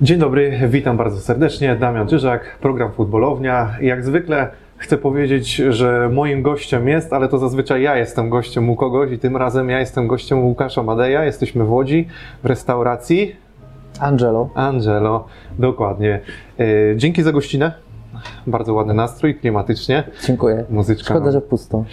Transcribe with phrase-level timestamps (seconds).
[0.00, 1.76] Dzień dobry, witam bardzo serdecznie.
[1.76, 3.76] Damian Czyżak, program Futbolownia.
[3.80, 8.76] Jak zwykle chcę powiedzieć, że moim gościem jest, ale to zazwyczaj ja jestem gościem u
[8.76, 11.24] kogoś i tym razem ja jestem gościem Łukasza Madeja.
[11.24, 12.08] Jesteśmy w Łodzi,
[12.42, 13.36] w restauracji
[14.00, 14.48] Angelo.
[14.54, 15.26] Angelo.
[15.58, 16.20] Dokładnie.
[16.60, 16.64] E,
[16.96, 17.72] Dzięki za gościnę.
[18.46, 20.04] Bardzo ładny nastrój, klimatycznie.
[20.26, 20.64] Dziękuję.
[20.70, 21.14] Muzyczka.
[21.14, 21.84] Szkoda, że pusto.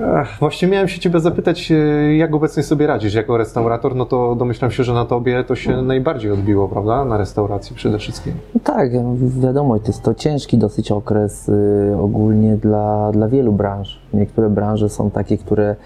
[0.00, 1.74] Ech, Właśnie miałem się Ciebie zapytać, e,
[2.16, 5.82] jak obecnie sobie radzisz jako restaurator, no to domyślam się, że na Tobie to się
[5.82, 7.04] najbardziej odbiło, prawda?
[7.04, 8.32] Na restauracji przede wszystkim.
[8.54, 8.90] No tak,
[9.40, 14.00] wiadomo, to jest to ciężki dosyć okres y, ogólnie dla, dla wielu branż.
[14.14, 15.76] Niektóre branże są takie, które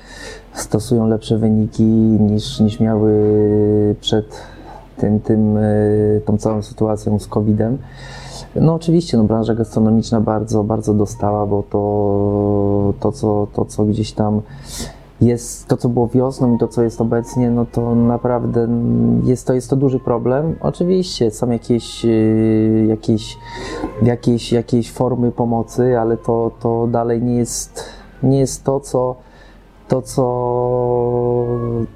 [0.52, 1.82] stosują lepsze wyniki
[2.20, 3.12] niż, niż miały
[4.01, 4.42] przed
[4.96, 7.79] tym, tym, y, tą całą sytuacją z COVID-em.
[8.56, 14.12] No oczywiście, no, branża gastronomiczna bardzo, bardzo dostała, bo to, to, co, to, co gdzieś
[14.12, 14.40] tam
[15.20, 18.68] jest, to co było wiosną i to co jest obecnie, no to naprawdę
[19.24, 20.56] jest to, jest to duży problem.
[20.60, 23.38] Oczywiście są jakieś, yy, jakieś,
[24.02, 27.85] jakieś, jakieś formy pomocy, ale to, to dalej nie jest,
[28.23, 29.16] nie jest to, co
[29.91, 30.23] to, co,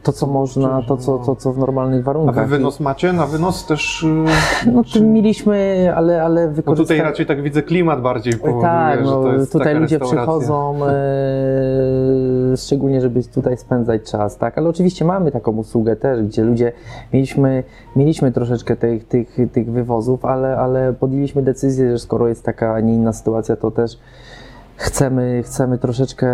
[0.02, 2.48] to, co można, to, co, to, co w normalnych A warunkach.
[2.48, 3.12] Wy wynos macie?
[3.12, 4.06] Na wynos też...
[4.66, 6.96] e, No czy- mieliśmy, ale, ale Bo wykorzystaliśmy...
[6.96, 10.76] tutaj raczej tak widzę klimat bardziej powoduje, Tak, że no, to jest tutaj ludzie przychodzą
[10.86, 16.72] e, szczególnie, żeby tutaj spędzać czas, tak, ale oczywiście mamy taką usługę też, gdzie ludzie,
[17.12, 17.62] mieliśmy,
[17.96, 22.80] mieliśmy troszeczkę tych, tych, tych wywozów, ale, ale podjęliśmy decyzję, że skoro jest taka, a
[22.80, 23.98] nie inna sytuacja, to też
[24.76, 26.26] chcemy, chcemy troszeczkę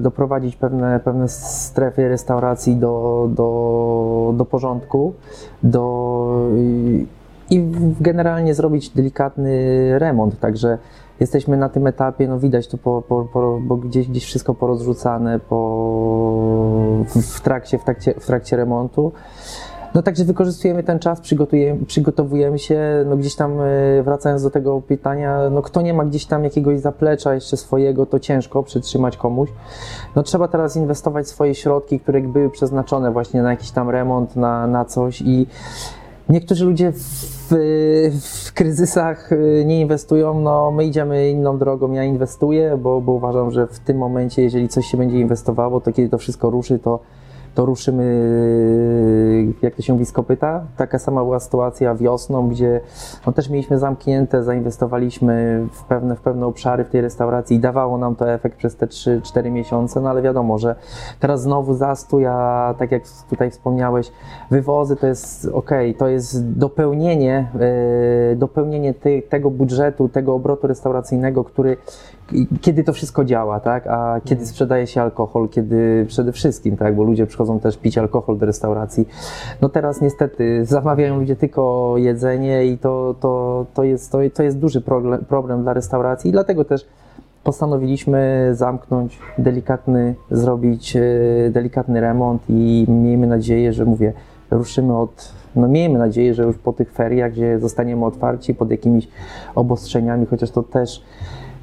[0.00, 5.14] doprowadzić pewne, pewne strefy restauracji do, do, do porządku,
[5.62, 6.48] do,
[7.50, 7.70] i,
[8.00, 10.78] generalnie zrobić delikatny remont, także
[11.20, 15.38] jesteśmy na tym etapie, no widać to, po, po, po, bo gdzieś, gdzieś wszystko porozrzucane
[15.38, 19.12] po, w, trakcie, w, trakcie, w trakcie remontu.
[19.94, 21.20] No także wykorzystujemy ten czas,
[21.86, 26.26] przygotowujemy się, no gdzieś tam e, wracając do tego pytania, no kto nie ma gdzieś
[26.26, 29.48] tam jakiegoś zaplecza jeszcze swojego, to ciężko przytrzymać komuś.
[30.16, 34.66] No trzeba teraz inwestować swoje środki, które były przeznaczone właśnie na jakiś tam remont, na,
[34.66, 35.46] na coś i
[36.28, 37.54] niektórzy ludzie w,
[38.20, 43.50] w kryzysach e, nie inwestują, no my idziemy inną drogą, ja inwestuję, bo, bo uważam,
[43.50, 47.00] że w tym momencie, jeżeli coś się będzie inwestowało, to kiedy to wszystko ruszy, to
[47.54, 48.04] to ruszymy,
[49.62, 50.64] jak to się mówi, z kopyta.
[50.76, 52.80] Taka sama była sytuacja wiosną, gdzie
[53.26, 57.98] no, też mieliśmy zamknięte, zainwestowaliśmy w pewne, w pewne obszary w tej restauracji i dawało
[57.98, 60.76] nam to efekt przez te 3-4 miesiące, no ale wiadomo, że
[61.20, 64.12] teraz znowu zastój, a tak jak tutaj wspomniałeś,
[64.50, 67.48] wywozy to jest ok, to jest dopełnienie,
[68.32, 71.76] e, dopełnienie ty, tego budżetu, tego obrotu restauracyjnego, który
[72.60, 73.86] kiedy to wszystko działa, tak?
[73.86, 76.96] A kiedy sprzedaje się alkohol, kiedy przede wszystkim, tak?
[76.96, 79.08] Bo ludzie przychodzą też pić alkohol do restauracji.
[79.60, 84.58] No teraz niestety zamawiają ludzie tylko jedzenie i to, to, to, jest, to, to jest
[84.58, 86.86] duży problem, problem dla restauracji i dlatego też
[87.44, 91.02] postanowiliśmy zamknąć, delikatny, zrobić e,
[91.50, 94.12] delikatny remont i miejmy nadzieję, że mówię,
[94.50, 99.08] ruszymy od, no miejmy nadzieję, że już po tych feriach, gdzie zostaniemy otwarci pod jakimiś
[99.54, 101.02] obostrzeniami, chociaż to też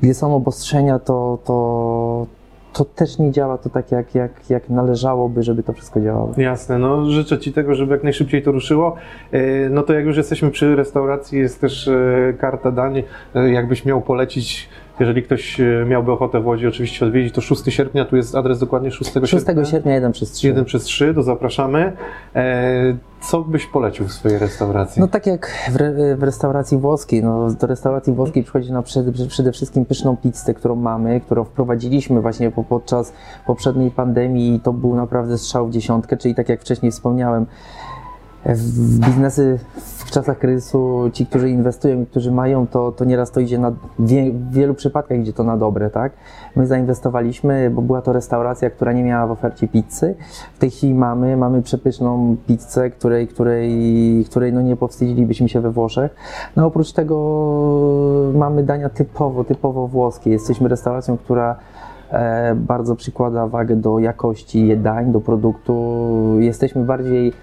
[0.01, 2.27] gdzie są obostrzenia, to, to,
[2.73, 6.33] to też nie działa to tak, jak, jak, jak należałoby, żeby to wszystko działało.
[6.37, 8.95] Jasne, no życzę Ci tego, żeby jak najszybciej to ruszyło.
[9.31, 13.03] E, No to jak już jesteśmy przy restauracji, jest też e, karta dań.
[13.35, 14.69] E, Jakbyś miał polecić,
[14.99, 18.59] jeżeli ktoś e, miałby ochotę w Łodzi oczywiście odwiedzić, to 6 sierpnia, tu jest adres
[18.59, 19.27] dokładnie 6 sierpnia.
[19.27, 20.47] 6 sierpnia 1 przez 3.
[20.47, 21.93] 1 przez 3, to zapraszamy.
[22.35, 24.99] E, Co byś polecił w swojej restauracji?
[24.99, 29.27] No tak jak w, re, w restauracji włoskiej, no do restauracji włoskiej przychodzi nam przede,
[29.27, 33.13] przede wszystkim pyszną pizzę, którą mamy, którą wprowadziliśmy właśnie po, podczas
[33.47, 37.45] poprzedniej pandemii i to był naprawdę strzał w dziesiątkę, czyli tak jak wcześniej wspomniałem,
[38.45, 39.59] w biznesy
[40.11, 43.71] w czasach kryzysu ci, którzy inwestują i którzy mają, to, to nieraz to idzie na
[43.99, 46.11] w wielu przypadkach idzie to na dobre, tak?
[46.55, 50.15] My zainwestowaliśmy, bo była to restauracja, która nie miała w ofercie pizzy.
[50.53, 55.71] W tej chwili mamy, mamy przepyszną pizzę, której, której, której no nie powstydzilibyśmy się we
[55.71, 56.15] Włoszech.
[56.55, 60.29] No oprócz tego mamy dania typowo, typowo włoskie.
[60.29, 61.55] Jesteśmy restauracją, która
[62.11, 66.35] e, bardzo przykłada wagę do jakości dań, do produktu.
[66.39, 67.33] Jesteśmy bardziej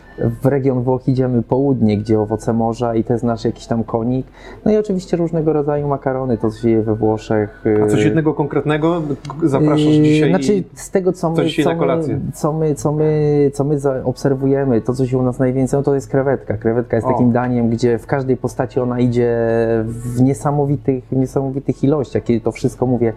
[0.43, 4.27] w region Włoch idziemy południe, gdzie owoce morza i to jest nasz jakiś tam konik.
[4.65, 7.65] No i oczywiście różnego rodzaju makarony, to się je we Włoszech.
[7.85, 9.03] A coś Yy, jednego konkretnego
[9.43, 10.31] zapraszasz Yy, dzisiaj?
[10.31, 11.95] Znaczy, z tego co my, co, my,
[12.35, 15.95] co my, co my, co my obserwujemy, to co się u nas najwięcej, no to
[15.95, 16.57] jest krewetka.
[16.57, 17.11] Krewetka jest O.
[17.11, 19.39] takim daniem, gdzie w każdej postaci ona idzie
[19.85, 23.13] w niesamowitych, niesamowitych ilościach, kiedy to wszystko, mówię,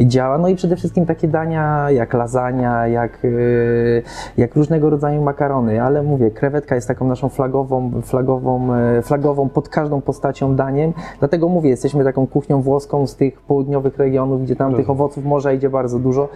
[0.00, 0.38] działa.
[0.38, 4.02] No i przede wszystkim takie dania jak lasagna, jak, yy,
[4.36, 9.48] jak różnego rodzaju makarony, ale mówię, krewetka krewetka jest taką naszą flagową, flagową, e, flagową
[9.48, 10.92] pod każdą postacią daniem.
[11.18, 15.52] Dlatego mówię, jesteśmy taką kuchnią włoską z tych południowych regionów, gdzie tam tych owoców morza
[15.52, 16.28] idzie bardzo dużo.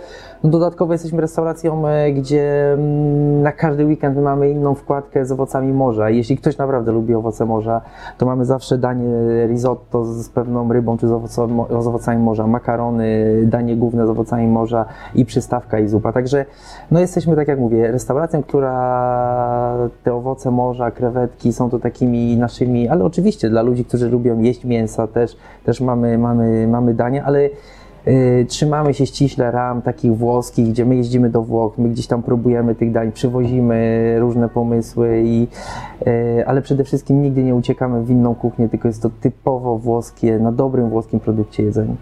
[0.44, 5.32] No dodatkowo jesteśmy restauracją, e, gdzie mm, na każdy weekend my mamy inną wkładkę z
[5.32, 6.10] owocami morza.
[6.10, 7.81] Jeśli ktoś naprawdę lubi owoce morza,
[8.19, 13.40] to mamy zawsze danie risotto z pewną rybą czy z, owoco- z owocami morza, makarony,
[13.46, 14.84] danie główne z owocami morza
[15.14, 16.12] i przystawka i zupa.
[16.12, 16.44] Także
[16.90, 18.78] no jesteśmy, tak jak mówię, restauracją, która
[20.04, 24.64] te owoce morza, krewetki są to takimi naszymi, ale oczywiście dla ludzi, którzy lubią jeść
[24.64, 27.50] mięsa też, też mamy, mamy, mamy dania, ale
[28.49, 32.75] trzymamy się ściśle ram takich włoskich, gdzie my jeździmy do Włoch, my gdzieś tam próbujemy
[32.75, 35.49] tych dań, przywozimy różne pomysły, i,
[36.06, 40.38] y, ale przede wszystkim nigdy nie uciekamy w inną kuchnię, tylko jest to typowo włoskie,
[40.38, 41.94] na dobrym włoskim produkcie jedzenie.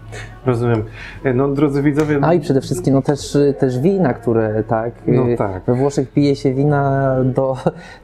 [0.45, 0.83] Rozumiem.
[1.23, 5.29] E, No, drodzy widzowie, A i przede wszystkim no też, też wina, które tak, No
[5.29, 5.63] y, tak.
[5.63, 7.57] we Włoszech pije się wina do,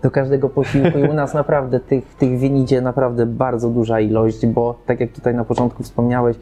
[0.03, 4.45] do każdego posiłku i u nas naprawdę tych, tych win idzie naprawdę bardzo duża ilość,
[4.45, 6.38] bo tak jak tutaj na początku wspomniałeś,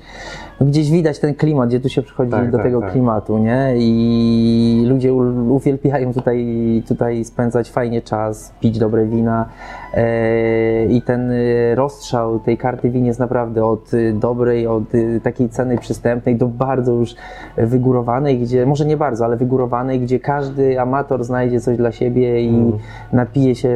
[0.59, 2.91] no gdzieś widać ten klimat, gdzie tu się przychodzi Tak, do tak, tego tak.
[2.91, 3.73] klimatu, nie?
[3.77, 5.13] I ludzie
[5.49, 9.45] uwielbiają tutaj, tutaj spędzać fajnie czas, pić dobre wina
[9.93, 14.83] e, i ten y, rozstrzał tej karty win jest naprawdę od y, dobrej, od
[15.23, 17.15] takiej ceny przystępnej do bardzo już
[17.57, 22.51] wygórowanej, gdzie, może nie bardzo, ale wygórowanej, gdzie każdy amator znajdzie coś dla siebie i
[22.51, 22.71] Mm.
[23.13, 23.75] napije się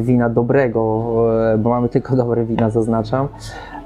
[0.00, 0.80] wina dobrego,
[1.54, 3.28] e, bo mamy tylko dobre wina, zaznaczam.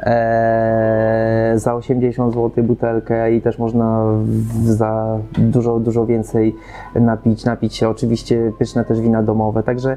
[0.02, 4.04] E, za 80 zł butelkę i też można
[4.64, 6.54] za dużo, dużo więcej
[6.94, 7.88] napić, napić się.
[7.88, 9.62] Oczywiście pyszne też wina domowe.
[9.62, 9.96] Także,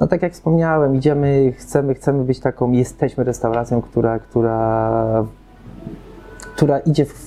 [0.00, 5.24] no tak jak wspomniałem, idziemy, chcemy, chcemy być taką, jesteśmy restauracją, która, która,
[6.56, 7.25] która idzie w,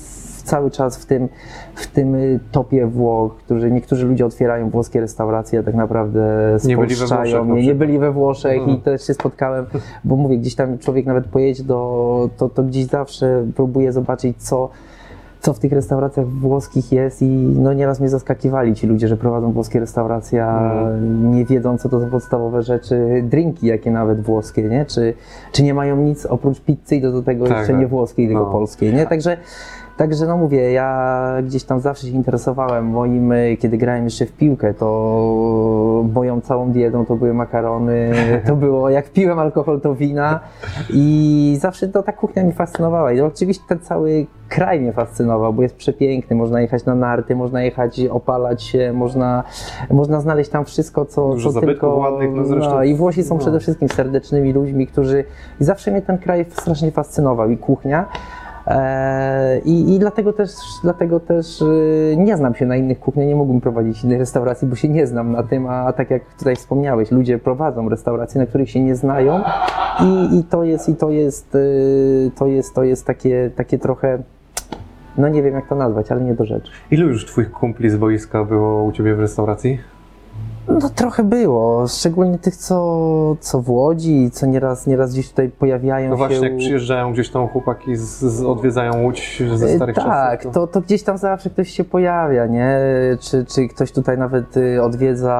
[0.49, 1.29] cały czas w tym,
[1.75, 2.15] w tym
[2.51, 6.21] topie Włoch, którzy niektórzy ludzie otwierają włoskie restauracje, a tak naprawdę
[6.59, 7.63] spolszczają mnie.
[7.63, 8.81] Nie byli we Włoszech i Mhm.
[8.81, 9.65] też się spotkałem,
[10.03, 14.69] bo mówię, gdzieś tam człowiek nawet pojedzie do, to, to gdzieś zawsze próbuje zobaczyć, co,
[15.41, 17.25] co w tych restauracjach włoskich jest i
[17.59, 21.31] no nieraz mnie zaskakiwali ci ludzie, że prowadzą włoskie restauracje, a Mhm.
[21.35, 24.85] nie wiedzą, co to za podstawowe rzeczy, drinki jakie nawet włoskie, nie?
[24.85, 25.13] Czy,
[25.51, 27.81] czy nie mają nic oprócz pizzy i do, do tego Tak, jeszcze tak.
[27.81, 28.51] nie włoskiej, tylko No.
[28.51, 29.05] polskiej, nie?
[29.07, 29.37] Także
[29.99, 34.31] Także no mówię, ja gdzieś tam zawsze się interesowałem moim, y, kiedy grałem jeszcze w
[34.31, 38.11] piłkę, to moją całą dietą to były makarony,
[38.47, 40.39] to było, jak piłem alkohol, to wina
[40.89, 45.61] i zawsze to ta kuchnia mnie fascynowała i oczywiście ten cały kraj mnie fascynował, bo
[45.61, 49.43] jest przepiękny, można jechać na narty, można jechać opalać się, można,
[49.91, 51.95] można znaleźć tam wszystko, co, Dużo co tylko...
[51.95, 53.41] ładnych, no zresztą- i Włosi są no.
[53.41, 55.23] przede wszystkim serdecznymi ludźmi, którzy
[55.61, 58.05] i zawsze mnie ten kraj strasznie fascynował i kuchnia.
[58.69, 60.49] Eee, I, I dlatego też,
[60.83, 64.75] dlatego też y, nie znam się na innych kuchniach, nie mógłbym prowadzić innej restauracji, bo
[64.75, 68.69] się nie znam na tym, a tak jak tutaj wspomniałeś, ludzie prowadzą restauracje, na których
[68.69, 69.41] się nie znają
[70.03, 74.19] i, i to jest, i to jest, y, to jest, to jest takie, takie trochę,
[75.17, 76.71] no nie wiem jak to nazwać, ale nie do rzeczy.
[76.91, 79.79] ilu już twoich kumpli z boiska było u ciebie w restauracji?
[80.69, 86.09] No trochę było, szczególnie tych, co, co w Łodzi, co nieraz, nieraz gdzieś tutaj pojawiają
[86.09, 86.17] No się.
[86.17, 90.53] właśnie, jak przyjeżdżają gdzieś tam chłopaki, z, z, odwiedzają Łódź ze starych E, Tak, czasów.
[90.53, 92.79] to, to gdzieś tam zawsze ktoś się pojawia, nie?
[93.19, 95.35] Czy, czy ktoś tutaj nawet y, odwiedza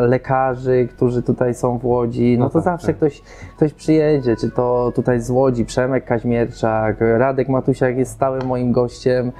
[0.00, 2.96] lekarzy, którzy tutaj są w Łodzi, no, No to tak, zawsze tak.
[2.96, 3.22] ktoś,
[3.56, 9.32] ktoś przyjedzie, czy to tutaj z Łodzi, Przemek Kaźmierczak, Radek Matusiak jest stałym moim gościem.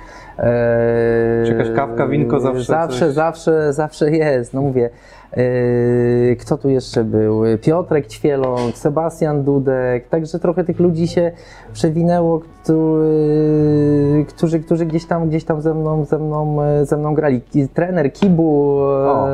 [1.47, 3.15] Czy jakaś kawka, winko zawsze Zawsze, coś?
[3.15, 4.91] zawsze, zawsze jest, no mówię.
[5.33, 7.43] E, Kto tu jeszcze był?
[7.63, 11.33] Piotrek Ćwieląg, Sebastian Dudek, także trochę tych ludzi się
[11.73, 17.15] przewinęło, który, którzy, którzy gdzieś tam, gdzieś tam ze mną, ze mną, e, ze mną
[17.15, 17.41] grali.
[17.75, 19.27] Trener Kibu, O.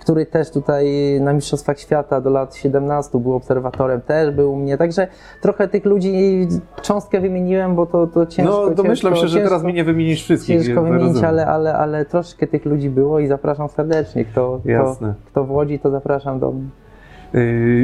[0.00, 0.86] który też tutaj
[1.20, 5.06] na Mistrzostwach Świata do lat 17 był obserwatorem, też był u mnie, także
[5.40, 6.48] trochę tych ludzi
[6.82, 8.66] cząstkę wymieniłem, bo to, to ciężko.
[8.68, 10.64] no domyślam ciężko, się, że teraz mi nie wymienisz wszystkich.
[10.64, 14.24] Ciężko wymienić, ale, ale, ale troszkę tych ludzi było i zapraszam serdecznie.
[14.24, 15.14] Kto, kto, Jasne.
[15.26, 16.68] kto w Łodzi, to zapraszam do mnie.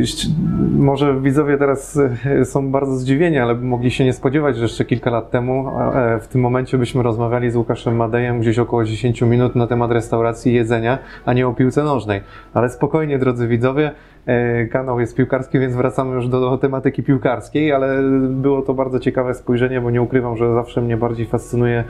[0.03, 0.31] Ści-
[0.79, 5.11] Może widzowie teraz e, są bardzo zdziwieni, ale mogli się nie spodziewać, że jeszcze kilka
[5.11, 9.57] lat temu e, w tym momencie byśmy rozmawiali z Łukaszem Madejem gdzieś około 10 minut
[9.57, 12.21] na temat restauracji i jedzenia, a nie o piłce nożnej.
[12.55, 13.91] Ale spokojnie, drodzy widzowie,
[14.27, 19.01] e, kanał jest piłkarski, więc wracamy już do, do tematyki piłkarskiej, ale było to bardzo
[19.01, 21.85] ciekawe spojrzenie, bo nie ukrywam, że zawsze mnie bardziej fascynuje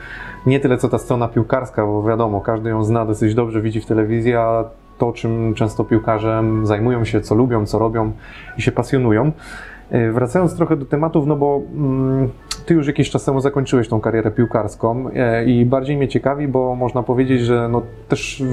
[0.45, 3.85] nie tyle co ta strona piłkarska, bo wiadomo, każdy ją zna dosyć dobrze, widzi w
[3.85, 4.63] telewizji, a
[5.01, 8.11] to, czym często piłkarze zajmują się, co lubią, co robią
[8.57, 9.31] i się pasjonują.
[9.89, 12.29] E, Wracając trochę do tematów, no bo mm,
[12.65, 16.75] ty już jakiś czas temu zakończyłeś tą karierę piłkarską e, i bardziej mnie ciekawi, bo
[16.75, 18.43] można powiedzieć, że no też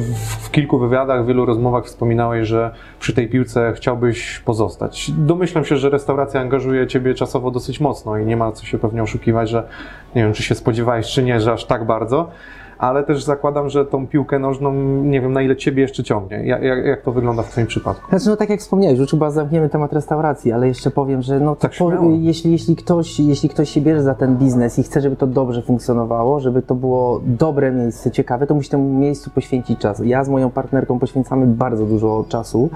[0.41, 5.11] w, kilku wywiadach, w wielu rozmowach wspominałeś, że przy tej piłce chciałbyś pozostać.
[5.19, 9.03] Domyślam się, że restauracja angażuje ciebie czasowo dosyć mocno i nie ma co się pewnie
[9.03, 9.69] oszukiwać, że
[10.15, 12.31] nie wiem, czy się spodziewałeś, czy nie, że aż tak bardzo.
[12.79, 16.47] Ale też zakładam, że tą piłkę nożną, nie wiem na ile ciebie jeszcze ciągnie.
[16.47, 18.09] Jak, jak, jak to wygląda w twoim przypadku?
[18.09, 21.57] Znaczy, no tak jak wspomniałeś, już chyba zamkniemy temat restauracji, ale jeszcze powiem, że no,
[21.57, 25.17] Tak po, jeśli, jeśli, ktoś, jeśli ktoś się bierze za ten biznes i chce, żeby
[25.17, 30.03] to dobrze funkcjonowało, żeby to było dobre miejsce, ciekawe, to musi temu miejscu poświęcić czas.
[30.05, 32.71] Ja z moją partnerką poświęcamy bardzo dużo czasu.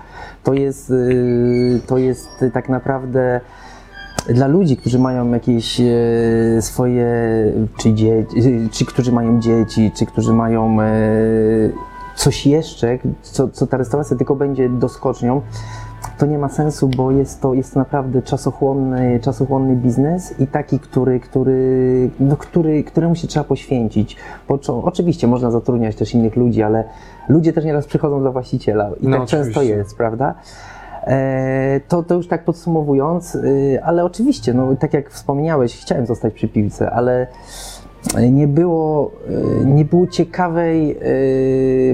[0.45, 3.41] To jest, yy, to jest tak naprawdę
[4.29, 5.85] dla ludzi, którzy mają jakieś e,
[6.61, 7.07] swoje,
[7.79, 10.87] czy, dzieci, czy którzy mają dzieci, czy którzy mają e,
[12.17, 15.41] coś jeszcze, co, co ta restauracja tylko będzie doskocznią,
[16.19, 20.79] to nie ma sensu, bo jest to, jest to naprawdę czasochłonny, czasochłonny biznes i taki,
[20.79, 24.17] który, który, no, który, któremu się trzeba poświęcić.
[24.47, 26.85] Po, co- oczywiście można zatrudniać też innych ludzi, ale
[27.29, 29.77] ludzie też nieraz przychodzą dla właściciela i No, tak często oczywiście.
[29.79, 30.35] jest, prawda?
[31.07, 36.35] E, to, to już tak podsumowując, y, ale oczywiście, no, tak jak wspomniałeś, chciałem zostać
[36.35, 37.27] przy piłce, ale
[38.31, 39.11] nie było,
[39.63, 40.99] y, nie było ciekawej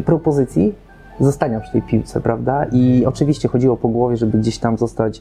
[0.05, 0.75] propozycji
[1.21, 2.67] zostania przy tej piłce, prawda?
[2.73, 5.21] I oczywiście chodziło po głowie, żeby gdzieś tam zostać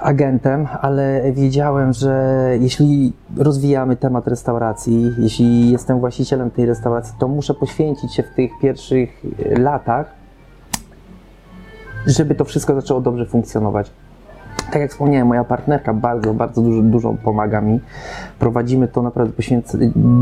[0.00, 7.54] agentem, ale wiedziałem, że jeśli rozwijamy temat restauracji, jeśli jestem właścicielem tej restauracji, to muszę
[7.54, 9.22] poświęcić się w tych pierwszych
[9.56, 10.17] latach
[12.06, 13.90] żeby to wszystko zaczęło dobrze funkcjonować.
[14.72, 17.80] Tak jak wspomniałem, moja partnerka bardzo, bardzo dużo, dużo pomaga mi.
[18.38, 19.32] Prowadzimy to naprawdę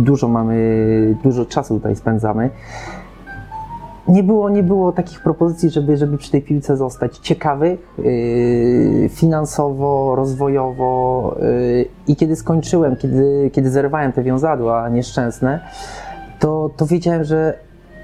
[0.05, 2.51] dużo mamy, dużo czasu tutaj spędzamy.
[4.09, 10.15] Nie było, nie było takich propozycji, żeby, żeby przy tej piłce zostać ciekawych, yy, finansowo,
[10.17, 11.37] rozwojowo.
[11.41, 15.61] Yy, I kiedy skończyłem, kiedy, kiedy zerwałem te wiązadła nieszczęsne,
[16.39, 17.59] to, to wiedziałem, że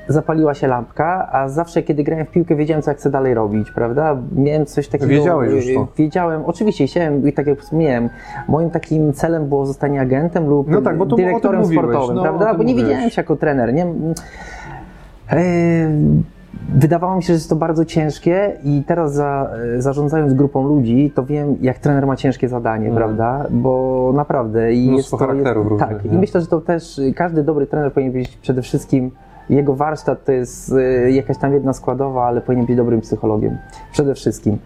[0.09, 3.71] zapaliła się lampka, a zawsze kiedy grałem w piłkę wiedziałem, co ja chcę dalej robić,
[3.71, 4.17] prawda?
[4.37, 5.11] Miałem coś takiego...
[5.11, 5.89] Wiedziałeś już to.
[5.97, 8.09] Wiedziałem, oczywiście chciałem, i tak jak wspomniałem,
[8.49, 11.85] moim takim celem było zostanie agentem lub No tak, bo to- o tym dyrektorem mówiłeś,
[11.85, 12.55] sportowym, no, prawda?
[12.55, 12.85] Bo nie mówiłeś.
[12.91, 13.87] widziałem się jako trener, nie?
[16.75, 21.25] Wydawało mi się, że jest to bardzo ciężkie i teraz za, zarządzając grupą ludzi, to
[21.25, 22.97] wiem, jak trener ma ciężkie zadanie, Mhm.
[22.97, 23.47] prawda?
[23.51, 26.17] Bo naprawdę i Mnóstwo jest to, charakterów jest, różnych, Tak, nie?
[26.17, 29.11] i myślę, że to też każdy dobry trener powinien być przede wszystkim
[29.55, 33.59] jego warsztat to jest e, jakaś tam jedna składowa, ale powinien być dobrym psychologiem.
[33.93, 34.59] Przede wszystkim.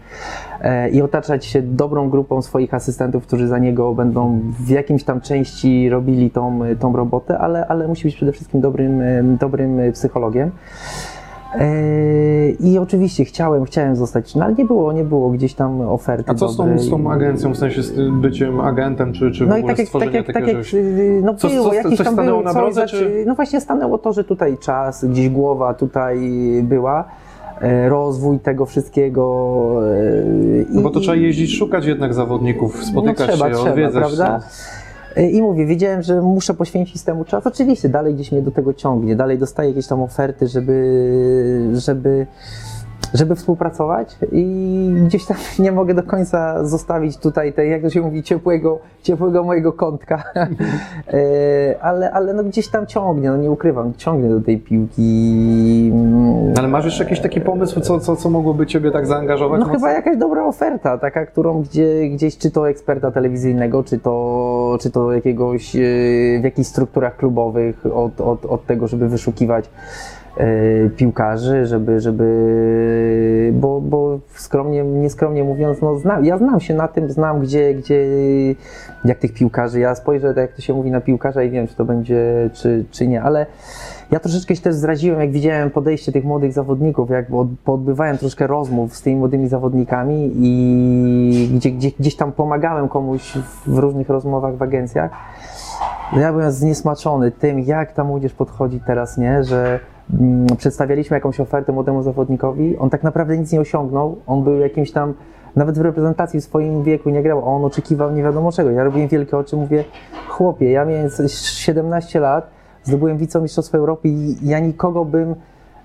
[0.61, 5.21] E, I otaczać się dobrą grupą swoich asystentów, którzy za niego będą w jakimś tam
[5.21, 10.51] części robili tą, tą robotę, ale, ale musi być przede wszystkim dobrym, e, dobrym psychologiem.
[11.55, 16.31] E, I oczywiście chciałem, chciałem zostać, no ale nie było, nie było gdzieś tam oferty
[16.31, 19.49] A co z tą, z tą agencją, w sensie z byciem agentem, czy, czy w
[19.49, 21.73] No i ogóle tak jak, stworzenie tak jak, tak jak y, no Co- było, co-
[21.73, 24.57] jakieś coś tam było, na coś, drodze, znaczy, czy- No właśnie stanęło to, że tutaj
[24.57, 26.19] czas, gdzieś głowa tutaj
[26.63, 27.03] była,
[27.61, 29.63] e, rozwój tego wszystkiego.
[29.91, 34.03] e, No bo to trzeba jeździć, szukać jednak zawodników, spotykać no trzeba, się, trzeba, odwiedzać.
[34.03, 34.37] prawda?
[34.37, 34.86] E,
[35.23, 37.47] I mówię, wiedziałem, że muszę poświęcić temu czas.
[37.47, 42.27] Oczywiście dalej gdzieś mnie do tego ciągnie, dalej dostaję jakieś tam oferty, żeby, żeby,
[43.13, 48.01] żeby współpracować i gdzieś tam nie mogę do końca zostawić tutaj tej, jak to się
[48.01, 50.23] mówi, ciepłego, ciepłego mojego kątka.
[51.07, 55.91] E, ale, ale no gdzieś tam ciągnie, no nie ukrywam, ciągnie do tej piłki.
[55.93, 59.59] Mm, Ale masz jeszcze jakiś taki pomysł, co, co, co mogłoby Ciebie tak zaangażować?
[59.59, 59.79] no mocno?
[59.79, 64.91] chyba jakaś dobra oferta, taka, którą gdzie, gdzieś, czy to eksperta telewizyjnego, czy to, czy
[64.91, 65.79] to jakiegoś, e,
[66.39, 69.69] w jakichś strukturach klubowych od, od, od tego, żeby wyszukiwać
[70.97, 77.11] piłkarzy, żeby, żeby, bo, bo skromnie, nieskromnie mówiąc, no znam, ja znam się na tym,
[77.11, 78.05] znam gdzie, gdzie,
[79.05, 81.75] jak tych piłkarzy, ja spojrzę, tak jak to się mówi na piłkarza i wiem, czy
[81.75, 83.45] to będzie, czy, czy nie, ale
[84.11, 88.47] ja troszeczkę się też zraziłem, jak widziałem podejście tych młodych zawodników, jak od- poodbywałem troszkę
[88.47, 94.55] rozmów z tymi młodymi zawodnikami i gdzie, gdzie, gdzieś tam pomagałem komuś w różnych rozmowach
[94.55, 95.11] w agencjach.
[96.13, 99.43] No Ja byłem zniesmaczony tym, jak ta młodzież podchodzi teraz, nie?
[99.43, 99.79] Że
[100.57, 105.13] przedstawialiśmy jakąś ofertę młodemu zawodnikowi, on tak naprawdę nic nie osiągnął, on był jakimś tam,
[105.55, 108.71] nawet w reprezentacji w swoim wieku nie grał, a on oczekiwał nie wiadomo czego.
[108.71, 109.83] Ja robiłem wielkie oczy, mówię,
[110.27, 112.49] chłopie, ja miałem 17 lat,
[112.83, 115.35] zdobyłem wicemistrzostwo Europy i ja nikogo bym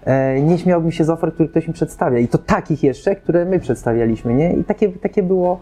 [0.04, 2.18] e, nie śmiałbym się z ofert, które ktoś mi przedstawia.
[2.18, 4.52] I to takich jeszcze, które my przedstawialiśmy, nie?
[4.52, 5.60] I takie, takie było,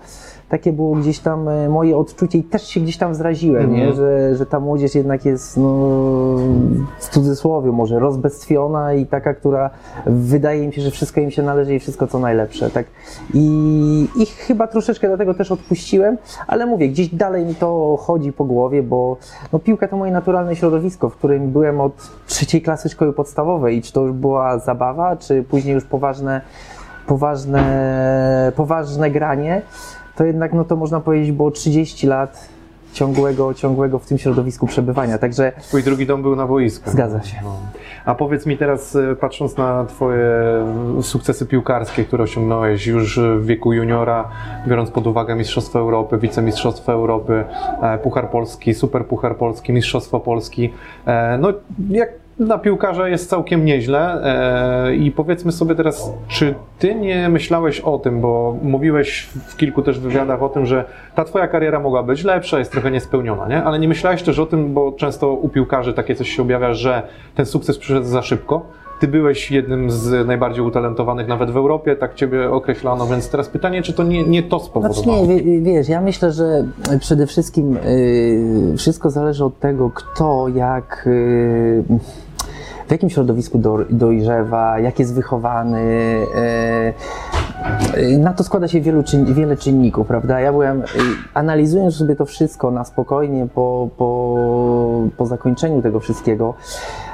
[0.50, 3.88] takie było gdzieś tam e, moje odczucie i też się gdzieś tam zraziłem, nie?
[3.88, 3.96] Mhm.
[3.96, 5.70] Że, że ta młodzież jednak jest, no,
[6.98, 9.70] w cudzysłowie może, rozbestwiona i taka, która
[10.06, 12.86] wydaje im się, że wszystko im się należy i wszystko co najlepsze, tak?
[13.34, 18.44] I, i chyba troszeczkę dlatego też odpuściłem, ale mówię, gdzieś dalej mi to chodzi po
[18.44, 19.16] głowie, bo
[19.52, 23.82] no, piłka to moje naturalne środowisko, w którym byłem od trzeciej klasy szkoły podstawowej i
[23.82, 26.40] czy to już była zabawa, czy później już poważne,
[27.06, 29.62] poważne, poważne granie,
[30.20, 32.48] to jednak no to można powiedzieć było 30 lat
[32.92, 36.90] ciągłego, ciągłego w tym środowisku przebywania, także Twój drugi dom był na boisku.
[36.90, 37.36] Zgadza się.
[37.42, 37.56] No.
[38.04, 40.28] A powiedz mi teraz, e, patrząc na Twoje
[41.02, 44.28] sukcesy piłkarskie, które osiągnąłeś już w wieku juniora,
[44.66, 47.44] biorąc pod uwagę Mistrzostwo Europy, Wicemistrzostwo Europy,
[47.82, 50.72] e, Puchar Polski, Super Puchar Polski, Mistrzostwo Polski,
[51.06, 51.52] e, no
[51.90, 52.08] jak
[52.40, 54.24] dla piłkarza jest całkiem nieźle
[54.86, 59.82] e, i powiedzmy sobie teraz, czy Ty nie myślałeś o tym, bo mówiłeś w kilku
[59.82, 63.64] też wywiadach o tym, że ta Twoja kariera mogła być lepsza, jest trochę niespełniona, nie?
[63.64, 67.02] Ale nie myślałeś też o tym, bo często u piłkarzy takie coś się objawia, że
[67.34, 68.62] ten sukces przyszedł za szybko.
[69.00, 73.82] Ty byłeś jednym z najbardziej utalentowanych nawet w Europie, tak Ciebie określano, więc teraz pytanie,
[73.82, 75.02] czy to nie, nie to spowodowało?
[75.24, 76.64] Znaczy nie, wie- wiesz, ja myślę, że
[77.00, 81.82] przede wszystkim y, wszystko zależy od tego, kto jak, y,
[82.90, 85.80] w jakim środowisku do, dojrzewa, jak jest wychowany.
[87.96, 90.40] y, y, na to składa się wielu wiele czynników, prawda?
[90.40, 90.84] Ja byłem, y,
[91.34, 94.36] analizując sobie to wszystko na spokojnie po, po,
[95.16, 97.09] po zakończeniu tego wszystkiego, E,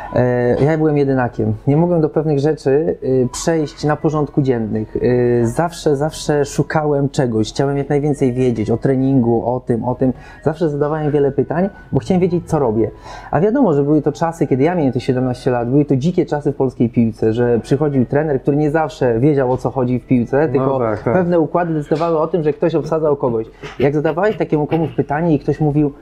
[0.61, 1.55] Ja byłem jedynakiem.
[1.67, 4.97] Nie mogłem do pewnych rzeczy y, przejść na porządku dziennych.
[4.97, 7.49] Y, Zawsze, zawsze szukałem czegoś.
[7.49, 10.13] Chciałem jak najwięcej wiedzieć o treningu, o tym, o tym.
[10.43, 12.91] Zawsze zadawałem wiele pytań, bo chciałem wiedzieć, co robię.
[13.31, 16.27] A wiadomo, że były to czasy, kiedy ja miałem te 17 lat, były to dzikie
[16.27, 20.07] czasy w polskiej piłce, że przychodził trener, który nie zawsze wiedział, o co chodzi w
[20.07, 21.15] piłce, tylko tak, tak.
[21.15, 23.47] pewne układy decydowały o tym, że ktoś obsadzał kogoś.
[23.79, 25.93] Jak zadawałeś takiemu komuś pytanie i ktoś mówił,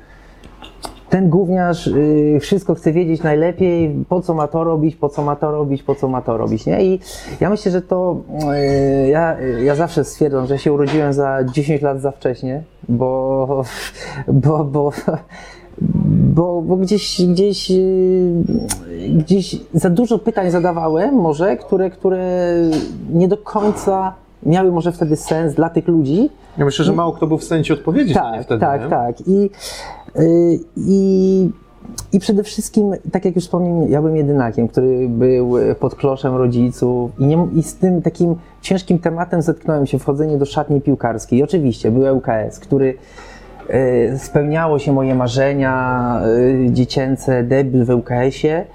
[1.11, 5.37] ten gówniarz y, wszystko chce wiedzieć najlepiej, po co ma to robić, po co ma
[5.37, 6.85] to robić, po co ma to robić, nie?
[6.85, 7.01] I
[7.41, 8.17] ja myślę, że to,
[9.05, 13.63] y, ja, ja zawsze stwierdzam, że się urodziłem za 10 lat za wcześnie, bo,
[14.29, 14.93] bo, bo,
[16.35, 18.33] bo, bo gdzieś, gdzieś, y,
[19.09, 22.55] gdzieś za dużo pytań zadawałem może, które, które
[23.11, 24.15] nie do końca
[24.47, 27.65] miały może wtedy sens dla tych ludzi, Ja myślę, że mało kto był w stanie
[27.65, 28.89] Ci odpowiedzieć tak, wtedy, tak, nie?
[28.89, 29.21] tak.
[29.27, 29.51] I,
[30.77, 31.51] i,
[32.13, 37.11] I przede wszystkim, tak jak już wspomniałem, ja byłem jedynakiem, który był pod kloszem rodziców
[37.19, 41.39] i, nie, i z tym takim ciężkim tematem zetknąłem się, wchodzenie do szatni piłkarskiej.
[41.39, 42.95] I oczywiście był ŁKS, który
[44.15, 48.67] y, spełniało się moje marzenia y, dziecięce, debiut w ŁKS-ie.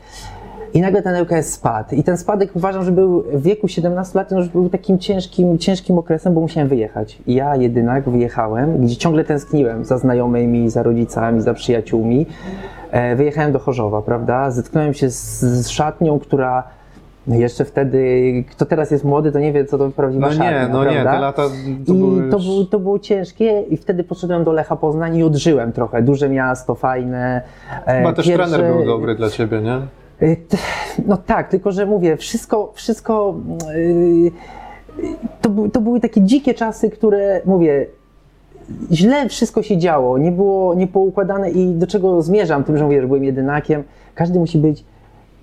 [0.74, 1.96] I nagle ten ŁKS spadł.
[1.96, 5.58] I ten spadek uważam, że był w wieku 17 lat, no, że był takim ciężkim,
[5.58, 7.18] ciężkim okresem, bo musiałem wyjechać.
[7.28, 12.26] I ja jedynak wyjechałem, gdzie ciągle tęskniłem za znajomymi, za rodzicami, za przyjaciółmi.
[12.92, 14.52] E, wyjechałem do Chorzowa, prawda?
[14.52, 16.64] Zetknąłem się z, z szatnią, która
[17.28, 20.74] jeszcze wtedy, kto teraz jest młody, to nie wie, co to prawdziwa No szatnia, nie,
[20.74, 21.12] no nie, prawda?
[21.12, 21.44] te lata
[21.86, 22.46] to I były to, już...
[22.46, 26.02] było, to było ciężkie i wtedy poszedłem do Lecha Poznań i odżyłem trochę.
[26.02, 27.42] Duże miasto, fajne.
[27.86, 29.80] E, Chyba też pierwsze- trener był dobry dla Ciebie, nie?
[30.22, 30.38] Y,
[31.08, 33.36] No tak, tylko że mówię, wszystko, wszystko.
[33.76, 34.32] yy,
[35.42, 37.86] To, to były takie dzikie czasy, które mówię.
[38.92, 43.08] Źle wszystko się działo, nie było niepoukładane i do czego zmierzam tym, że mówię, że
[43.08, 43.84] byłem jedynakiem.
[44.16, 44.86] Każdy musi być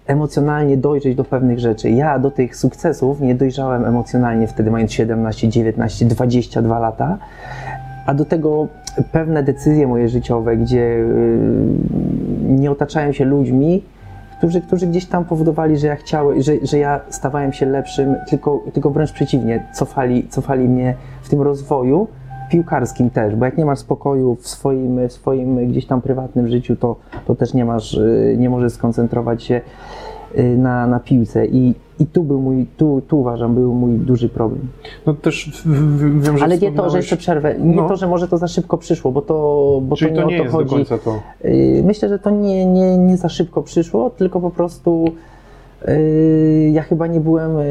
[0.07, 1.91] emocjonalnie dojrzeć do pewnych rzeczy.
[1.91, 7.19] Ja do tych sukcesów nie dojrzałem emocjonalnie wtedy, mając 17, 19, 22 lata,
[8.07, 8.69] a do tego
[9.13, 11.05] pewne decyzje moje życiowe, gdzie yy,
[12.49, 13.83] nie otaczałem się ludźmi,
[14.39, 18.65] którzy, którzy gdzieś tam powodowali, że ja chciałem, że, że ja stawałem się lepszym, tylko,
[18.73, 22.09] tylko wręcz przeciwnie, cofali, cofali mnie w tym rozwoju
[22.51, 26.77] piłkarskim też, bo jak nie masz spokoju w swoim, w swoim gdzieś tam prywatnym życiu,
[26.77, 26.97] to,
[27.27, 29.61] to też nie masz, y, nie możesz skoncentrować się
[30.43, 34.69] na, na piłce i, i tu był mój, tu, tu uważam, był mój duży problem.
[35.07, 35.63] No też
[36.21, 37.89] wiem, że Ale nie to, że jeszcze przerwę, nie No.
[37.89, 39.35] to, że może to za szybko przyszło, bo to,
[39.83, 40.75] bo Czyli to to nie, nie o to jest do chodzi.
[40.75, 41.21] końca to.
[41.45, 45.05] Yy, Myślę, że to nie, nie, nie za szybko przyszło, tylko po prostu
[45.89, 47.65] yy, ja chyba nie byłem, yy,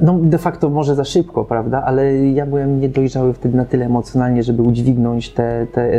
[0.00, 4.42] no de facto może za szybko, prawda, ale ja byłem niedojrzały wtedy na tyle emocjonalnie,
[4.42, 5.96] żeby udźwignąć te, te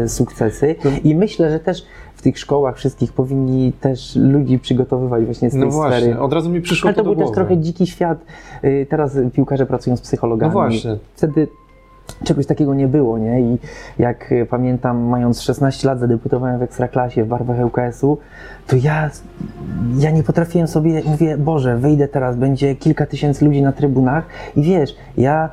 [0.00, 0.74] yy, sukcesy
[1.04, 1.86] i myślę, że też
[2.18, 6.20] w tych szkołach wszystkich powinni też ludzi przygotowywać właśnie z tej No właśnie, sfery.
[6.20, 7.34] od razu mi przyszło Ale to to był też głowy.
[7.34, 8.18] trochę dziki świat.
[8.62, 10.54] Yy, Teraz piłkarze pracują z psychologami.
[10.54, 10.96] No właśnie.
[11.14, 11.48] Wtedy
[12.24, 13.40] czegoś takiego nie było, nie?
[13.40, 13.58] I
[13.98, 18.18] jak y, pamiętam, mając 16 lat, zadebiutowałem w Ekstraklasie w barwach ŁKS-u,
[18.66, 19.10] to ja,
[19.98, 24.24] ja nie potrafiłem sobie, mówię, Boże, wyjdę teraz, będzie kilka tysięcy ludzi na trybunach
[24.56, 25.48] i wiesz, ja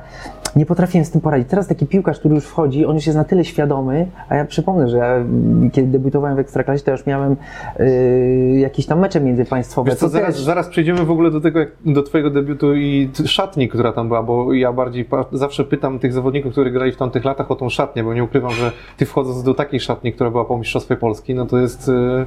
[0.56, 1.48] nie potrafiłem z tym poradzić.
[1.48, 4.88] Teraz taki piłkarz, który już wchodzi, on już jest na tyle świadomy, a ja przypomnę,
[4.88, 5.24] że ja,
[5.72, 7.36] kiedy debiutowałem w Ekstraklasie, to już miałem
[7.80, 9.90] y, jakieś tam mecze międzypaństwowe.
[9.90, 13.68] Wiesz co, zaraz, też- zaraz przejdziemy w ogóle do tego, do twojego debiutu i szatni,
[13.68, 17.50] która tam była, bo ja bardziej zawsze pytam tych zawodników, którzy grali w tamtych latach
[17.50, 20.58] o tą szatnię, bo nie ukrywam, że ty wchodząc do takiej szatni, która była po
[20.58, 22.26] Mistrzostwie Polski, no to jest e,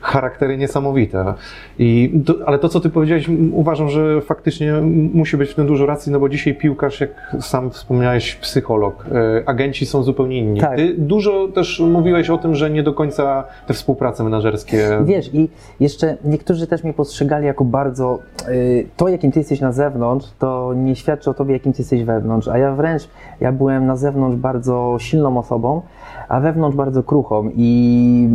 [0.00, 1.34] charaktery niesamowite.
[1.78, 2.12] I
[2.46, 4.72] ale to, co ty powiedziałeś, uważam, że faktycznie
[5.14, 9.48] musi być w tym dużo racji, no bo dzisiaj piłkarz, jak sam wspomniałeś, psycholog, e,
[9.48, 10.60] agenci są zupełnie inni.
[10.60, 10.76] Tak.
[10.76, 15.48] Ty dużo też mówiłeś o tym, że nie do końca te współprace menedżerskie Wiesz, i
[15.80, 18.18] jeszcze niektórzy też mnie postrzegali jako bardzo.
[18.48, 22.04] y, to, jakim ty jesteś na zewnątrz, to nie świadczy o tobie, jakim ty jesteś
[22.04, 22.48] wewnątrz.
[22.48, 23.08] A ja wręcz,
[23.40, 25.82] ja byłem na zewnątrz bardzo silną osobą,
[26.28, 27.50] a wewnątrz bardzo kruchą.
[27.56, 28.28] I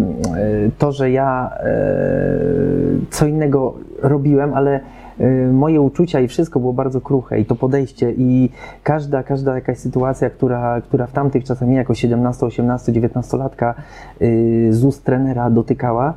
[0.66, 4.80] y, to, że ja y, co innego robiłem, ale
[5.54, 8.50] moje uczucia i wszystko było bardzo kruche i to podejście i
[8.84, 13.76] każda, każda jakaś sytuacja, która, która w tamtych czasach mnie jako 17, 18, 19 latka
[14.22, 16.14] y, z ust trenera dotykała,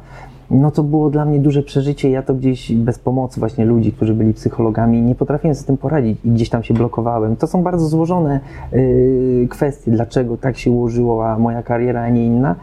[0.52, 2.10] no to było dla mnie duże przeżycie.
[2.10, 6.18] Ja to gdzieś bez pomocy właśnie ludzi, którzy byli psychologami, nie potrafiłem z tym poradzić
[6.24, 7.36] i gdzieś tam się blokowałem.
[7.36, 8.40] To są bardzo złożone
[8.72, 12.54] y, kwestie, dlaczego tak się ułożyła moja kariera, a nie inna,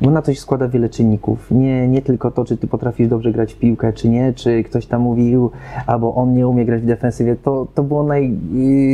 [0.00, 1.50] bo na to się składa wiele czynników.
[1.50, 4.86] Nie, nie tylko to, czy ty potrafisz dobrze grać w piłkę, czy nie, czy ktoś
[4.86, 5.50] tam mówił,
[5.86, 7.36] albo on nie umie grać w defensywie.
[7.36, 8.36] To, to było naj,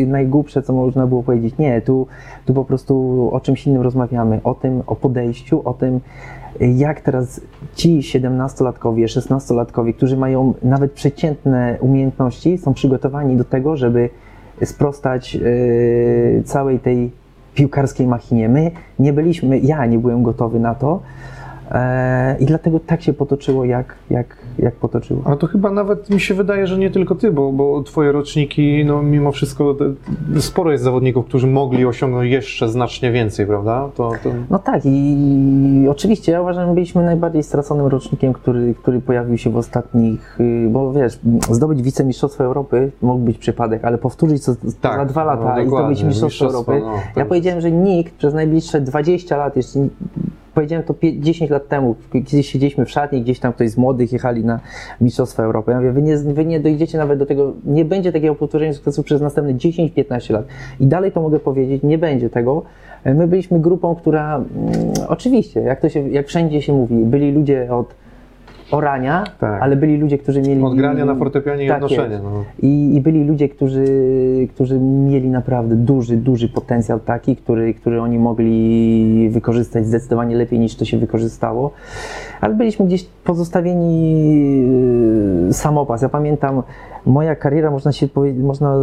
[0.02, 1.58] y, najgłupsze, co można było powiedzieć.
[1.58, 2.06] Nie, tu,
[2.46, 4.40] tu po prostu o czymś innym rozmawiamy.
[4.44, 6.00] O tym, o podejściu, o tym,
[6.60, 7.40] jak teraz
[7.74, 14.10] ci 17-latkowie, 16-latkowie, którzy mają nawet przeciętne umiejętności, są przygotowani do tego, żeby
[14.64, 17.10] sprostać yy, całej tej
[17.54, 18.48] piłkarskiej machinie.
[18.48, 21.00] My nie byliśmy, ja nie byłem gotowy na to
[21.70, 25.22] e, i dlatego tak się potoczyło, jak, jak, jak potoczyło.
[25.24, 28.84] Ale to chyba nawet mi się wydaje, że nie tylko ty, bo, bo twoje roczniki,
[28.86, 33.88] no mimo wszystko te- sporo jest zawodników, którzy mogli osiągnąć jeszcze znacznie więcej, prawda?
[33.96, 34.30] To, to...
[34.50, 39.50] No tak i oczywiście ja uważam, że byliśmy najbardziej straconym rocznikiem, który, który pojawił się
[39.50, 41.18] w ostatnich, y, bo wiesz,
[41.50, 45.64] zdobyć wicemistrzostwo Europy mógł być przypadek, ale powtórzyć to Tak, za dwa no, lata i
[45.64, 46.86] dokładnie, zdobyć mistrzostwo mistrzostwo, Europy.
[46.86, 49.88] no, ja jest- powiedziałem, że nikt przez najbliższe 20 lat jeszcze nie-
[50.54, 54.12] Powiedziałem to pie- 10 lat temu, kiedyś siedzieliśmy w szatni, gdzieś tam ktoś z młodych
[54.12, 54.60] jechali na
[55.00, 55.70] Mistrzostwa Europy.
[55.70, 59.02] Ja mówię, wy nie, wy nie dojdziecie nawet do tego, nie będzie takiego powtórzenia sukcesu
[59.02, 60.46] przez następne 10-15 lat.
[60.80, 62.62] I dalej to mogę powiedzieć, nie będzie tego.
[63.04, 64.46] My byliśmy grupą, która mm,
[65.08, 67.94] oczywiście, jak to się, jak wszędzie się mówi, byli ludzie od
[68.70, 69.62] orania, Tak.
[69.62, 70.62] ale byli ludzie, którzy mieli...
[70.62, 72.10] Od grania na fortepianie i Tak odnoszenia.
[72.10, 72.24] jest.
[72.24, 72.44] No.
[72.62, 73.84] I, I byli ludzie, którzy,
[74.54, 80.76] którzy mieli naprawdę duży, duży potencjał taki, który, który oni mogli wykorzystać zdecydowanie lepiej niż
[80.76, 81.70] to się wykorzystało.
[82.40, 84.12] Ale byliśmy gdzieś pozostawieni
[85.46, 86.02] yy, samopas.
[86.02, 86.62] Ja pamiętam,
[87.06, 88.08] moja kariera, można się
[88.42, 88.76] można,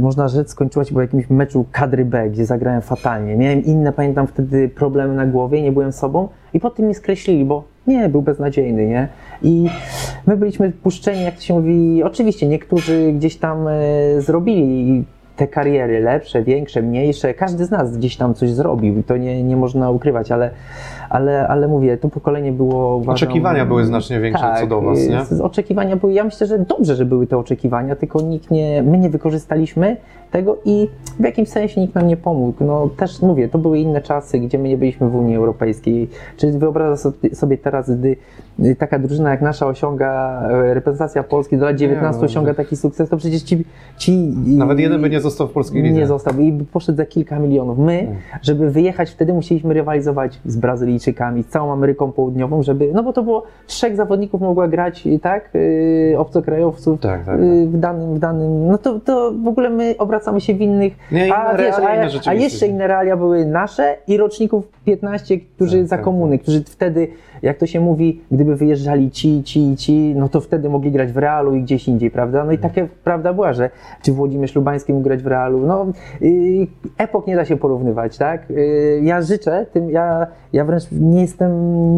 [0.00, 3.36] można rzec, skończyła się po jakimś meczu kadry B, gdzie zagrałem fatalnie.
[3.36, 7.64] Miałem inne, pamiętam wtedy problemy na głowie, nie byłem sobą i potem mnie skreślili, bo
[7.90, 9.08] nie, był beznadziejny, nie?
[9.42, 9.66] I
[10.26, 13.72] my byliśmy puszczeni, jak to się mówi, oczywiście niektórzy gdzieś tam e,
[14.20, 15.04] zrobili
[15.36, 17.34] te kariery lepsze, większe, mniejsze.
[17.34, 20.50] Każdy z nas gdzieś tam coś zrobił i to nie, nie można ukrywać, ale,
[21.10, 22.96] ale, ale mówię, to pokolenie było.
[22.96, 25.24] Uważam, Oczekiwania były znacznie większe tak, co do was, nie?
[25.24, 28.98] z- Oczekiwania były, ja myślę, że dobrze, że były te oczekiwania, tylko nikt nie, my
[28.98, 29.96] nie wykorzystaliśmy
[30.30, 30.88] tego i
[31.20, 32.64] w jakimś sensie nikt nam nie pomógł.
[32.64, 36.08] No też mówię, to były inne czasy, gdzie my nie byliśmy w Unii Europejskiej.
[36.36, 38.16] Czy wyobrażasz sobie- teraz, gdy
[38.64, 42.76] y, taka drużyna jak nasza osiąga, e, reprezentacja Polski do lat 19 no, osiąga taki
[42.76, 43.64] sukces, to przecież ci...
[43.98, 44.12] ci
[44.46, 45.98] Nawet jeden by nie został w polskiej lidze.
[46.00, 47.78] nie został i by poszedł za kilka milionów.
[47.78, 48.06] My,
[48.42, 53.22] żeby wyjechać wtedy, musieliśmy rywalizować z Brazylijczykami, z całą Ameryką Południową, żeby, no bo to
[53.22, 58.18] było trzech zawodników mogła grać, y, tak, yy, obcokrajowców Tak, tak, yy, w danym, w
[58.18, 61.74] danym, no to, to w ogóle my obracamy się w innych, Nie, a, wiesz,
[62.26, 66.38] a, a jeszcze inne realia były nasze i roczników 15, którzy Tak, za tak, komuny,
[66.38, 67.08] którzy wtedy,
[67.42, 71.16] jak to się mówi, gdyby wyjeżdżali ci, ci, ci, no to wtedy mogli grać w
[71.16, 72.44] Realu i gdzieś indziej, prawda?
[72.44, 72.74] No i Mhm.
[72.74, 73.70] takie prawda była, że
[74.02, 75.86] czy Włodzimierz Lubański mógł grać w Realu, no
[76.20, 76.66] yy,
[76.98, 78.50] epok nie da się porównywać, tak?
[78.50, 81.52] Yy, ja życzę tym, ja, ja wręcz nie jestem,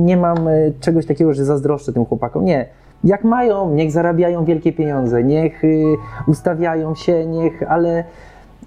[0.06, 2.66] nie mam y, czegoś takiego, że zazdroszczę tym chłopakom, nie.
[3.04, 5.84] Jak mają, niech zarabiają wielkie pieniądze, niech y,
[6.26, 8.04] ustawiają się, niech, ale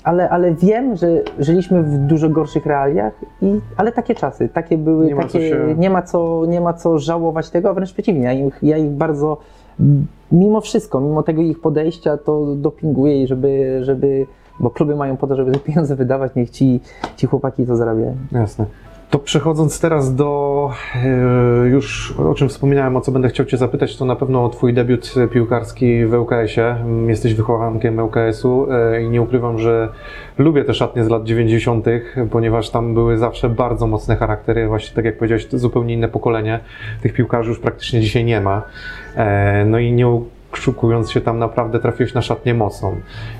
[0.04, 1.08] ale, ale wiem, że
[1.39, 5.50] żyliśmy w dużo gorszych realiach, i, ale takie czasy, takie były, Nie ma co takie,
[5.50, 8.78] się- nie, ma co, nie ma co żałować tego, a wręcz przeciwnie, ja ich, ja
[8.78, 9.38] ich bardzo,
[10.32, 14.26] mimo wszystko, mimo tego ich podejścia, to dopinguję i żeby, żeby
[14.60, 16.80] bo kluby mają po to, żeby te pieniądze wydawać, niech ci,
[17.15, 18.15] ci chłopaki to zarabiają.
[18.32, 18.65] Jasne.
[19.09, 23.97] To przechodząc teraz do e, już o czym wspominałem, o co będę chciał Cię zapytać,
[23.97, 26.75] to na pewno Twój debiut piłkarski w ŁKS-ie.
[27.07, 29.89] Jesteś wychowankiem ŁKS-u e, i nie ukrywam, że
[30.37, 31.85] lubię te szatnie z lat 90.,
[32.31, 34.67] ponieważ tam były zawsze bardzo mocne charaktery.
[34.67, 36.59] Właśnie tak jak powiedziałeś, zupełnie inne pokolenie.
[37.01, 38.61] Tych piłkarzy już praktycznie dzisiaj nie ma.
[39.15, 40.07] E, no i nie
[40.57, 42.95] szukując się tam naprawdę trafiłeś na szatnię mocną.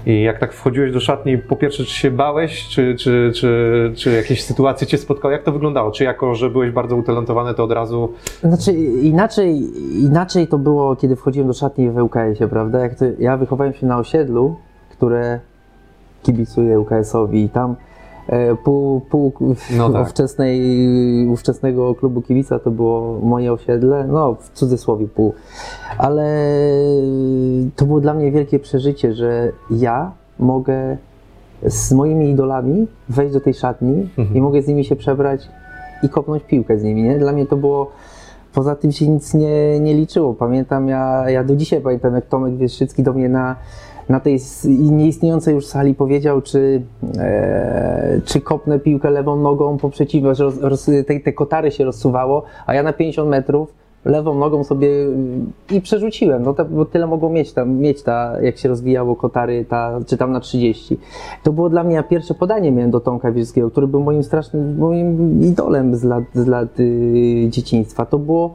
[0.06, 4.12] I jak tak wchodziłeś do szatni, po pierwsze, czy się bałeś, czy, czy, czy, czy
[4.12, 5.34] jakieś sytuacje cię spotkały?
[5.34, 5.92] Jak to wyglądało?
[5.92, 8.14] Czy jako, że byłeś bardzo utalentowany, to od razu...
[8.44, 9.62] Znaczy inaczej,
[10.04, 12.80] inaczej to było, kiedy wchodziłem do szatni w ŁKS-ie, prawda?
[12.80, 14.56] Jak to, ja wychowałem się na osiedlu,
[14.90, 15.40] które
[16.24, 17.76] kibicuje ŁKS-owi i tam
[18.64, 19.34] pół, pół
[19.78, 20.08] no tak.
[20.08, 20.62] ówczesnej,
[21.28, 25.34] ówczesnego klubu kibica to było moje osiedle, no w cudzysłowie pół.
[25.98, 26.50] Ale
[27.76, 30.98] to było dla mnie wielkie przeżycie, że ja mogę
[31.64, 34.38] z moimi idolami wejść do tej szatni mhm.
[34.38, 35.50] i mogę z nimi się przebrać
[36.04, 37.20] i kopnąć piłkę z nimi, nie?
[37.20, 37.92] Dla mnie to było
[38.54, 40.34] poza tym się nic nie, nie liczyło.
[40.34, 43.56] Pamiętam, ja, ja do dzisiaj pamiętam, jak Tomek Wieszycki do mnie na
[44.10, 44.40] na tej
[44.92, 46.82] nieistniejącej już sali powiedział, czy,
[47.18, 51.86] e, czy kopnę piłkę lewą nogą po przeciwnie, że roz, roz, te, te kotary się
[51.86, 53.74] rozsuwało, a ja na 50 metrów
[54.06, 54.90] lewą nogą sobie
[55.72, 59.66] i przerzuciłem, no to, bo tyle mogło mieć tam, mieć ta, jak się rozwijało kotary,
[59.70, 60.98] ta, czy tam na 30.
[61.44, 65.42] To było dla mnie, pierwsze podanie miałem do Tomka Wielskiego, który był moim strasznym, moim
[65.44, 68.06] idolem z lat, z lat yy, dzieciństwa.
[68.06, 68.54] To było,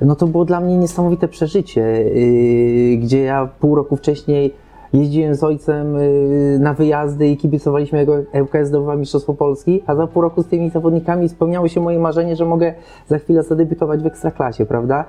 [0.00, 4.54] no to było dla mnie niesamowite przeżycie, yy, gdzie ja pół roku wcześniej
[4.92, 10.06] jeździłem z ojcem y, na wyjazdy i kibicowaliśmy jego ŁKS zdobywa Mistrzostwo Polski, a za
[10.06, 12.74] pół roku z tymi zawodnikami spełniało się moje marzenie, że mogę
[13.08, 15.04] za chwilę zadebiutować w Ekstraklasie, prawda?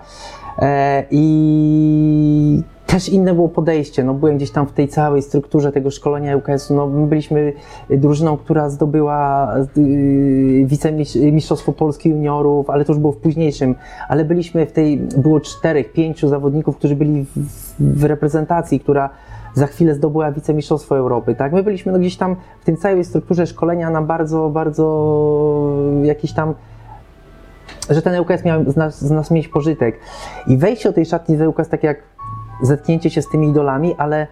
[0.60, 4.04] E, I też inne było podejście.
[4.04, 6.76] No, byłem gdzieś tam w tej całej strukturze tego szkolenia ŁKS-u.
[6.76, 7.54] No, my byliśmy
[7.90, 13.76] drużyną, która zdobyła yy, wicemistrzostwo Polski juniorów, ale to już było w późniejszym.
[14.10, 17.40] Ale byliśmy w tej, było czterech, pięciu zawodników, którzy byli w,
[17.80, 19.10] w reprezentacji, która
[19.54, 21.54] za chwilę zdobyła wicemistrzostwo Europy, tak?
[21.54, 26.54] My byliśmy no, gdzieś tam w tej całej strukturze szkolenia na bardzo, bardzo jakiś tam
[27.90, 30.00] że ten ŁKS miał z nas, z nas mieć pożytek.
[30.48, 31.98] I wejście do tej szatni z ŁKS tak jak
[32.62, 34.28] zetknięcie się z tymi idolami, ale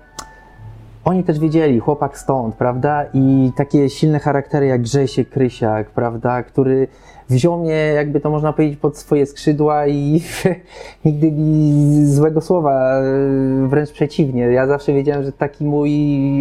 [1.06, 3.06] oni też wiedzieli, chłopak stąd, prawda?
[3.14, 6.44] I takie silne charaktery jak Grzesiek Krysiak, prawda?
[6.44, 6.88] Który
[7.30, 10.22] wziął mnie, jakby to można powiedzieć, pod swoje skrzydła i
[11.06, 14.42] nigdy mi złego słowa, e, wręcz przeciwnie.
[14.42, 15.92] Ja zawsze wiedziałem, że taki mój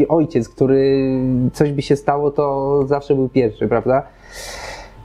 [0.09, 1.11] ojciec, który
[1.53, 4.03] coś by się stało, to zawsze był pierwszy, prawda?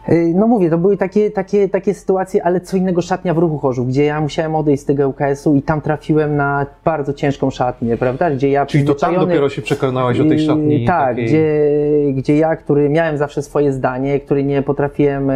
[0.10, 3.58] Y, no mówię, to były takie, takie, takie sytuacje, ale co innego szatnia w ruchu
[3.58, 7.98] Chorzów, gdzie ja musiałem odejść z tego UKS-u i tam trafiłem na bardzo ciężką szatnię,
[7.98, 8.32] prawda?
[8.32, 10.86] Gdzie ja Czyli to tam dopiero się przekonałeś o tej y, szatni?
[10.86, 11.26] Tak, takiej...
[11.26, 11.72] gdzie,
[12.14, 15.28] gdzie ja, który miałem zawsze swoje zdanie, który nie potrafiłem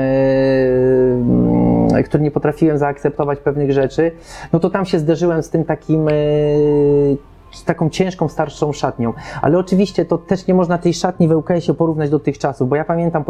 [1.93, 4.12] yy, który nie potrafiłem zaakceptować pewnych rzeczy,
[4.53, 7.17] no to tam się zderzyłem z tym takim yy,
[7.51, 9.13] z taką ciężką, starszą szatnią.
[9.41, 12.75] Ale oczywiście to też nie można tej szatni w ŁKS-ie porównać do tych czasów, bo
[12.75, 13.23] ja pamiętam,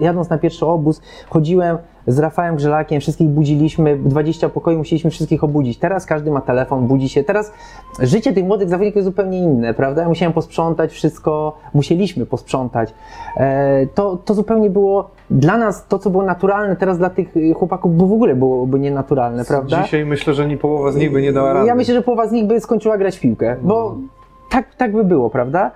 [0.00, 5.78] jadąc na pierwszy obóz, chodziłem z Rafałem Grzelakiem, wszystkich budziliśmy, 20 pokoi musieliśmy wszystkich obudzić.
[5.78, 7.24] Teraz każdy ma telefon, budzi się.
[7.24, 7.52] Teraz
[8.00, 10.02] życie tych młodych zawodników jest zupełnie inne, prawda?
[10.02, 12.94] Ja musiałem posprzątać wszystko, musieliśmy posprzątać.
[13.36, 17.96] E, to, to zupełnie było dla nas to, co było naturalne, teraz dla tych chłopaków
[17.96, 19.82] bo w ogóle byłoby nienaturalne, prawda?
[19.82, 21.66] Dzisiaj myślę, że nie połowa z nich by nie dała rady.
[21.66, 24.08] Ja myślę, że połowa z nich by skończyła grać w piłkę, bo no.
[24.50, 25.70] tak, tak by było, prawda?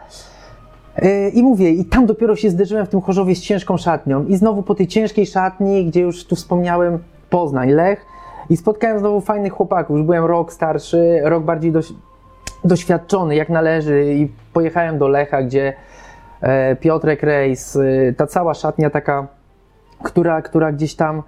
[0.96, 4.26] E, I mówię, i tam dopiero się zderzyłem w tym Chorzowie z ciężką szatnią.
[4.26, 6.98] I znowu po tej ciężkiej szatni, gdzie już tu wspomniałem,
[7.31, 8.07] Poznań, Lech.
[8.50, 9.96] I spotkałem znowu fajnych chłopaków.
[9.96, 11.92] Już byłem rok starszy, rok bardziej doś
[12.64, 14.14] doświadczony, jak należy.
[14.14, 15.72] I pojechałem do Lecha, gdzie
[16.40, 19.26] e, Piotrek Rejs, e, ta cała szatnia taka,
[20.03, 21.22] która, która gdzieś tam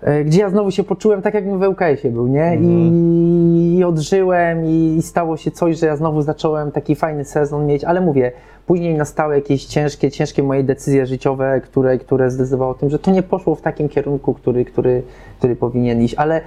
[0.00, 2.54] E, gdzie ja znowu się poczułem tak, jakbym w ŁKS-ie był, nie?
[2.54, 3.76] I, mhm.
[3.76, 7.84] I odżyłem i, i, stało się coś, że ja znowu zacząłem taki fajny sezon mieć,
[7.84, 8.32] ale mówię,
[8.66, 13.10] później nastały jakieś ciężkie, ciężkie moje decyzje życiowe, które, które zdecydowały o tym, że to
[13.10, 15.02] nie poszło w takim kierunku, który, który,
[15.38, 16.40] który powinien iść, ale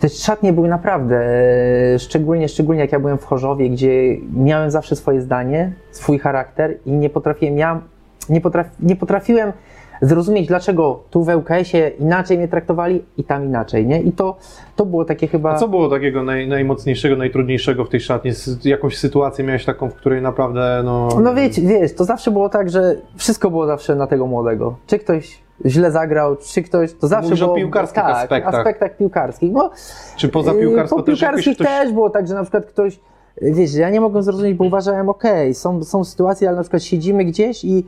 [0.00, 1.16] te szatnie były naprawdę,
[1.94, 6.78] e, szczególnie, szczególnie jak ja byłem w Chorzowie, gdzie miałem zawsze swoje zdanie, swój charakter
[6.86, 7.80] i nie potrafiłem, ja
[8.28, 9.52] nie, potraf, nie potrafiłem
[10.02, 14.02] zrozumieć, dlaczego tu w ŁKS-ie inaczej mnie traktowali i tam inaczej, nie?
[14.02, 14.36] I to,
[14.76, 15.50] to było takie chyba...
[15.50, 18.30] A co było takiego naj, najmocniejszego, najtrudniejszego w tej szatni?
[18.64, 21.08] Jakąś sytuację miałeś taką, w której naprawdę, no...
[21.22, 24.76] No wiesz, wiesz, to zawsze było tak, że wszystko było zawsze na tego młodego.
[24.86, 27.52] Czy ktoś źle zagrał, czy ktoś, to zawsze Mówisz było...
[27.52, 28.54] o piłkarskich tak, aspektach.
[28.54, 29.70] aspektach piłkarskich, bo...
[30.16, 31.66] Czy poza piłkarsko po też piłkarskich ktoś...
[31.66, 33.00] też było tak, że na przykład ktoś
[33.42, 37.24] wiesz, ja nie mogłem zrozumieć, bo uważałem, okej, są, są sytuacje, ale na przykład siedzimy
[37.24, 37.86] gdzieś i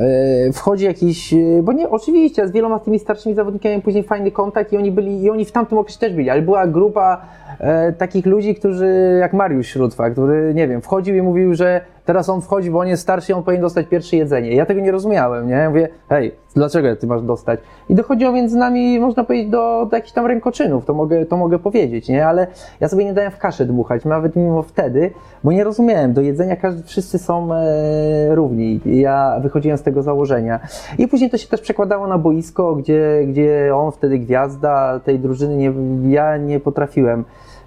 [0.00, 4.72] e, wchodzi jakiś, e, bo nie, oczywiście, z wieloma tymi starszymi zawodnikami później fajny kontakt
[4.72, 7.26] i oni byli, i oni w tamtym okresie też byli, ale była grupa
[7.58, 12.28] e, takich ludzi, którzy, jak Mariusz Śródwa, który, nie wiem, wchodził i mówił, że teraz
[12.28, 14.54] on wchodzi, bo on jest starszy i on powinien dostać pierwsze jedzenie.
[14.54, 15.54] Ja tego nie rozumiałem, nie?
[15.54, 17.60] Ja mówię, hej, dlaczego ty masz dostać?
[17.88, 21.58] I dochodziło między nami, można powiedzieć, do, do jakichś tam rękoczynów, to mogę, to mogę
[21.58, 22.26] powiedzieć, nie?
[22.26, 22.46] Ale
[22.80, 25.10] ja sobie nie dałem w kaszę dmuchać, nawet mimo wtedy,
[25.44, 28.80] bo nie rozumiałem, do jedzenia każdy, wszyscy są e, równi.
[28.84, 30.60] Ja wychodziłem z tego założenia.
[30.98, 35.56] I później to się też przekładało na boisko, gdzie, gdzie on wtedy gwiazda tej drużyny,
[35.56, 35.72] nie,
[36.12, 37.24] ja nie potrafiłem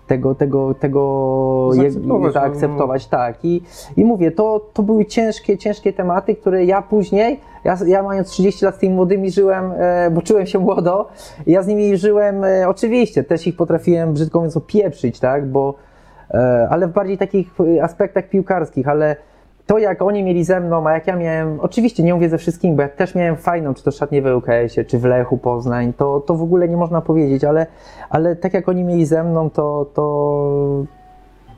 [0.10, 2.32] tego, tego, tego Zaakceptować, no.
[2.32, 3.46] zaakceptować, tak.
[3.46, 3.62] I,
[3.98, 8.66] I mówię, to, to były ciężkie, ciężkie tematy, które ja później, ja, ja mając 30
[8.66, 11.08] lat z tymi młodymi żyłem, e, bo czułem się młodo,
[11.48, 15.74] ja z nimi żyłem, e, oczywiście, też ich potrafiłem, brzydko mówiąc, opieprzyć, tak, bo,
[16.32, 17.48] e, ale w bardziej takich
[17.82, 19.16] aspektach piłkarskich, ale
[19.70, 22.76] to jak oni mieli ze mną, a jak ja miałem, oczywiście nie mówię ze wszystkim,
[22.76, 26.20] bo ja też miałem fajną, czy to szatnię w ŁKS-ie, czy w Lechu Poznań, to,
[26.20, 27.68] to w ogóle nie można powiedzieć, ale,
[28.10, 30.86] ale tak jak oni mieli ze mną, to, to,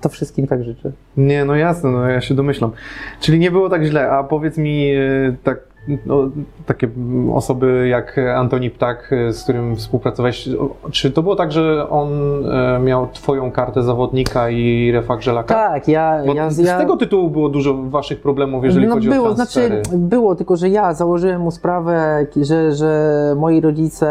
[0.02, 0.92] to wszystkim tak życzę.
[1.18, 2.72] Nie, no jasne, no ja się domyślam.
[3.20, 5.00] Czyli nie było tak źle, a powiedz mi e,
[5.44, 5.60] tak,
[6.06, 6.30] no,
[6.66, 6.90] takie
[7.34, 10.50] osoby jak Antoni Ptak, z którym współpracowałeś,
[10.92, 12.10] czy to było tak, że on
[12.46, 15.54] e, miał twoją kartę zawodnika i Refa Grzelaka?
[15.54, 19.10] Tak, ja, Bo ja, z ja tego tytułu było dużo waszych problemów, jeżeli no chodzi
[19.10, 19.82] było, o transfery.
[19.84, 24.08] znaczy było, tylko że ja założyłem mu sprawę, że, że moi rodzice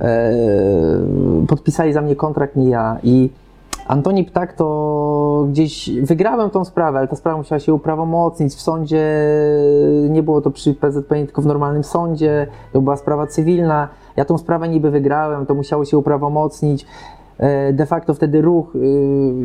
[0.00, 0.32] e,
[1.48, 2.96] podpisali za mnie kontrakt, nie ja.
[3.02, 3.30] I
[3.86, 9.06] Antoni Ptak to gdzieś wygrałem tą sprawę, ale ta sprawa musiała się uprawomocnić w sądzie.
[10.10, 12.46] Nie było to przy PZPN, tylko w normalnym sądzie.
[12.72, 13.88] To była sprawa cywilna.
[14.16, 16.86] Ja tą sprawę niby wygrałem, to musiało się uprawomocnić.
[17.38, 18.78] E, De facto wtedy ruch, y,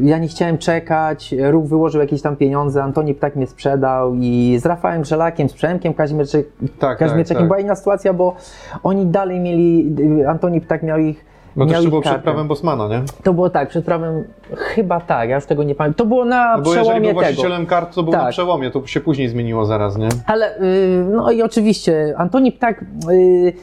[0.01, 4.65] ja nie chciałem czekać, ruch wyłożył jakieś tam pieniądze, Antoni Ptak mnie sprzedał i z
[4.65, 6.41] Rafałem Grzelakiem, z Przemkiem Kazimierczak,
[6.79, 7.65] Tak, Kazimierczakiem tak, była tak.
[7.65, 8.35] inna sytuacja, bo
[8.83, 11.25] oni dalej mieli, y, Antoni Ptak miał ich
[11.57, 13.01] Bo to jeszcze było przed prawem Bosmana, nie?
[13.23, 14.23] To było tak, przed prawem,
[14.55, 15.97] chyba tak, ja już tego nie pamiętam.
[15.97, 17.19] To było na No bo jeżeli przełomie był tego.
[17.21, 18.31] właścicielem kart, to było na Tak.
[18.31, 20.09] przełomie, to się później zmieniło zaraz, nie?
[20.25, 23.53] Ale, y, no i oczywiście, Antoni Ptak, y,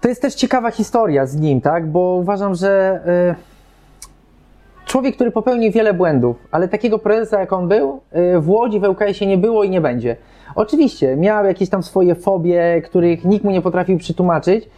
[0.00, 3.00] to jest też ciekawa historia z nim, tak, bo uważam, że
[3.32, 8.00] y, człowiek, który popełnił wiele błędów, ale takiego prezesa jak on był,
[8.36, 10.16] y, w Łodzi w ŁKS-ie nie było i nie będzie.
[10.54, 14.68] Oczywiście, miał jakieś tam swoje fobie, których nikt mu nie potrafił przytłumaczyć,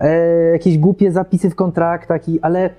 [0.00, 2.70] e, jakieś głupie zapisy w kontraktach, i, ale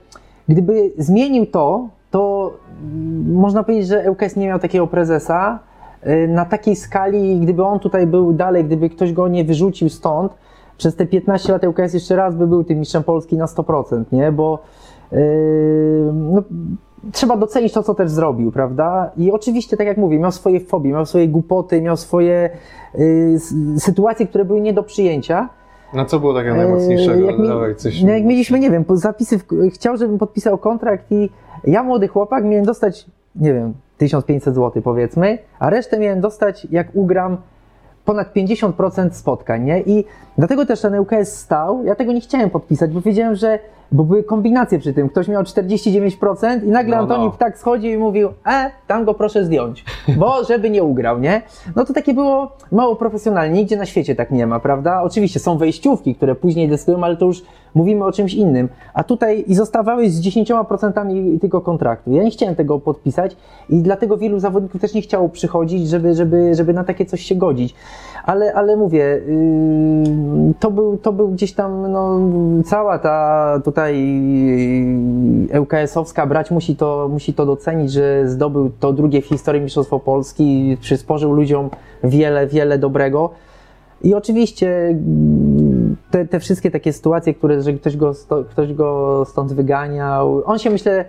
[0.49, 2.53] gdyby zmienił to, to
[2.83, 5.59] mm, można powiedzieć, że ŁKS nie miał takiego prezesa
[6.01, 10.33] e, na takiej skali, gdyby on tutaj był dalej, gdyby ktoś go nie wyrzucił stąd,
[10.81, 14.31] przez te 15 lat ŁKS jeszcze raz by był tym mistrzem Polski na 100%, nie?
[14.31, 14.59] Bo
[15.11, 15.19] yy,
[16.13, 16.43] no,
[17.11, 19.11] trzeba docenić to, co też zrobił, prawda?
[19.17, 22.49] I oczywiście, tak jak mówię, miał swoje fobie, miał swoje głupoty, miał swoje
[22.95, 23.39] yy,
[23.79, 25.49] sytuacje, które były nie do przyjęcia.
[25.93, 27.21] Na co było takiego najmocniejszego?
[27.21, 28.03] Eee, Jak, mi, Dawaj, coś...
[28.03, 31.29] no jak mieliśmy, nie wiem, zapisy, w, chciał, żebym podpisał kontrakt i
[31.63, 36.87] ja, młody chłopak, miałem dostać, nie wiem, 1500 zł powiedzmy, a resztę miałem dostać, jak
[36.93, 37.37] ugram
[38.05, 39.81] ponad 50% spotkań, nie?
[39.81, 40.05] I
[40.37, 41.83] dlatego też ten ŁKS stał.
[41.83, 43.59] Ja tego nie chciałem podpisać, bo wiedziałem, że.
[43.91, 45.09] Bo były kombinacje przy tym.
[45.09, 47.31] Ktoś miał 49% i nagle No, Antoni no.
[47.31, 49.85] Ptak schodził i mówił: E, tam go proszę zdjąć,
[50.17, 51.41] bo żeby nie ugrał, nie?
[51.75, 53.59] No to takie było mało profesjonalnie.
[53.59, 55.01] Nigdzie na świecie tak nie ma, prawda?
[55.01, 57.43] Oczywiście są wejściówki, które później decydują, ale to już
[57.75, 58.69] mówimy o czymś innym.
[58.93, 62.11] A tutaj i zostawałeś z 10% tylko kontraktu.
[62.11, 63.37] Ja nie chciałem tego podpisać
[63.69, 67.35] i dlatego wielu zawodników też nie chciało przychodzić, żeby, żeby, żeby na takie coś się
[67.35, 67.75] godzić.
[68.23, 72.19] Ale, ale mówię, yy, to, był, to był gdzieś tam no,
[72.65, 73.95] cała ta tutaj
[75.51, 79.99] yy, ŁKS-owska brać musi to, musi to docenić, że zdobył to drugie w historii Mistrzostwo
[79.99, 81.69] Polski, przysporzył ludziom
[82.03, 83.29] wiele, wiele dobrego.
[84.03, 88.13] I oczywiście mm, te, te wszystkie takie sytuacje, które, że ktoś go,
[88.49, 91.05] ktoś go stąd wyganiał, on się myślę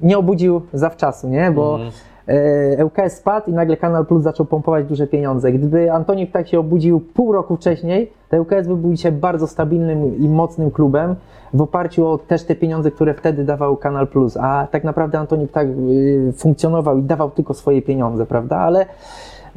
[0.00, 1.50] nie obudził zawczasu, nie?
[1.50, 1.90] Bo Mhm.
[2.28, 5.52] E, ŁKS spadł i nagle Kanal Plus zaczął pompować duże pieniądze.
[5.52, 10.18] Gdyby Antoni Ptak się obudził pół roku wcześniej, to ŁKS by był dzisiaj bardzo stabilnym
[10.18, 11.14] i mocnym klubem
[11.54, 14.36] w oparciu o też te pieniądze, które wtedy dawał Kanal Plus.
[14.36, 18.56] A tak naprawdę Antoni Ptak y, funkcjonował i dawał tylko swoje pieniądze, prawda?
[18.56, 18.86] Ale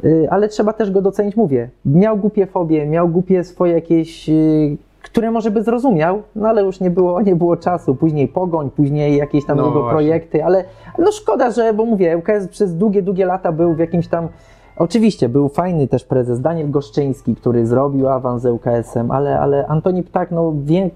[0.04, 1.68] Y, ale trzeba też go docenić, mówię.
[1.84, 6.80] Miał głupie fobie, miał głupie swoje jakieś, y, które może by zrozumiał, no ale już
[6.80, 7.94] nie było, nie było czasu.
[7.94, 9.96] Później pogoń, później jakieś tam No jego właśnie.
[9.96, 10.64] projekty, ale
[10.98, 14.28] no szkoda, że, bo mówię, ŁKS przez długie, długie lata był w jakimś tam.
[14.76, 20.02] Oczywiście był fajny też prezes Daniel Goszczyński, który zrobił awans z ŁKS-em, ale, ale Antoni
[20.02, 20.90] Ptak, no, wię,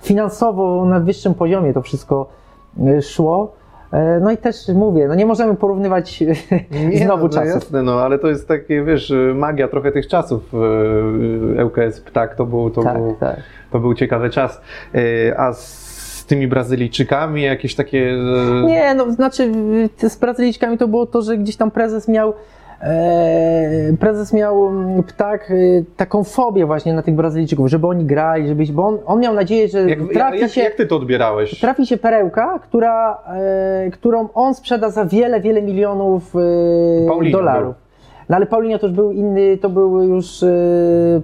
[0.00, 2.26] finansowo na wyższym poziomie to wszystko
[2.98, 3.52] y, szło.
[3.92, 6.24] E, No i też mówię, no nie możemy porównywać
[7.04, 7.54] znowu no, czasów.
[7.54, 10.42] jasne, no ale to jest takie, wiesz, magia trochę tych czasów.
[11.58, 13.36] e, ŁKS Ptak to był, to Tak, był, tak.
[13.72, 14.60] to był ciekawy czas.
[14.94, 18.16] E, A z tymi Brazylijczykami jakieś takie...
[18.66, 19.52] Nie, no znaczy
[20.08, 22.32] z Brazylijczykami to było to, że gdzieś tam prezes miał
[24.00, 24.70] prezes miał
[25.06, 29.20] ptak y, taką fobię właśnie na tych Brazylijczyków, żeby oni grali, żebyś, bo on, on
[29.20, 31.60] miał nadzieję, że Jak, trafi jak, się jak ty to odbierałeś?
[31.60, 33.18] trafi się perełka, która,
[33.86, 36.34] e, którą on sprzeda za wiele, wiele milionów
[37.26, 37.74] e, dolarów.
[38.28, 40.42] No ale Paulinho to już był inny, to był już...
[40.42, 40.46] E,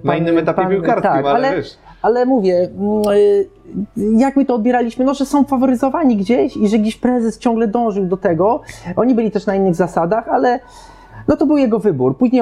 [0.03, 1.77] Na pan- innym etapie pan- piłkarskim, tak, ale, wiesz...
[2.01, 3.01] ale mówię, mm,
[4.19, 8.05] jak my to odbieraliśmy, no, że są faworyzowani gdzieś i że gdzieś prezes ciągle dążył
[8.05, 8.61] do tego.
[8.95, 10.59] Oni byli też na innych zasadach, ale
[11.27, 12.17] no to był jego wybór.
[12.17, 12.41] Później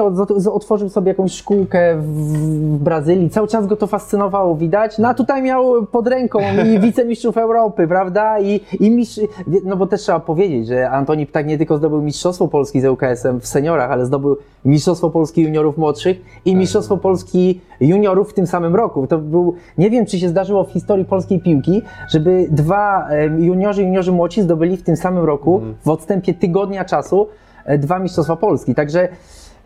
[0.52, 4.98] otworzył sobie jakąś szkółkę w, Brazylii, cały czas go to fascynowało, widać.
[4.98, 6.38] No a tutaj miał pod ręką
[6.74, 8.40] i wicemistrzów Europy, prawda?
[8.40, 9.20] I, i mistrz,
[9.64, 13.40] no bo też trzeba powiedzieć, że Antoni Ptak nie tylko zdobył Mistrzostwo Polski z ŁKS-em
[13.40, 18.74] w seniorach, ale zdobył Mistrzostwo Polski juniorów młodszych i Mistrzostwo Polski juniorów w tym samym
[18.74, 19.06] roku.
[19.06, 23.08] To był, nie wiem czy się zdarzyło w historii polskiej piłki, żeby dwa
[23.38, 27.26] juniorzy i juniorzy młodsi zdobyli w tym samym roku w odstępie tygodnia czasu
[27.78, 28.74] dwa Mistrzostwa Polski.
[28.74, 29.08] Także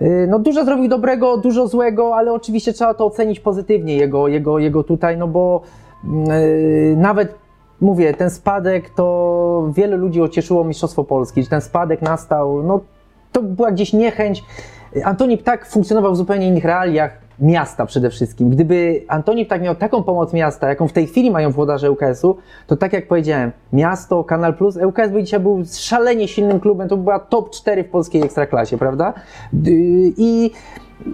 [0.02, 4.58] y, no dużo zrobił dobrego, dużo złego, ale oczywiście trzeba to ocenić pozytywnie jego, jego,
[4.58, 5.62] jego tutaj, no bo
[6.04, 7.34] y, nawet
[7.80, 12.80] mówię, ten spadek to wiele ludzi ocieszyło Mistrzostwo Polski, że ten spadek nastał, no
[13.32, 14.44] to była gdzieś niechęć.
[15.04, 18.50] Antoni Ptak funkcjonował w zupełnie innych realiach miasta przede wszystkim.
[18.50, 22.36] Gdyby Antoni Ptak miał taką pomoc miasta, jaką w tej chwili mają włodarze ŁKS-u,
[22.66, 26.96] to tak jak powiedziałem, miasto, Kanal Plus, ŁKS by dzisiaj był szalenie silnym klubem, to
[26.96, 29.12] była top 4 w polskiej ekstraklasie, prawda?
[30.16, 30.50] I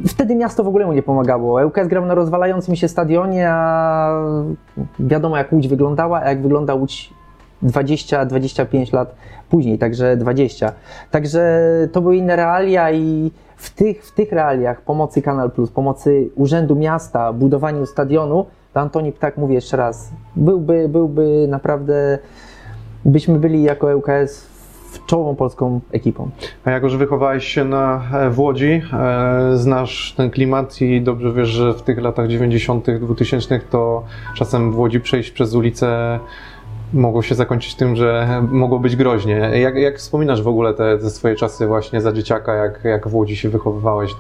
[0.09, 1.67] wtedy miasto w ogóle mu nie pomagało.
[1.67, 4.25] ŁKS grał na rozwalającym się stadionie, a
[4.99, 7.15] wiadomo jak Łódź wyglądała, a jak wygląda Łódź
[7.63, 9.15] 20-25 lat
[9.51, 10.73] później, także 20.
[11.11, 13.31] Także to były inne realia i
[13.65, 19.13] w tych, w tych realiach pomocy Kanal Plus, pomocy Urzędu Miasta, budowaniu stadionu, to Antoni
[19.13, 22.19] Ptak, mówię jeszcze raz, byłby, byłby naprawdę,
[23.05, 24.55] byśmy byli jako ŁKS
[25.07, 26.31] czołową polską ekipą.
[26.65, 31.33] A jak już wychowałeś się na, e, w Łodzi, e, znasz ten klimat i dobrze
[31.33, 34.05] wiesz, że w tych latach 90., 2000 to
[34.35, 36.19] czasem w Łodzi przejść przez ulicę
[36.93, 39.35] mogło się zakończyć tym, że mogło być groźnie.
[39.35, 43.15] Jak, jak wspominasz w ogóle te, te swoje czasy właśnie za dzieciaka, jak, jak w
[43.15, 44.11] Łodzi się wychowywałeś?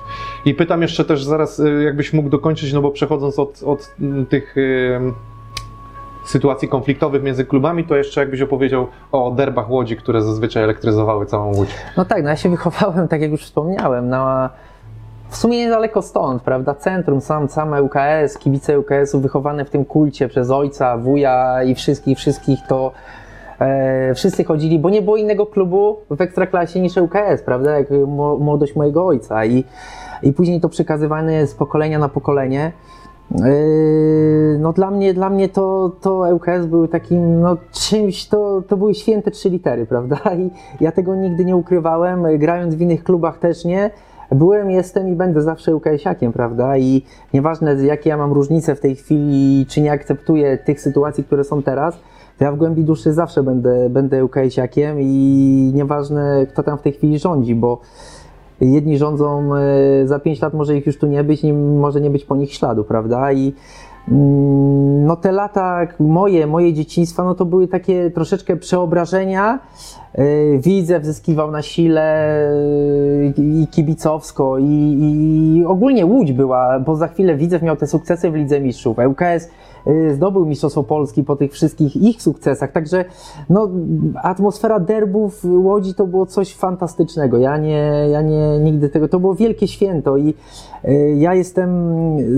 [0.44, 3.94] I pytam jeszcze też zaraz, e, jakbyś mógł dokończyć, no bo przechodząc od, od
[4.28, 5.00] tych e,
[6.24, 11.54] sytuacji konfliktowych między klubami, to jeszcze jakbyś opowiedział o derbach Łodzi, które zazwyczaj elektryzowały całą
[11.54, 11.70] Łódź.
[11.96, 14.50] No tak, no ja się wychowałem, tak jak już wspomniałem, na,
[15.28, 20.28] w sumie niedaleko stąd, prawda, centrum, sam, same UKS, kibice UKS-u wychowane w tym kulcie
[20.28, 22.92] przez ojca, wuja i wszystkich, wszystkich to
[23.58, 27.90] e, wszyscy chodzili, bo nie było innego klubu w Ekstraklasie niż UKS, prawda, jak
[28.38, 29.64] młodość mojego ojca i,
[30.22, 32.72] i później to przekazywane z pokolenia na pokolenie.
[33.30, 38.76] Yy, No dla mnie, dla mnie to, to ŁKS był takim no, czymś, to, to
[38.76, 40.16] były święte trzy litery, prawda?
[40.38, 40.50] I
[40.80, 43.90] ja tego nigdy nie ukrywałem, grając w innych klubach też nie.
[44.34, 46.78] Byłem, jestem i będę zawsze UKS-iakiem, prawda?
[46.78, 47.02] I
[47.34, 51.62] nieważne jakie ja mam różnice w tej chwili, czy nie akceptuję tych sytuacji, które są
[51.62, 51.98] teraz,
[52.38, 56.92] to ja w głębi duszy zawsze będę, będę UKS-iakiem i nieważne kto tam w tej
[56.92, 57.80] chwili rządzi, bo
[58.60, 62.10] jedni rządzą, e, za 5 lat może ich już tu nie być, nie, może nie
[62.10, 63.32] być po nich śladu, prawda?
[63.32, 63.54] I
[64.08, 69.58] mm, no te lata moje, moje dzieciństwa, no to były takie troszeczkę przeobrażenia.
[70.14, 77.08] E, Widzew zyskiwał na sile e, i kibicowsko i, i ogólnie Łódź była, bo za
[77.08, 78.96] chwilę Widzew miał te sukcesy w Lidze Mistrzów.
[78.98, 79.50] ŁKS
[80.14, 83.04] zdobył Mistrzostwo Polski po tych wszystkich ich sukcesach, także
[83.50, 83.68] no,
[84.22, 87.38] atmosfera derbów w Łodzi to było coś fantastycznego.
[87.38, 90.34] Ja nie, ja nie nigdy tego, to było wielkie święto i
[90.84, 91.70] y, ja jestem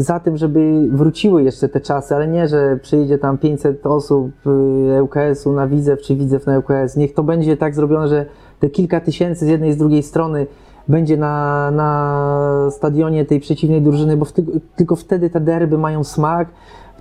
[0.03, 5.03] za tym, żeby wróciły jeszcze te czasy, ale nie, że przyjedzie tam 500 osób y,
[5.03, 6.97] ŁKS-u na Widzew czy Widzew na ŁKS.
[6.97, 8.27] Niech to będzie tak zrobione, że
[8.61, 10.47] te kilka tysięcy z jednej i z drugiej strony
[10.89, 14.45] będzie na, na stadionie tej przeciwnej drużyny, bo w ty,
[14.77, 16.49] tylko wtedy te derby mają smak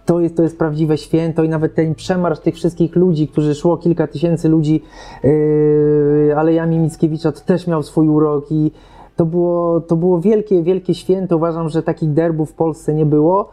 [0.06, 3.78] to jest, to jest prawdziwe święto i nawet ten przemarsz tych wszystkich ludzi, którzy szło
[3.78, 4.84] kilka tysięcy ludzi
[5.24, 8.72] yy, Alejami Mickiewicza, to też miał swój urok i
[9.16, 11.38] to było, to było wielkie, wielkie święto.
[11.38, 13.50] Uważam, że takich derbów w Polsce nie było.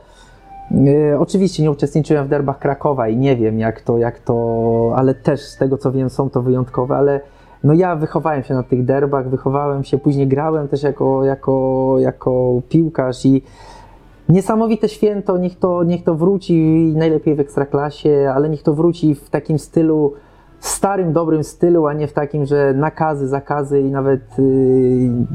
[0.71, 5.15] Yy, oczywiście nie uczestniczyłem w derbach Krakowa i nie wiem jak to, jak to, ale
[5.15, 7.21] też z tego co wiem są to wyjątkowe, ale
[7.65, 12.63] no ja wychowałem się na tych derbach, wychowałem się, później grałem też jako, jako, jako
[12.69, 13.43] piłkarz i
[14.33, 16.63] Niesamowite święto, niech to, niech to wróci
[16.97, 20.13] najlepiej w ekstraklasie, ale niech to wróci w takim stylu
[20.61, 25.27] starym, dobrym stylu, a nie w takim, że nakazy, zakazy i nawet yy,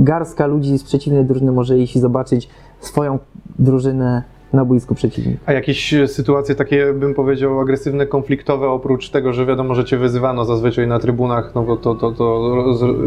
[0.00, 2.48] garstka ludzi z przeciwnej drużyny może iść i zobaczyć
[2.80, 3.18] swoją
[3.58, 4.22] drużynę
[4.52, 5.40] na boisku przeciwnika.
[5.46, 10.44] A jakieś sytuacje takie, bym powiedział, agresywne, konfliktowe, oprócz tego, że wiadomo, że cię wyzywano
[10.44, 12.58] zazwyczaj na trybunach, no bo to, to, to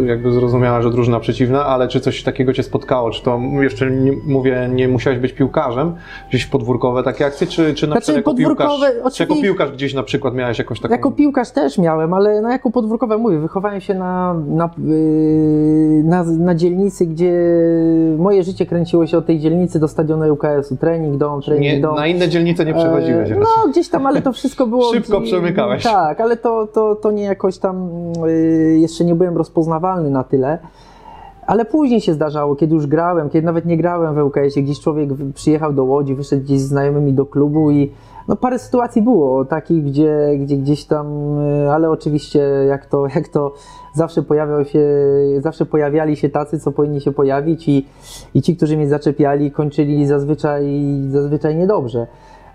[0.06, 3.12] jakby zrozumiała, że drużyna przeciwna, ale czy coś takiego cię spotkało?
[3.12, 5.96] Czy to jeszcze nie, mówię, nie musiałeś być piłkarzem?
[6.30, 8.72] Gdzieś podwórkowe takie akcje, czy, czy na Znaczy, przykład jako piłkarz,
[9.14, 10.92] czy jako piłkarz gdzieś na przykład miałeś jakąś taką...
[10.92, 16.24] Jako piłkarz też miałem, ale no jako podwórkowe mówię, wychowałem się na, na, yy, na,
[16.24, 17.34] na dzielnicy, gdzie
[18.18, 20.78] moje życie kręciło się od tej dzielnicy do stadionu UKS-u.
[20.78, 21.18] Trening,
[21.60, 23.32] nie, na inne dzielnice nie przechodziłeś.
[23.32, 23.38] E, raczej.
[23.40, 24.92] No, gdzieś tam, ale to wszystko było.
[24.94, 25.84] Szybko przemykałeś.
[25.84, 27.90] Tak, ale to, to, to nie jakoś tam.
[28.28, 30.60] y, jeszcze nie byłem rozpoznawalny na tyle.
[31.48, 35.10] Ale później się zdarzało, kiedy już grałem, kiedy nawet nie grałem w ŁKS-ie, gdzieś człowiek
[35.34, 37.92] przyjechał do Łodzi, wyszedł gdzieś z znajomymi do klubu i
[38.28, 43.28] no parę sytuacji było takich, gdzie, gdzie gdzieś tam, y, ale oczywiście jak to, jak
[43.28, 43.54] to
[43.94, 44.88] zawsze pojawiał się,
[45.40, 47.86] zawsze pojawiali się tacy, co powinni się pojawić i,
[48.34, 50.66] i ci, którzy mnie zaczepiali, kończyli zazwyczaj,
[51.10, 52.08] zazwyczaj niedobrze.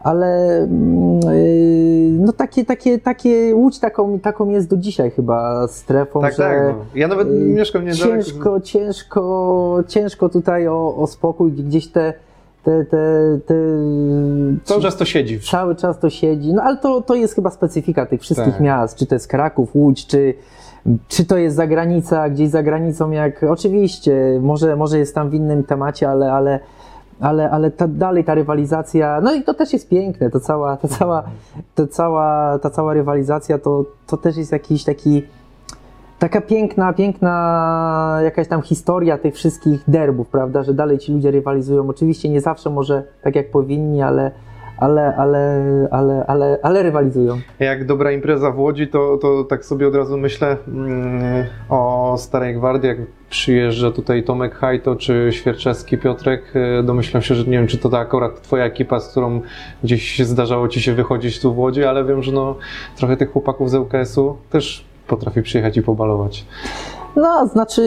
[0.03, 6.20] Ale mm, y, no takie, takie, takie Łódź taką, taką jest do dzisiaj chyba strefą,
[6.20, 6.59] Tak, że tak.
[6.78, 6.85] No.
[6.95, 8.22] Ja nawet y, mieszkam niedaleko.
[8.22, 12.14] ciężko, ciężko, ciężko tutaj o, o spokój, gdzieś te,
[12.64, 13.55] te, te, te
[14.64, 15.41] Cały czas to siedzi.
[15.41, 18.61] cały czas to siedzi, no ale to, to jest chyba specyfika tych wszystkich Tak.
[18.61, 20.35] miast, czy to jest Kraków, Łódź, czy,
[21.09, 25.64] czy to jest zagranica, gdzieś za granicą, jak oczywiście, może, może jest tam w innym
[25.64, 26.61] temacie, ale, ale,
[27.20, 30.89] ale, ale ta, dalej ta rywalizacja, no i to też jest piękne, to cała, ta
[30.89, 31.22] cała,
[31.74, 35.22] to cała, ta cała rywalizacja to, to też jest jakiś taki
[36.18, 41.89] taka piękna, piękna jakaś tam historia tych wszystkich derbów, prawda, że dalej ci ludzie rywalizują.
[41.89, 44.30] Oczywiście nie zawsze może tak jak powinni, ale,
[44.85, 47.41] ale, ale, ale, ale, ale rywalizują.
[47.59, 52.55] Jak dobra impreza w Łodzi, to, to tak sobie od razu myślę mm, o Starej
[52.55, 52.99] Gwardii, jak
[53.30, 57.89] przyjeżdża tutaj Tomek Hajto czy Świerczewski Piotrek, e, domyślam się, że nie wiem, czy to
[57.89, 59.41] ta akurat twoja ekipa, z którą
[59.85, 62.57] gdzieś zdarzało ci się wychodzić tu w Łodzi, ale wiem, że no,
[62.97, 66.45] trochę tych chłopaków z ŁKS-u też potrafi przyjechać i pobalować.
[67.16, 67.82] No, znaczy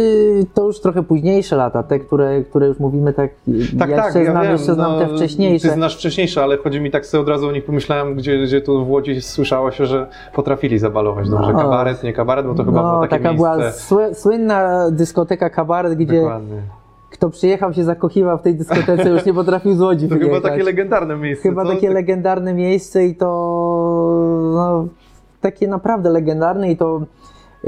[0.54, 3.32] to już trochę późniejsze lata, te, które, które już mówimy tak,
[3.80, 5.68] Tak, ja tak, jeszcze ja znam, wiem, jeszcze znam no, te wcześniejsze.
[5.68, 8.62] Ty znasz wcześniejsze, ale chodzi mi tak sobie od razu o nich pomyślałem, gdzie, gdzie
[8.62, 11.54] tu w Łodzi słyszało się, że potrafili zabalować dobrze.
[11.54, 11.60] No.
[11.60, 13.58] Kabaret, nie kabaret, bo to chyba było no, takie taka miejsce.
[13.58, 16.62] była sły, słynna dyskoteka Kabaret, gdzie Dokładnie.
[17.10, 20.52] kto przyjechał się zakochiwał w tej dyskotece, już nie potrafił z Łodzi To chyba wyjechać.
[20.52, 21.50] takie legendarne miejsce.
[21.50, 21.70] Chyba co?
[21.70, 23.28] takie legendarne miejsce i to
[24.56, 24.88] no,
[25.42, 27.02] takie naprawdę legendarne i to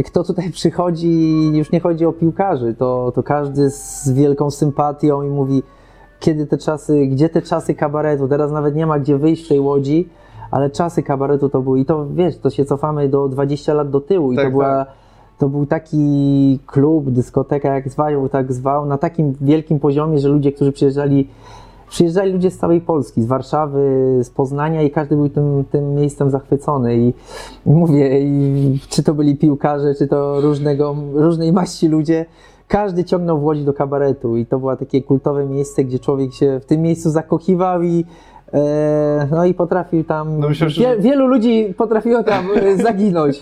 [0.05, 5.29] kto tutaj przychodzi, już nie chodzi o piłkarzy, to, to każdy z wielką sympatią i
[5.29, 5.63] mówi
[6.19, 9.59] kiedy te czasy, gdzie te czasy kabaretu, teraz nawet nie ma gdzie wyjść w tej
[9.59, 10.09] łodzi,
[10.51, 14.01] ale czasy kabaretu to były i to wiesz, to się cofamy do 20 lat do
[14.01, 14.93] tyłu i Tak, to była tak.
[15.37, 20.51] to był taki klub, dyskoteka, jak zwał, tak zwał, na takim wielkim poziomie, że ludzie,
[20.51, 21.27] którzy przyjeżdżali,
[21.89, 26.29] przyjeżdżali ludzie z całej Polski, z Warszawy, z Poznania i każdy był tym, tym miejscem
[26.29, 26.97] zachwycony.
[26.97, 27.13] I,
[27.65, 32.25] mówię, i czy to byli piłkarze, czy to różnego, różnej maści ludzie,
[32.67, 34.37] każdy ciągnął w Łodzi do kabaretu.
[34.37, 38.05] I to było takie kultowe miejsce, gdzie człowiek się w tym miejscu zakochiwał i
[39.31, 43.41] no i potrafił tam, No myślę, że- wie, wielu ludzi potrafiło tam e, zaginąć.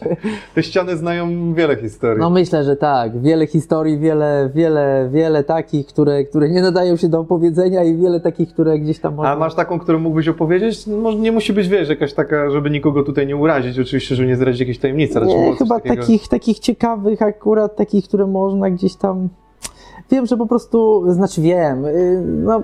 [0.56, 2.20] Te ściany znają wiele historii.
[2.22, 3.22] No myślę, że tak.
[3.22, 8.20] Wiele historii, wiele, wiele, wiele takich, które, które nie nadają się do opowiedzenia i wiele
[8.20, 9.32] takich, które gdzieś tam można...
[9.32, 10.88] A masz taką, którą mógłbyś opowiedzieć?
[10.88, 14.28] No, może nie musi być, wiesz, jakaś taka, żeby nikogo tutaj nie urazić, oczywiście, żeby
[14.28, 19.30] nie zdradzić jakiejś tajemnicy, Nie, chyba takich, takich ciekawych akurat, takich, które można gdzieś tam...
[20.12, 22.62] Wiem, że po prostu, znaczy wiem, y, no,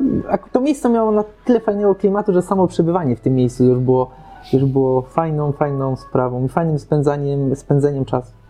[0.52, 4.10] to miejsce miało na tyle fajnego klimatu, że samo przebywanie w tym miejscu już było,
[4.54, 8.43] już było fajną, fajną sprawą i fajnym spędzaniem, spędzeniem czasu.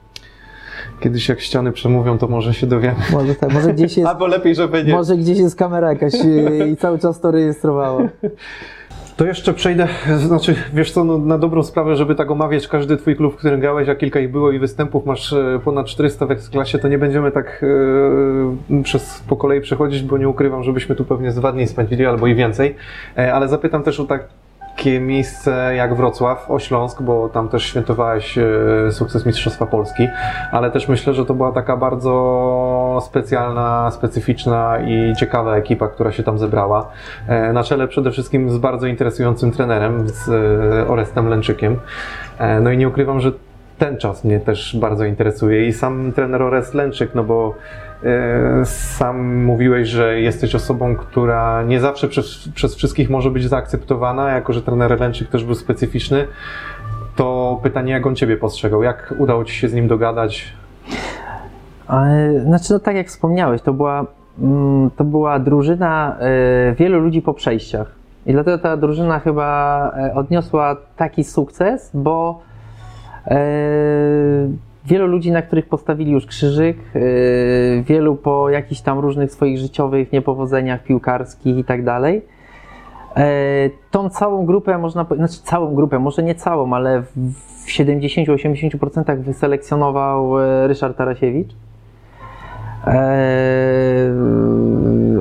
[0.99, 2.95] Kiedyś jak ściany przemówią, to może się dowiemy.
[3.13, 4.93] Może tak, może gdzieś jest, Albo lepiej, żeby nie.
[4.93, 8.01] może gdzieś jest kamera jakaś y, i cały czas to rejestrowała.
[9.17, 9.87] To jeszcze przejdę,
[10.27, 13.59] znaczy, wiesz co, no, na dobrą sprawę, żeby tak omawiać każdy twój klub, w którym
[13.59, 16.97] grałeś, a kilka ich było i występów, masz e, ponad 400 w Ekstraklasie, to nie
[16.97, 17.65] będziemy tak
[18.79, 22.05] e, przez, po kolei przechodzić, bo nie ukrywam, żebyśmy tu pewnie z dwa dni spędzili,
[22.05, 22.75] albo i więcej,
[23.17, 24.05] e, ale zapytam też o
[24.83, 28.43] takie miejsce jak Wrocław, Ośląsk, bo tam też świętowałeś e,
[28.91, 30.07] sukces Mistrzostwa Polski,
[30.51, 36.23] ale też myślę, że to była taka bardzo specjalna, specyficzna i ciekawa ekipa, która się
[36.23, 36.89] tam zebrała.
[37.27, 41.79] E, Na czele przede wszystkim z bardzo interesującym trenerem, z e, Orestem Lęczykiem.
[42.61, 43.31] No i nie ukrywam, że
[43.77, 47.55] ten czas mnie też bardzo interesuje i sam trener Orest Lęczyk, no bo
[48.63, 54.53] sam mówiłeś, że jesteś osobą, która nie zawsze przez, przez wszystkich może być zaakceptowana, jako
[54.53, 56.27] że trener Lęczyk też był specyficzny.
[57.15, 58.83] to pytanie, jak on ciebie postrzegał?
[58.83, 60.53] Jak udało ci się z nim dogadać?
[61.89, 64.05] E, Znaczy, no tak jak wspomniałeś, to była,
[64.39, 67.91] mm, to była drużyna e, wielu ludzi po przejściach.
[68.25, 72.41] I dlatego ta drużyna chyba e, odniosła taki sukces, bo
[73.27, 73.37] e,
[74.85, 76.99] wielu ludzi, na których postawili już krzyżyk, e,
[77.81, 82.21] wielu po jakichś tam różnych swoich życiowych niepowodzeniach piłkarskich i tak dalej.
[83.15, 89.21] E, Tą całą grupę można, znaczy całą grupę, może nie całą, ale w w 70-80%
[89.21, 91.55] wyselekcjonował e, Ryszard Tarasiewicz.
[92.87, 94.11] Eee,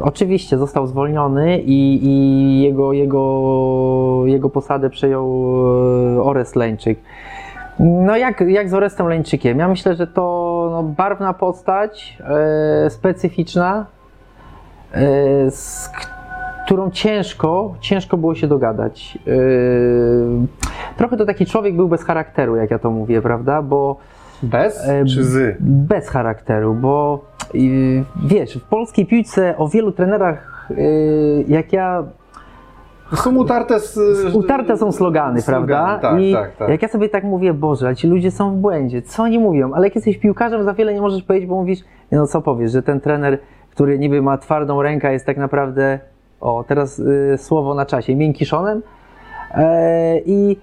[0.02, 5.26] oczywiście został zwolniony i, i jego, jego, jego posadę przejął
[6.18, 6.98] e, Ores Leńczyk.
[7.78, 9.58] No jak, jak z Orestem Leńczykiem?
[9.58, 12.18] Ja myślę, że to no, barwna postać,
[12.86, 13.86] e, specyficzna,
[14.92, 15.90] e, z
[16.64, 19.18] którą ciężko, ciężko było się dogadać.
[19.26, 19.30] E,
[20.96, 23.62] trochę to taki człowiek był bez charakteru, jak ja to mówię, prawda?
[23.62, 23.96] Bo
[24.42, 24.82] Bez
[25.14, 25.56] czy z?
[25.60, 32.04] bez charakteru, bo yy, wiesz, w polskiej piłce o wielu trenerach, yy, jak ja,
[33.14, 33.98] Są utarte z...
[34.34, 35.98] utarte są slogany, prawda?
[36.02, 36.68] Tak, I tak, tak.
[36.68, 39.72] jak ja sobie tak mówię, Boże, ci ludzie są w błędzie, co oni mówią?
[39.74, 41.78] Ale jak jesteś piłkarzem, za wiele nie możesz powiedzieć, bo mówisz,
[42.12, 43.38] no co powiesz, że ten trener,
[43.70, 45.98] który niby ma twardą rękę, jest tak naprawdę,
[46.40, 48.82] o teraz y, słowo na czasie, miękiszonem.
[49.54, 50.56] E, I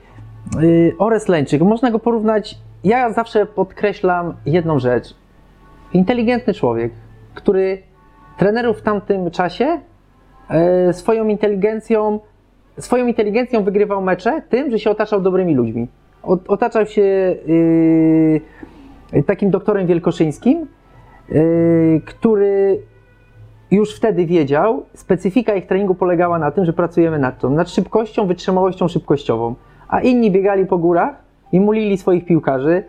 [0.63, 5.15] y, Ores Leńczyk, można go porównać, ja zawsze podkreślam jedną rzecz.
[5.93, 6.91] Inteligentny człowiek,
[7.33, 7.83] który
[8.37, 9.79] trenerów w tamtym czasie
[10.49, 12.19] e, swoją inteligencją,
[12.79, 15.87] swoją inteligencją wygrywał mecze tym, że się otaczał dobrymi ludźmi.
[16.47, 18.41] Otaczał się y,
[19.25, 20.67] takim doktorem Wielkoszyńskim,
[21.31, 22.79] y, który
[23.71, 28.27] już wtedy wiedział, specyfika ich treningu polegała na tym, że pracujemy nad tą, nad szybkością,
[28.27, 29.55] wytrzymałością szybkościową,
[29.87, 31.15] a inni biegali po górach
[31.51, 32.83] i mulili swoich piłkarzy.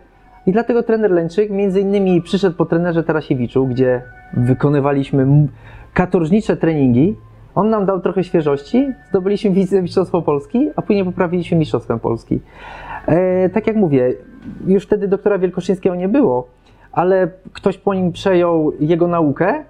[0.45, 4.01] I dlatego trener Lęczyk między innymi przyszedł po trenerze Tarasiewiczu, gdzie
[4.33, 5.27] wykonywaliśmy
[5.93, 7.15] katorżnicze treningi.
[7.55, 12.39] On nam dał trochę świeżości, zdobyliśmy wicemistrzostwo Polski, a później poprawiliśmy mistrzostwem Polski.
[13.05, 14.13] E, tak jak mówię,
[14.67, 16.47] już wtedy doktora Wielkoszyńskiego nie było,
[16.91, 19.49] ale ktoś po nim przejął jego naukę.
[19.55, 19.63] E,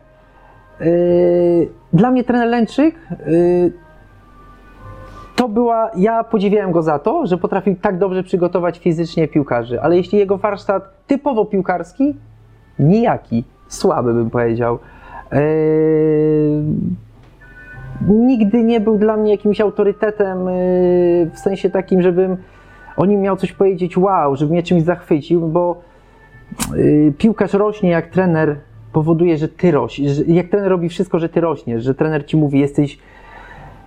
[1.94, 3.16] Dla mnie trener Lęczyk e,
[5.36, 9.98] to była, ja podziwiałem go za to, że potrafił tak dobrze przygotować fizycznie piłkarzy, ale
[9.98, 12.16] jeśli jego warsztat typowo piłkarski,
[12.80, 14.80] nijaki, słaby bym powiedział.
[15.32, 15.42] Eee,
[18.08, 20.56] nigdy nie był dla mnie jakimś autorytetem eee,
[21.34, 22.38] w sensie takim, żebym
[22.98, 25.82] o nim miał coś powiedzieć wow, żeby mnie czymś zachwycił, bo
[26.78, 28.56] eee, piłkarz rośnie jak trener
[28.94, 32.60] powoduje, że ty rośniesz, jak trener robi wszystko, że ty rośniesz, że trener ci mówi
[32.60, 33.00] jesteś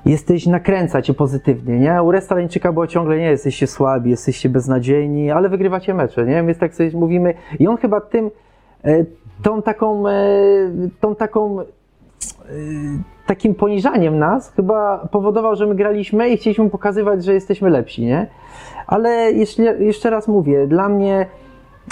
[0.06, 2.02] jesteś, nakręca cię pozytywnie, nie?
[2.02, 6.42] U Resta Leńczyka było ciągle, nie, jesteście słabi, jesteście beznadziejni, ale wygrywacie mecze, nie?
[6.42, 8.30] Więc tak sobie mówimy i on chyba tym,
[8.84, 9.04] e,
[9.42, 10.14] tą taką, e,
[11.00, 11.58] tą taką,
[13.26, 18.26] takim poniżaniem nas chyba powodował, że my graliśmy i chcieliśmy pokazywać, że jesteśmy lepsi, nie?
[18.86, 21.26] Ale jeszcze, jeszcze raz mówię, dla mnie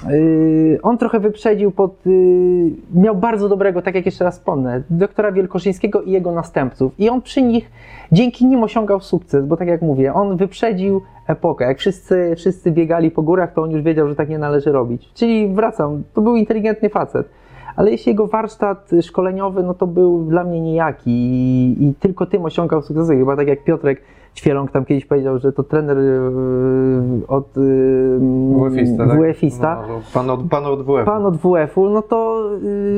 [0.08, 2.06] Yy, on trochę wyprzedził pod.
[2.06, 6.92] Yy, miał bardzo dobrego, tak jak jeszcze raz wspomnę, doktora Wielkoszyńskiego i jego następców.
[6.98, 7.70] I on przy nich,
[8.12, 11.64] dzięki nim osiągał sukces, bo tak jak mówię, on wyprzedził epokę.
[11.64, 15.10] Jak wszyscy, wszyscy biegali po górach, to on już wiedział, że tak nie należy robić.
[15.14, 17.28] Czyli wracam, to był inteligentny facet.
[17.76, 22.44] Ale jeśli jego warsztat szkoleniowy, no to był dla mnie nijaki i, i tylko tym
[22.44, 23.16] osiągał sukcesy.
[23.16, 24.02] Chyba tak jak Piotrek
[24.34, 29.20] Ćwieląg tam kiedyś powiedział, że to trener yy, od yy, WF-ista, tak?
[29.20, 29.84] WF-ista.
[29.88, 31.04] No, pan, od, pan od WF.
[31.04, 32.48] Pan od WF-u, no to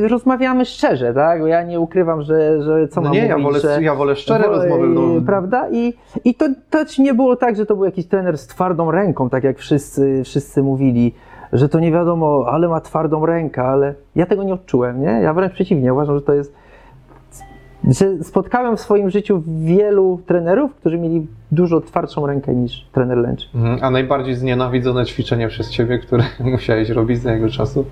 [0.04, 1.40] y, rozmawiamy szczerze, tak?
[1.40, 3.82] Bo ja nie ukrywam, że, że co No mam nie, ja mówić, wolę, że...
[3.82, 4.88] ja wolę szczere Wolę, rozmowy.
[4.88, 5.68] No, y, Prawda?
[5.72, 5.94] I,
[6.24, 9.44] i to też nie było tak, że to był jakiś trener z twardą ręką, tak
[9.44, 11.14] jak wszyscy, wszyscy mówili,
[11.54, 15.06] że to nie wiadomo, ale ma twardą rękę, ale ja tego nie odczułem, nie?
[15.22, 16.54] Ja wręcz przeciwnie, uważam, że to jest
[17.88, 23.50] że spotkałem w swoim życiu wielu trenerów, którzy mieli dużo twardszą rękę niż trener Lęcz.
[23.54, 23.78] Mhm.
[23.82, 27.84] A najbardziej znienawidzone ćwiczenie przez ciebie, które musiałeś robić za jego czasu?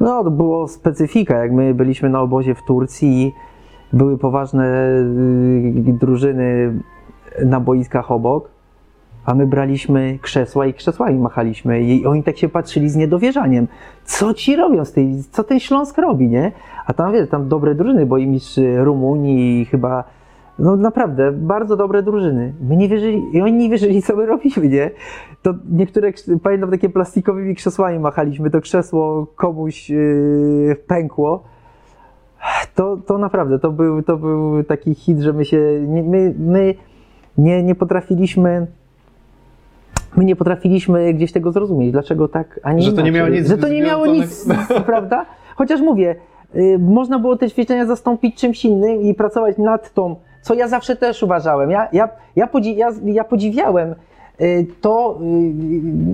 [0.00, 1.36] No, to było specyfika.
[1.36, 3.32] Jak my byliśmy na obozie w Turcji,
[3.92, 4.88] były poważne
[5.88, 6.72] y, drużyny
[7.44, 8.50] na boiskach obok,
[9.24, 11.80] a my braliśmy krzesła i krzesłami machaliśmy.
[11.82, 13.68] I oni tak się patrzyli z niedowierzaniem.
[14.04, 16.52] Co ci robią z tej, co ten Śląsk robi, nie?
[16.86, 20.04] A tam, wiesz, tam dobre drużyny, bo i mistrz Rumunii i chyba,
[20.58, 22.54] no naprawdę, bardzo dobre drużyny.
[22.68, 24.90] My nie wierzyli, i oni nie wierzyli, co my robimy, nie?
[25.42, 26.12] To niektóre,
[26.42, 31.42] pamiętam, takie plastikowymi krzesłami machaliśmy, to krzesło komuś yy, pękło.
[32.74, 36.74] To, to naprawdę, to był, to był taki hit, że my się, my, my
[37.38, 38.66] nie, nie potrafiliśmy
[40.16, 43.48] my nie potrafiliśmy gdzieś tego zrozumieć, dlaczego tak, a nie Że to nie miało nic
[43.48, 44.48] Że to nie miało nic,
[44.86, 45.26] prawda?
[45.56, 46.16] Chociaż mówię,
[46.54, 50.96] y, można było te ćwiczenia zastąpić czymś innym i pracować nad tą, co ja zawsze
[50.96, 51.70] też uważałem.
[51.70, 53.94] Ja, ja, ja, podzi ja, ja podziwiałem
[54.40, 55.18] y, to,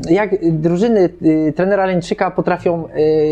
[0.08, 2.88] y, jak drużyny y, trenera Leńczyka potrafią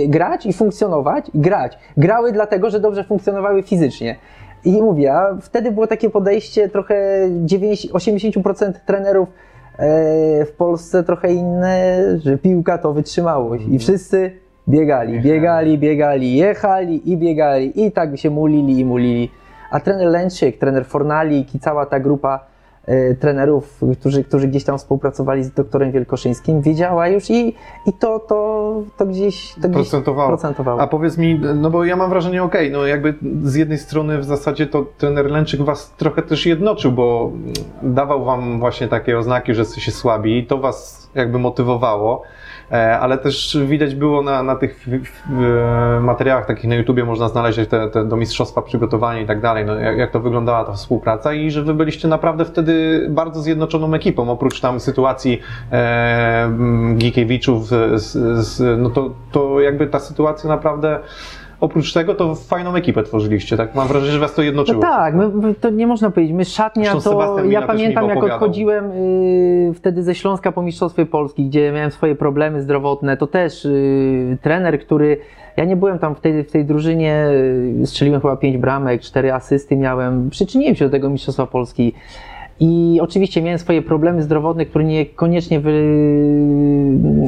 [0.09, 1.79] grać i funkcjonować, i grać.
[1.97, 4.17] Grały dlatego, że dobrze funkcjonowały fizycznie.
[4.65, 9.29] I mówię, a wtedy było takie podejście trochę 90, 80% trenerów
[10.47, 13.65] w Polsce trochę inne, że piłka to wytrzymałość.
[13.71, 14.33] I wszyscy
[14.69, 17.87] biegali, biegali, biegali, jechali i biegali.
[17.87, 19.31] I tak się mulili i mulili.
[19.71, 22.54] A trener Lęczyk, trener Fornalik i cała ta grupa e,
[23.21, 27.55] trenerów, którzy, którzy gdzieś tam współpracowali z doktorem Wielkoszyńskim, wiedziała już i,
[27.87, 30.29] i to, to, to gdzieś, to gdzieś Procentowało.
[30.29, 30.81] procentowało.
[30.81, 34.25] A powiedz mi, no bo ja mam wrażenie, okej, no jakby z jednej strony w
[34.25, 37.33] zasadzie to trener Lęczyk was trochę też jednoczył, bo
[37.83, 42.23] dawał wam właśnie takie oznaki, że jesteście słabi i to was jakby motywowało.
[42.75, 44.87] E, Ale też widać było na, na tych
[46.01, 49.75] materiałach takich na YouTubie, można znaleźć te, te do mistrzostwa przygotowanie i tak dalej, no,
[49.75, 54.31] jak, jak to wyglądała ta współpraca i że wy byliście naprawdę wtedy bardzo zjednoczoną ekipą,
[54.31, 55.41] oprócz tam sytuacji
[55.73, 56.51] e,
[56.97, 58.13] Gikiewiczów, z,
[58.47, 60.99] z, no to, to jakby ta sytuacja naprawdę
[61.61, 63.75] oprócz tego to fajną ekipę tworzyliście, tak?
[63.75, 64.81] Mam wrażenie, że was to jednoczyło.
[64.83, 66.37] No tak, my, my, to nie można powiedzieć.
[66.37, 67.11] My szatnia Zresztą to.
[67.11, 72.15] Sebastian Ja pamiętam, jak odchodziłem y, wtedy ze Śląska po Mistrzostwie Polski, gdzie miałem swoje
[72.15, 73.17] problemy zdrowotne.
[73.17, 75.19] To też y, trener, który.
[75.57, 77.27] Ja nie byłem tam w tej, w tej drużynie,
[77.83, 80.31] y, strzeliłem chyba pięć bramek, cztery asysty miałem.
[80.31, 81.95] Przyczyniłem się do tego Mistrzostwa Polski.
[82.61, 85.73] I oczywiście miałem swoje problemy zdrowotne, które niekoniecznie, wy,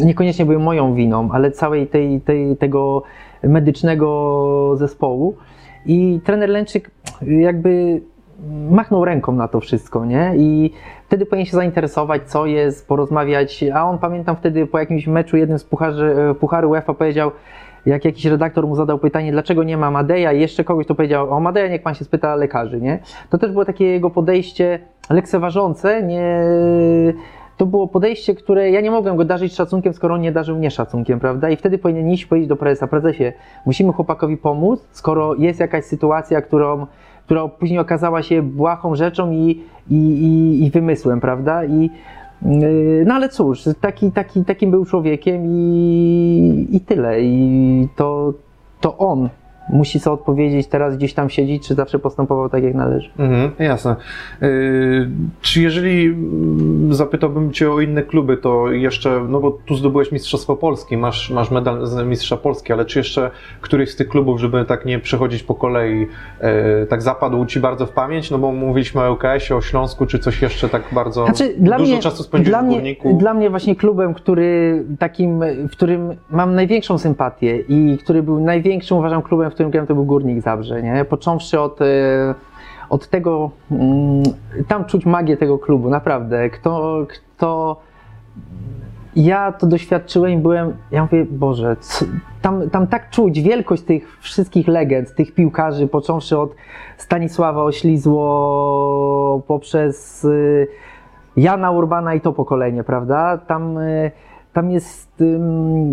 [0.04, 3.02] niekoniecznie były moją winą, ale całej tej, tej, tego
[3.48, 5.36] medycznego zespołu.
[5.86, 6.90] I trener Lęczyk
[7.22, 8.00] jakby
[8.70, 10.32] machnął ręką na to wszystko, nie?
[10.36, 10.72] I
[11.06, 13.64] wtedy powinien się zainteresować, co jest, porozmawiać.
[13.74, 17.30] A on pamiętam wtedy po jakimś meczu, jednym z pucharzy, Pucharu UEFA powiedział,
[17.86, 21.30] jak jakiś redaktor mu zadał pytanie, dlaczego nie ma Madeja i jeszcze kogoś, to powiedział,
[21.30, 22.98] o Madeja niech pan się spyta lekarzy, nie?
[23.30, 24.78] To też było takie jego podejście
[25.10, 26.44] lekceważące, nie...
[27.56, 30.70] To było podejście, które ja nie mogłem go darzyć szacunkiem, skoro on nie darzył mnie
[30.70, 31.50] szacunkiem, prawda?
[31.50, 33.32] I wtedy powinien iść powiedzieć do prezesa, prezesie,
[33.66, 36.86] musimy chłopakowi pomóc, skoro jest jakaś sytuacja, którą,
[37.24, 41.64] która później okazała się błahą rzeczą i, i, i, i wymysłem, prawda?
[41.64, 41.90] I,
[42.42, 47.20] yy, no ale cóż, taki, taki, takim był człowiekiem i, i tyle.
[47.20, 48.32] I to,
[48.80, 49.28] to on
[49.68, 53.10] musi sobie odpowiedzieć, teraz gdzieś tam siedzieć, czy zawsze postępował tak, jak należy.
[53.18, 53.96] Mhm, jasne.
[54.40, 54.48] Yy,
[55.40, 60.56] czy jeżeli mm, zapytałbym Cię o inne kluby, to jeszcze, no bo tu zdobyłeś Mistrzostwo
[60.56, 64.64] Polski, masz, masz medal z Mistrza Polski, ale czy jeszcze któryś z tych klubów, żeby
[64.64, 68.30] tak nie przechodzić po kolei, yy, tak zapadł Ci bardzo w pamięć?
[68.30, 71.98] No bo mówiliśmy o LKS-ie, o Śląsku, czy coś jeszcze tak bardzo Znaczy, dużo mnie,
[71.98, 73.16] czasu spędziłeś w mnie, Górniku?
[73.18, 78.96] Dla mnie właśnie klubem, który takim, w którym mam największą sympatię i który był największym,
[78.96, 81.04] uważam, klubem, w którym grałem, to był Górnik Zabrze, nie?
[81.04, 81.84] Począwszy od, e,
[82.90, 84.22] od tego, mm,
[84.68, 86.50] tam czuć magię tego klubu, naprawdę.
[86.50, 87.80] Kto, kto
[89.16, 91.76] ja to doświadczyłem i byłem, ja mówię, Boże,
[92.42, 96.54] tam, tam tak czuć wielkość tych wszystkich legend, tych piłkarzy, począwszy od
[96.96, 100.68] Stanisława Oślizło, poprzez y,
[101.36, 103.38] Jana Urbana i to pokolenie, prawda?
[103.38, 104.10] Tam, y,
[104.56, 105.22] tam jest,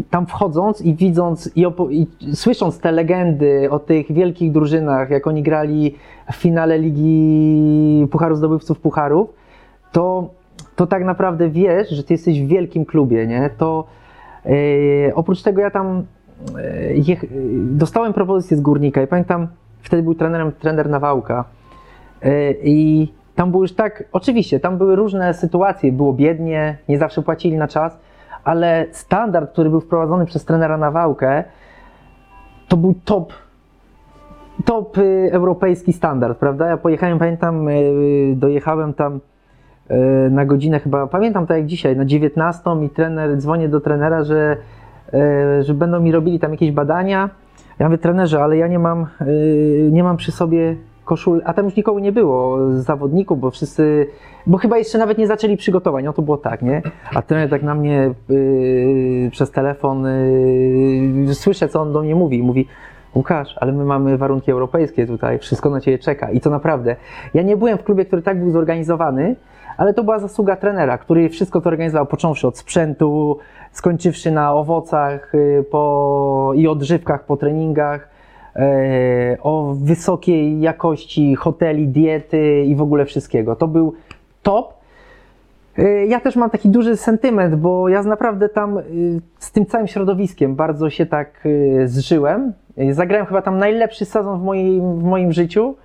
[0.10, 5.44] tam wchodząc i widząc i, i słysząc te legendy o tych wielkich drużynach, jak oni
[5.44, 5.96] grali
[6.32, 9.34] w finale Ligi Pucharu Zdobywców Pucharów,
[9.92, 10.30] to,
[10.76, 13.50] to tak naprawdę wiesz, że ty jesteś w wielkim klubie, nie?
[13.58, 13.88] To
[14.46, 14.52] yy,
[15.16, 16.04] oprócz tego ja tam
[16.96, 17.20] yy,
[17.64, 19.48] dostałem propozycję z Górnika i pamiętam,
[19.82, 21.46] wtedy był trenerem trener Nawałka
[22.24, 22.30] yy,
[22.64, 27.58] i tam było już tak, oczywiście, tam były różne sytuacje, było biednie, nie zawsze płacili
[27.58, 28.00] na czas,
[28.44, 31.44] ale standard, który był wprowadzony przez trenera Nawałkę,
[32.68, 33.34] to był top
[34.66, 36.68] top y, europejski standard, prawda?
[36.68, 39.20] Ja pojechałem, pamiętam, y, dojechałem tam
[39.92, 44.24] y, na godzinę chyba, pamiętam tak jak dzisiaj, na 19 i trener, dzwonię do trenera,
[44.24, 44.58] że,
[45.14, 47.30] y, że będą mi robili tam jakieś badania.
[47.80, 50.76] Ja mówię, trenerze, ale ja nie mam, y, nie mam przy sobie
[51.06, 54.08] koszul, a tam już nikogo nie było z zawodników, bo wszyscy,
[54.48, 56.82] bo chyba jeszcze nawet nie zaczęli przygotowań, no to było tak, nie?
[57.16, 62.44] A trener tak na mnie y, przez telefon, y, słyszę co on do mnie mówi,
[62.44, 62.68] mówi,
[63.16, 66.32] Łukasz, ale my mamy warunki europejskie tutaj, wszystko na ciebie czeka.
[66.32, 66.96] I to naprawdę.
[67.34, 69.36] Ja nie byłem w klubie, który tak był zorganizowany,
[69.78, 73.38] ale to była zasługa trenera, który wszystko to organizował, począwszy od sprzętu,
[73.72, 78.13] skończywszy na owocach y, po, i odżywkach po treningach,
[79.42, 83.56] o wysokiej jakości hoteli, diety i w ogóle wszystkiego.
[83.56, 83.94] To był
[84.44, 84.74] top.
[85.80, 88.84] Y, Ja też mam taki duży sentyment, bo ja naprawdę tam y,
[89.40, 91.48] z tym całym środowiskiem bardzo się tak
[91.86, 92.54] zżyłem.
[92.92, 95.76] Zagrałem chyba tam najlepszy sezon w moim, w moim życiu.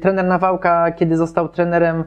[0.00, 2.04] Trener Nawałka, kiedy został trenerem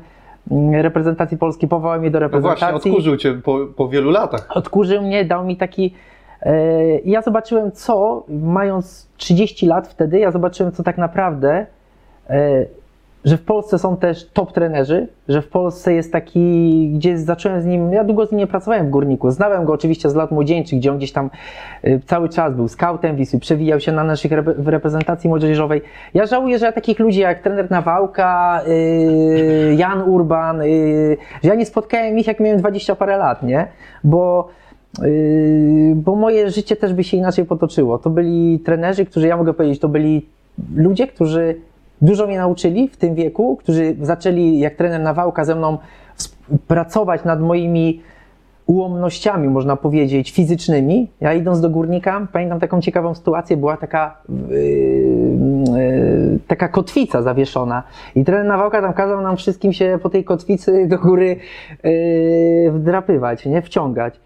[0.51, 2.91] mm, reprezentacji Polski, powołał mnie do No właśnie, reprezentacji.
[2.91, 4.47] odkurzył cię po, po wielu latach.
[4.49, 5.93] odkurzył mnie, dał mi taki.
[6.41, 11.65] E, Ja zobaczyłem, co, mając 30 lat wtedy, ja zobaczyłem, co tak naprawdę,
[12.29, 12.65] e,
[13.25, 17.65] że w Polsce są też top trenerzy, że w Polsce jest taki, gdzie zacząłem z
[17.65, 20.79] nim, ja długo z nim nie pracowałem w Górniku, znałem go oczywiście z lat młodzieńczych,
[20.79, 21.29] gdzie on gdzieś tam
[21.83, 25.81] e, cały czas był scoutem Wisły, przewijał się na naszych w reprezentacji młodzieżowej.
[26.13, 28.61] Ja żałuję, że ja takich ludzi jak trener Nawałka,
[29.77, 30.61] Jan Urban,
[31.43, 33.67] że ja nie spotkałem ich jak miałem 20 parę lat, nie?
[34.03, 34.49] Bo
[35.95, 37.97] bo moje życie też by się inaczej potoczyło.
[37.97, 40.25] To byli trenerzy, którzy, ja mogę powiedzieć, to byli
[40.75, 41.55] ludzie, którzy
[42.01, 45.77] dużo mnie nauczyli w tym wieku, którzy zaczęli, jak trener Nawałka, ze mną
[46.67, 48.01] pracować nad moimi
[48.65, 51.11] ułomnościami, można powiedzieć, fizycznymi.
[51.21, 54.17] Ja idąc do górnika, pamiętam taką ciekawą sytuację, była taka,
[54.49, 54.57] yy,
[55.77, 57.83] yy, taka kotwica zawieszona
[58.15, 61.35] i trener Nawałka tam kazał nam wszystkim się po tej kotwicy do góry
[61.83, 64.19] yy, wdrapywać, nie, wciągać.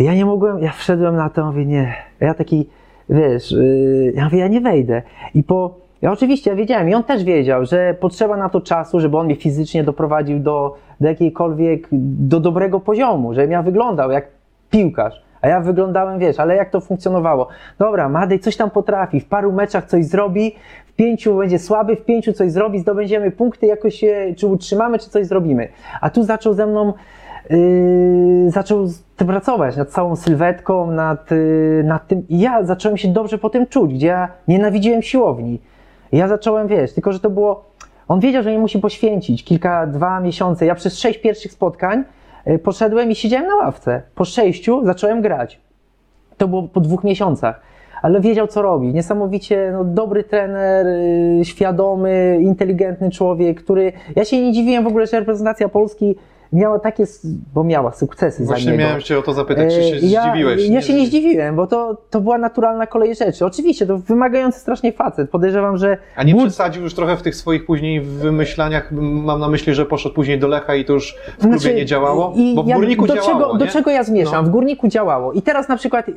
[0.00, 2.68] Ja nie mogłem, ja wszedłem na to, mówię, nie, ja taki,
[3.08, 5.02] wiesz, yy, ja mówię, ja nie wejdę.
[5.34, 9.00] I po, ja oczywiście, ja wiedziałem i on też wiedział, że potrzeba na to czasu,
[9.00, 14.28] żeby on mnie fizycznie doprowadził do, do jakiejkolwiek, do dobrego poziomu, żebym ja wyglądał jak
[14.70, 15.22] piłkarz.
[15.42, 17.48] A ja wyglądałem, wiesz, ale jak to funkcjonowało?
[17.78, 22.04] Dobra, Madej coś tam potrafi, w paru meczach coś zrobi, w pięciu będzie słaby, w
[22.04, 25.68] pięciu coś zrobi, zdobędziemy punkty, jakoś się, czy utrzymamy, czy coś zrobimy.
[26.00, 26.92] A tu zaczął ze mną
[27.50, 28.86] Yy, zaczął
[29.16, 32.28] pracować nad całą sylwetką, nad, yy, nad tym.
[32.28, 35.60] I ja zacząłem się dobrze po tym czuć, gdzie ja nienawidziłem siłowni.
[36.12, 37.64] Ja zacząłem, wiesz, tylko że to było.
[38.08, 40.66] On wiedział, że mnie musi poświęcić kilka, dwa miesiące.
[40.66, 42.04] Ja przez sześć pierwszych spotkań
[42.46, 44.02] yy, poszedłem i siedziałem na ławce.
[44.14, 45.60] Po sześciu zacząłem grać.
[46.36, 47.60] To było po dwóch miesiącach.
[48.02, 48.94] Ale wiedział, co robi.
[48.94, 50.86] Niesamowicie no, dobry trener,
[51.42, 53.92] świadomy, inteligentny człowiek, który.
[54.16, 56.16] Ja się nie dziwiłem w ogóle, że reprezentacja Polski
[56.52, 57.04] miała takie,
[57.54, 58.82] bo miała sukcesy Właśnie za niego.
[58.84, 60.68] miałem cię o to zapytać, czy się E, ja, zdziwiłeś?
[60.68, 63.46] Ja się nie zdziwiłem, bo to, to była naturalna kolej rzeczy.
[63.46, 65.30] Oczywiście, to wymagający strasznie facet.
[65.30, 65.96] Podejrzewam, że.
[66.16, 68.92] A nie Bud- przesadził już trochę w tych swoich później wymyślaniach?
[69.00, 71.86] Mam na myśli, że poszedł później do Lecha i to już w klubie Znaczy, nie
[71.86, 72.34] działało?
[72.54, 73.58] Bo w ja- Górniku do działało, czego, nie?
[73.58, 74.44] do czego ja zmieszam?
[74.44, 74.50] No.
[74.50, 75.32] W Górniku działało.
[75.32, 76.14] I teraz na przykład yy,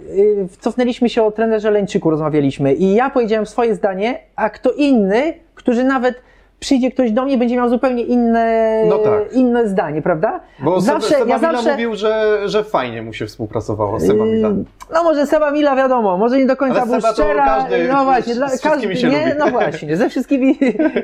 [0.60, 5.84] cofnęliśmy się o trenerze Leńczyku, rozmawialiśmy i ja powiedziałem swoje zdanie, a kto inny, który
[5.84, 6.16] nawet
[6.64, 9.34] przyjdzie ktoś do mnie, będzie miał zupełnie inne, No tak.
[9.34, 10.40] inne zdanie, prawda?
[10.60, 14.26] Bo zawsze, Seba ja Mila zawsze, mówił, że, że fajnie mu się współpracowało z Seba
[14.26, 14.50] Mila.
[14.50, 14.56] Yy,
[14.94, 17.46] No może Seba Mila wiadomo, może nie do końca Ale był Seba szczera.
[17.46, 19.40] każdy- no właśnie, z- dla, z wszystkimi się nie, lubi.
[19.40, 20.58] no właśnie, ze wszystkimi,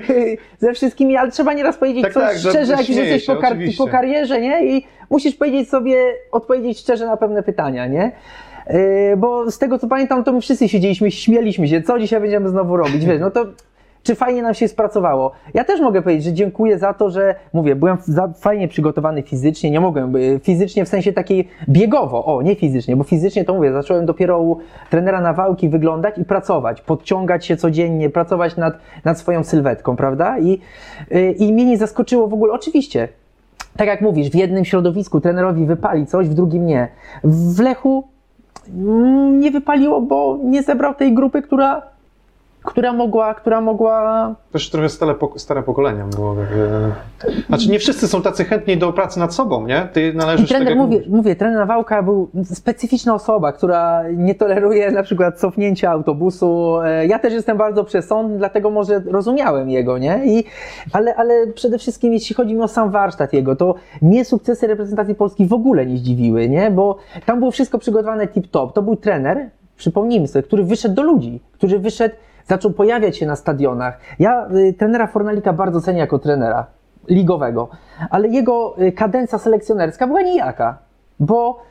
[0.60, 3.57] ze wszystkimi, ale trzeba nieraz powiedzieć Tak, coś tak, szczerze, jak już jesteś po, kar-
[3.78, 4.66] po karierze, nie?
[4.78, 5.97] I musisz powiedzieć sobie,
[6.32, 8.12] odpowiedzieć szczerze na pewne pytania, nie?
[8.70, 12.49] Yy, bo z tego co pamiętam, to my wszyscy siedzieliśmy, śmieliśmy się, co dzisiaj będziemy
[12.49, 13.45] znowu robić, wiesz, no to
[14.04, 15.32] czy fajnie nam się spracowało.
[15.54, 17.97] Ja też mogę powiedzieć, że dziękuję za to, że mówię, byłem
[18.39, 23.04] fajnie przygotowany fizycznie, nie mogłem, y, fizycznie w sensie takiej biegowo, o, nie fizycznie, bo
[23.04, 24.58] fizycznie to mówię, zacząłem dopiero u
[24.89, 28.74] trenera Nawałki wyglądać i pracować, podciągać się codziennie, pracować nad,
[29.06, 30.39] nad swoją sylwetką, prawda?
[30.39, 30.60] I,
[31.12, 33.08] y, I mnie nie zaskoczyło w ogóle, oczywiście,
[33.78, 36.88] tak jak mówisz, w jednym środowisku trenerowi wypali coś, w drugim nie.
[37.24, 38.08] W Lechu
[38.76, 41.82] mm, nie wypaliło, bo nie zebrał tej grupy, która,
[42.70, 46.36] która mogła, która mogła Też trochę stare, pok- stare pokolenia było.
[46.36, 49.88] tak, e, Znaczy nie wszyscy są tacy chętni do pracy nad sobą, nie?
[49.93, 51.09] Ty I należysz trener, tak mówię, mówisz.
[51.11, 56.78] mówię, trener Nawałka był specyficzna osoba, która nie toleruje na przykład cofnięcia autobusu.
[56.84, 60.22] E, Ja też jestem bardzo przesądny, dlatego może rozumiałem jego, nie?
[60.26, 60.43] I,
[60.93, 65.15] ale, ale przede wszystkim jeśli chodzi mi o sam warsztat jego, to mnie sukcesy reprezentacji
[65.15, 66.72] Polski w ogóle nie zdziwiły, nie?
[66.72, 68.72] Bo tam było wszystko przygotowane tip-top.
[68.74, 72.15] To był trener, przypomnijmy sobie, który wyszedł do ludzi, który wyszedł,
[72.46, 74.00] zaczął pojawiać się na stadionach.
[74.20, 76.66] Ja y, trenera Fornalika bardzo cenię jako trenera
[77.10, 77.70] ligowego,
[78.10, 80.78] ale jego y, kadencja selekcjonerska była nijaka,
[81.20, 81.70] bo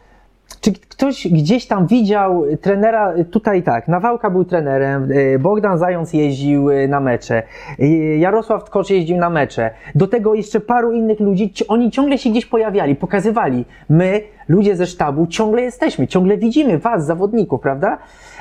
[0.61, 6.71] czy ktoś gdzieś tam widział trenera, tutaj tak, Nawałka był trenerem, y, Bogdan Zając jeździł
[6.71, 7.43] y, na mecze,
[7.81, 12.31] y, Jarosław Tkocz jeździł na mecze, do tego jeszcze paru innych ludzi, oni ciągle się
[12.31, 17.99] gdzieś pojawiali, pokazywali, my, ludzie ze sztabu, ciągle jesteśmy, ciągle widzimy was, zawodników, prawda?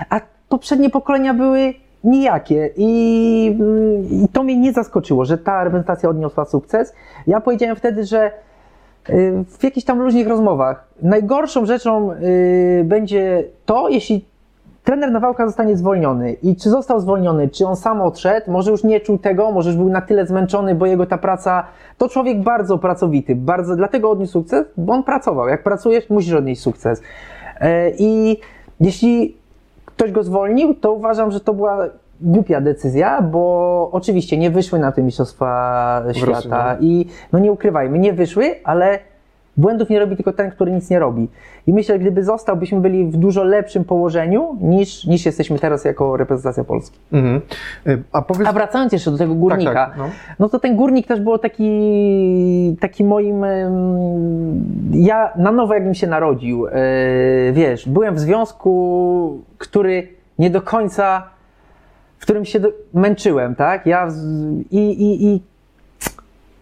[0.10, 1.74] A poprzednie pokolenia były
[2.04, 6.94] nijakie i, mm, i to mnie nie zaskoczyło, że ta reprezentacja odniosła sukces.
[7.28, 8.32] Ja powiedziałem wtedy, że
[9.10, 14.26] y, w jakichś tam luźnych rozmowach najgorszą rzeczą y, będzie to, jeśli
[14.88, 16.34] trener Nawałka zostanie zwolniony.
[16.34, 19.78] I czy został zwolniony, czy on sam odszedł, może już nie czuł tego, może już
[19.78, 21.64] był na tyle zmęczony, bo jego ta praca,
[21.98, 25.48] to człowiek bardzo pracowity, bardzo, dlatego odniósł sukces, bo on pracował.
[25.48, 27.02] Jak pracujesz, musisz odnieść sukces.
[27.60, 28.38] E, I
[28.80, 29.38] jeśli
[29.98, 31.90] ktoś go zwolnił, to uważam, że to była
[32.22, 38.00] głupia decyzja, bo oczywiście nie wyszły na te Mistrzostwa Świata Rosji, i no nie ukrywajmy,
[38.00, 39.00] nie wyszły, ale
[39.58, 41.30] błędów nie robi tylko ten, który nic nie robi.
[41.68, 45.86] I myślę, że gdyby został, byśmy byli w dużo lepszym położeniu niż, niż jesteśmy teraz
[45.86, 47.00] jako reprezentacja Polski.
[47.12, 47.42] Mhm.
[47.88, 48.48] Y, A powiedz...
[48.48, 50.10] A wracając jeszcze do tego górnika, Tak, tak, no.
[50.40, 53.46] no to ten górnik też było taki, taki moim.
[54.92, 56.72] Ja na nowo, jakbym się narodził, e,
[57.54, 60.08] wiesz, byłem w związku, który
[60.40, 61.24] nie do końca,
[62.18, 62.60] w którym się
[62.94, 63.86] męczyłem, tak?
[63.86, 64.08] Ja
[64.72, 65.42] i, i, i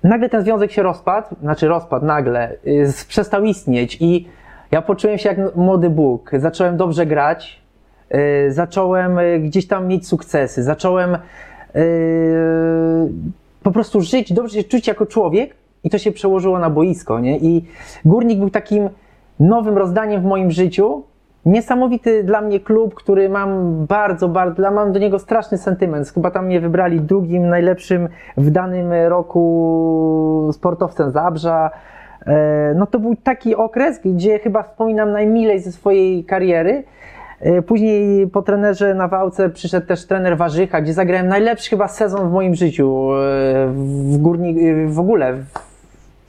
[0.10, 4.28] nagle ten związek się rozpadł, znaczy rozpadł nagle, y, z- przestał istnieć i
[4.72, 6.32] ja poczułem się jak młody Bóg.
[6.34, 7.62] Zacząłem dobrze grać,
[8.48, 11.18] y, zacząłem y, gdzieś tam mieć sukcesy, zacząłem
[11.76, 13.10] y,
[13.64, 17.38] po prostu żyć, dobrze się czuć jako człowiek i to się przełożyło na boisko, nie?
[17.38, 17.66] I
[18.06, 18.90] Górnik był takim
[19.40, 21.04] nowym rozdaniem w moim życiu.
[21.46, 26.10] Niesamowity dla mnie klub, który mam bardzo, bardzo, mam do niego straszny sentyment.
[26.10, 31.72] Chyba tam mnie wybrali drugim najlepszym w danym roku sportowcem Zabrza.
[32.26, 36.84] E, No to był taki okres, gdzie chyba wspominam najmilej ze swojej kariery.
[37.40, 42.30] E, Później po trenerze na Wałce przyszedł też trener Warzycha, gdzie zagrałem najlepszy chyba sezon
[42.30, 43.18] w moim życiu e,
[44.12, 45.34] w górnik, e, w ogóle.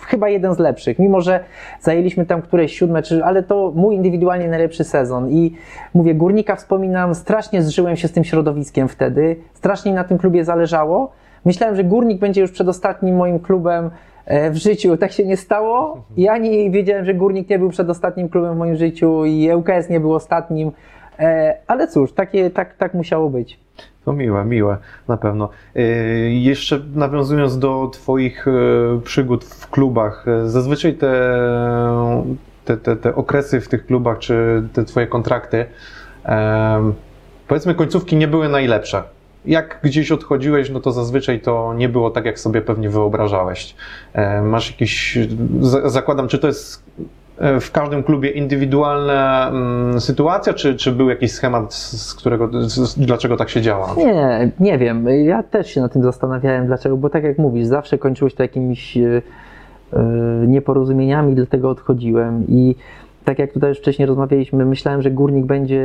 [0.06, 1.40] Chyba jeden z lepszych, mimo że
[1.80, 5.30] zajęliśmy tam któreś siódme, czy, ale to mój indywidualnie najlepszy sezon.
[5.30, 5.54] I
[5.94, 11.12] mówię, górnika wspominam, strasznie zżyłem się z tym środowiskiem wtedy, strasznie na tym klubie zależało.
[11.44, 13.90] Myślałem, że górnik będzie już przedostatnim moim klubem
[14.24, 14.96] e, w życiu.
[14.96, 16.02] Tak się nie stało.
[16.16, 20.00] I ani wiedziałem, że górnik nie był przedostatnim klubem w moim życiu i ŁKS nie
[20.00, 20.72] był ostatnim.
[21.18, 23.65] E, Ale cóż, takie, tak, tak musiało być.
[24.06, 24.76] To miłe, miłe,
[25.08, 25.48] na pewno.
[25.74, 25.84] Yy,
[26.30, 31.12] jeszcze nawiązując do Twoich yy, przygód w klubach, yy, zazwyczaj te,
[32.64, 35.66] te, te, te okresy w tych klubach, czy te Twoje kontrakty,
[37.48, 39.02] powiedzmy końcówki nie były najlepsze.
[39.44, 43.74] Jak gdzieś odchodziłeś, no to zazwyczaj to nie było tak, jak sobie pewnie wyobrażałeś.
[44.12, 45.18] E, Masz jakiś,
[45.60, 46.82] za- zakładam, czy to jest
[47.60, 53.36] w każdym klubie indywidualna mm, sytuacja, czy, czy był jakiś schemat, z którego, z, dlaczego
[53.36, 53.94] tak się działa?
[53.96, 55.08] Nie, nie wiem.
[55.08, 58.42] Ja też się nad tym zastanawiałem, dlaczego, bo tak jak mówisz, zawsze kończyło się to
[58.42, 59.22] jakimiś e,
[59.92, 60.02] e,
[60.46, 62.74] nieporozumieniami, dlatego odchodziłem i
[63.24, 65.84] tak jak tutaj już wcześniej rozmawialiśmy, myślałem, że Górnik będzie,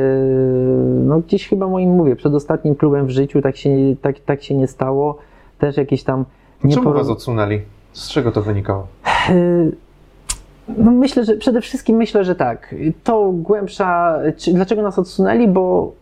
[1.04, 3.70] no gdzieś chyba moim, mówię, przedostatnim klubem w życiu, tak się,
[4.02, 5.18] tak, tak się nie stało.
[5.58, 6.24] Też jakieś tam
[6.60, 7.60] Czemu nieporo- was odsunęli?
[7.92, 8.86] Z czego to wynikało?
[10.68, 12.74] No myślę, że przede wszystkim myślę, że tak.
[13.04, 14.18] To głębsza.
[14.54, 15.48] Dlaczego nas odsunęli?
[15.48, 15.92] Bo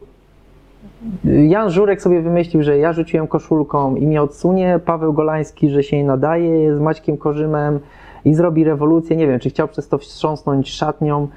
[1.25, 4.81] Jan Żurek sobie wymyślił, że ja rzuciłem koszulką i mnie odsunie.
[4.85, 7.81] Paweł Golański, że się nie nadaje z Maćkiem Korzymem
[8.25, 9.17] i zrobi rewolucję.
[9.17, 11.29] Nie wiem, czy chciał przez to wstrząsnąć szatnią.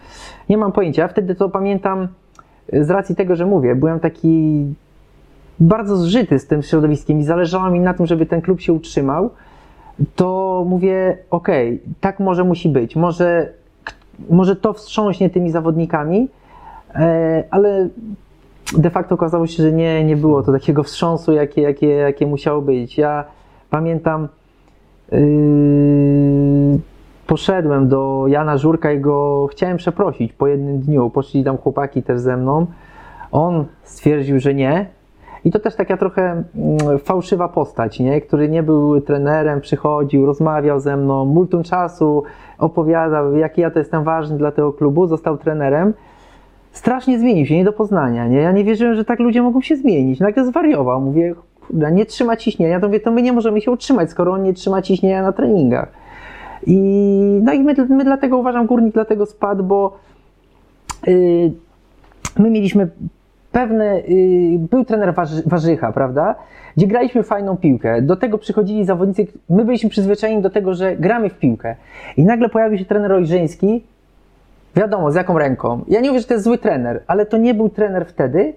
[0.49, 1.01] Nie mam pojęcia.
[1.01, 2.07] Ja wtedy to pamiętam
[2.73, 4.65] z racji tego, że mówię, byłem taki
[5.59, 9.29] bardzo zżyty z tym środowiskiem i zależało mi na tym, żeby ten klub się utrzymał
[10.15, 13.53] to mówię, okej, tak może musi być, może,
[14.29, 16.29] może to wstrząśnie tymi zawodnikami,
[16.95, 17.89] e, ale
[18.77, 22.61] de facto okazało się, że nie, nie było to takiego wstrząsu, jakie, jakie, jakie musiało
[22.61, 22.97] być.
[22.97, 23.25] Ja
[23.69, 24.27] pamiętam,
[25.11, 26.79] yy,
[27.27, 31.09] poszedłem do Jana Żurka i go chciałem przeprosić po jednym dniu.
[31.09, 32.65] Poszli tam chłopaki też ze mną.
[33.31, 34.85] On stwierdził, że nie,
[35.45, 36.21] i to też taka trochę
[36.55, 38.21] mm, fałszywa postać, nie?
[38.21, 42.23] który nie był trenerem, przychodził, rozmawiał ze mną, multum czasu
[42.57, 45.93] opowiadał, jaki ja to jestem ważny dla tego klubu, został trenerem.
[46.71, 48.27] Strasznie zmienił się, nie do poznania.
[48.27, 48.37] Nie?
[48.37, 50.19] Ja nie wierzyłem, że tak ludzie mogą się zmienić.
[50.19, 51.01] Nagle zwariował.
[51.01, 51.35] Mówię,
[51.91, 52.79] nie trzyma ciśnienia.
[52.79, 55.91] To mówię, to my nie możemy się utrzymać, skoro on nie trzyma ciśnienia na treningach.
[56.67, 56.79] I,
[57.43, 59.97] no i my, my dlatego uważam, górnik dlatego spadł, bo
[61.07, 61.51] yy,
[62.39, 62.89] my mieliśmy
[63.53, 66.35] pewne, y, był trener Warzy, Warzycha, prawda,
[66.77, 71.29] gdzie graliśmy fajną piłkę, do tego przychodzili zawodnicy, my byliśmy przyzwyczajeni do tego, że gramy
[71.29, 71.75] w piłkę.
[72.17, 73.83] I nagle pojawił się trener Ojrzyński,
[74.75, 77.53] wiadomo, z jaką ręką, ja nie mówię, że to jest zły trener, ale to nie
[77.53, 78.53] był trener wtedy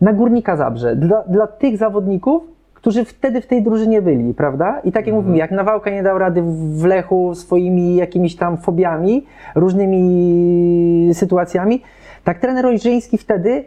[0.00, 2.42] na Górnika Zabrze, dla, dla tych zawodników,
[2.74, 4.80] którzy wtedy w tej drużynie byli, prawda?
[4.84, 9.26] I tak jak mówimy, jak Nawałka nie dał rady w Lechu swoimi jakimiś tam fobiami,
[9.54, 11.82] różnymi sytuacjami,
[12.24, 13.64] tak trener Ojrzyński wtedy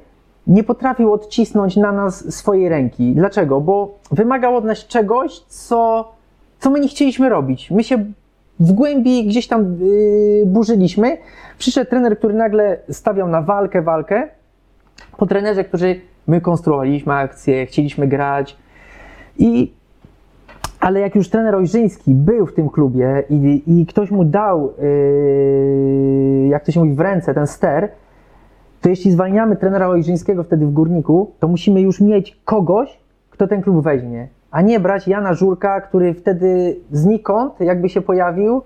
[0.52, 3.14] nie potrafił odcisnąć na nas swojej ręki.
[3.14, 3.62] Dlaczego?
[3.62, 6.12] Bo wymagał od nas czegoś, co,
[6.60, 7.72] co my nie chcieliśmy robić.
[7.72, 8.06] My się
[8.60, 11.18] w głębi gdzieś tam yy, burzyliśmy.
[11.58, 14.28] Przyszedł trener, który nagle stawiał na walkę, walkę
[15.18, 18.58] po trenerze, którzy my konstruowaliśmy akcje, chcieliśmy grać
[19.38, 19.74] i
[20.80, 26.48] ale jak już trener Ojrzyński był w tym klubie i, i ktoś mu dał, yy,
[26.48, 27.90] jak to się mówi, w ręce ten ster,
[28.82, 33.62] to jeśli zwalniamy trenera Ojrzyńskiego wtedy w Górniku, to musimy już mieć kogoś, kto ten
[33.62, 38.62] klub weźmie, a nie brać Jana Żurka, który wtedy znikąd jakby się pojawił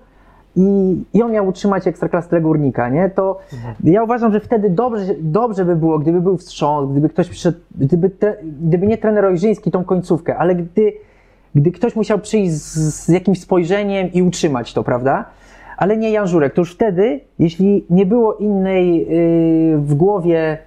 [0.56, 3.10] i, i on miał utrzymać ekstraklasę Górnika, nie?
[3.10, 3.38] To
[3.84, 8.10] ja uważam, że wtedy dobrze, dobrze by było, gdyby był wstrząs, gdyby ktoś przyszedł, gdyby,
[8.10, 10.92] tre, gdyby nie trener Ojrzyński tą końcówkę, ale gdy,
[11.54, 15.24] gdy ktoś musiał przyjść z, z jakimś spojrzeniem i utrzymać to, prawda?
[15.76, 20.58] Ale nie Jan Żurek, to już wtedy, jeśli nie było innej yy, w głowie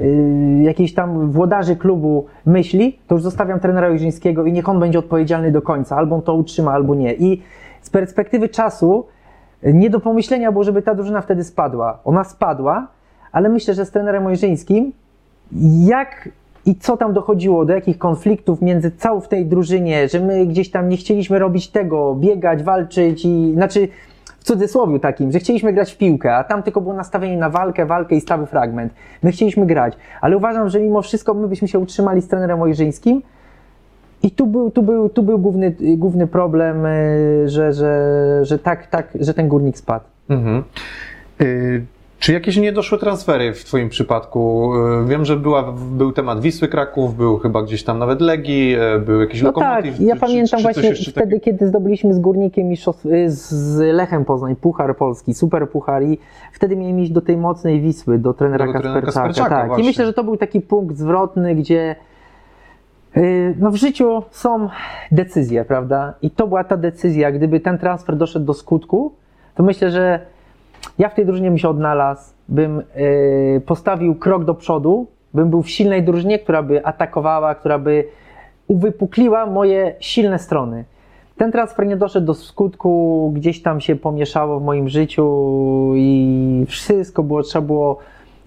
[0.00, 4.98] yy, jakiejś tam włodarzy klubu myśli, to już zostawiam trenera Ojrzyńskiego i niech on będzie
[4.98, 7.14] odpowiedzialny do końca, albo on to utrzyma, albo nie.
[7.14, 7.42] I
[7.82, 9.06] z perspektywy czasu
[9.62, 11.98] nie do pomyślenia było, żeby ta drużyna wtedy spadła.
[12.04, 12.86] Ona spadła,
[13.32, 14.92] ale myślę, że z trenerem Ojrzyńskim,
[15.86, 16.28] jak
[16.66, 20.70] i co tam dochodziło, do jakich konfliktów między całą w tej drużynie, że my gdzieś
[20.70, 23.88] tam nie chcieliśmy robić tego, biegać, walczyć i, znaczy
[24.44, 27.86] w cudzysłowie takim, że chcieliśmy grać w piłkę, a tam tylko było nastawienie na walkę,
[27.86, 28.92] walkę i stały fragment.
[29.22, 33.22] My chcieliśmy grać, ale uważam, że mimo wszystko my byśmy się utrzymali z trenerem Ojrzyńskim
[34.22, 38.86] i tu był, tu był, tu był główny, główny problem, y, że, że, że tak,
[38.86, 40.04] tak, że ten górnik spadł.
[40.28, 40.64] Mhm.
[41.40, 41.84] Y,
[42.24, 44.72] czy jakieś niedoszłe transfery w Twoim przypadku?
[45.04, 48.98] Y, Wiem, że była, był temat Wisły Kraków, był chyba gdzieś tam nawet Legii, y,
[48.98, 52.68] był jakiś No tak, ja czy- pamiętam czy coś właśnie wtedy, kiedy zdobyliśmy z Górnikiem
[52.68, 56.18] mistrzostw, y, z- Lechem Poznań, Puchar Polski, Super Puchar i
[56.52, 59.68] wtedy miałem iść do tej mocnej Wisły, do trenera Do trenera Kasperczaka.
[59.68, 59.78] Tak.
[59.78, 61.96] I myślę, że to był taki punkt zwrotny, gdzie
[63.58, 64.68] no w życiu są
[65.12, 66.14] decyzje, prawda?
[66.22, 69.12] I to była ta decyzja, gdyby ten transfer doszedł do skutku,
[69.54, 70.33] to myślę, że
[70.98, 75.62] ja w tej drużynie bym się odnalazł, bym y, postawił krok do przodu, bym był
[75.62, 78.04] w silnej drużynie, która by atakowała, która by
[78.68, 80.84] uwypukliła moje silne strony.
[81.36, 87.22] Ten transfer nie doszedł do skutku, gdzieś tam się pomieszało w moim życiu i wszystko
[87.22, 87.98] było, trzeba było,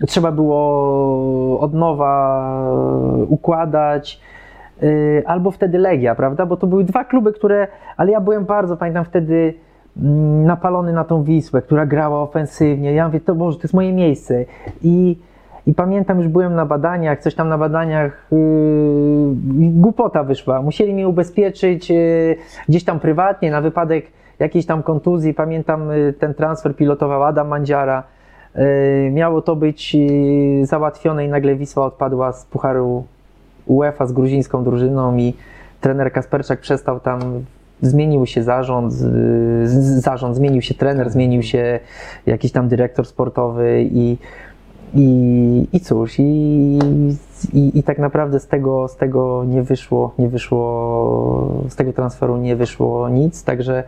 [0.07, 2.71] trzeba było od nowa
[3.27, 4.21] układać.
[4.81, 6.45] Yy, Albo wtedy Legia, prawda?
[6.45, 7.67] Bo to były dwa kluby, które,
[7.97, 9.53] ale ja byłem bardzo, pamiętam wtedy
[10.45, 12.93] napalony na tą Wisłę, która grała ofensywnie.
[12.93, 14.45] Ja mówię, to może to jest moje miejsce.
[14.84, 15.18] I,
[15.68, 18.38] i pamiętam, już byłem na badaniach, coś tam na badaniach, yy,
[19.72, 20.62] głupota wyszła.
[20.62, 22.36] Musieli mnie ubezpieczyć yy,
[22.70, 24.06] gdzieś tam prywatnie na wypadek
[24.39, 25.34] jakiejś tam kontuzji.
[25.34, 28.04] Pamiętam, yy, ten transfer pilotował Adam Mandziara.
[28.56, 33.04] Yy, miało to być yy, załatwione i nagle Wisła odpadła z Pucharu
[33.66, 35.34] UEFA z gruzińską drużyną i
[35.82, 37.20] trener Kasperczak przestał tam,
[37.82, 38.93] zmienił się zarząd,
[39.97, 41.80] zarząd, zmienił się trener, zmienił się
[42.25, 44.17] jakiś tam dyrektor sportowy i,
[44.93, 46.23] i, i cóż, i,
[47.53, 52.38] i, i tak naprawdę z tego, z tego nie wyszło, nie wyszło, z tego transferu
[52.38, 53.84] nie wyszło nic, także,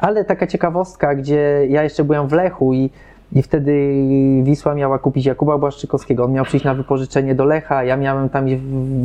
[0.00, 2.90] ale taka ciekawostka, gdzie ja jeszcze byłem w Lechu i
[3.32, 3.92] i wtedy
[4.42, 6.24] Wisła miała kupić Jakuba Błaszczykowskiego.
[6.24, 8.46] On miał przyjść na wypożyczenie do Lecha, ja miałem tam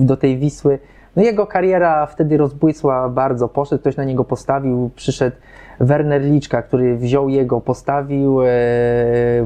[0.06, 0.80] do tej Wisły.
[1.16, 3.48] No jego kariera wtedy rozbłysła bardzo.
[3.48, 5.36] Poszedł, ktoś na niego postawił, przyszedł
[5.80, 8.48] Werner Liczka, który wziął jego, postawił, e,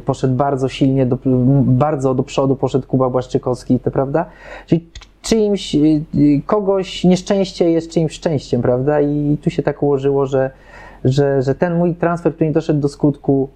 [0.05, 1.18] poszedł bardzo silnie, do,
[1.65, 4.26] bardzo do przodu poszedł Kuba Błaszczykowski, to prawda?
[4.65, 4.89] Czyli
[5.22, 5.80] czyimś, e,
[6.45, 9.01] kogoś nieszczęście jest czyimś szczęściem, prawda?
[9.01, 10.51] I tu się tak ułożyło, że,
[11.03, 13.49] że, że ten mój transfer, który nie doszedł do skutku,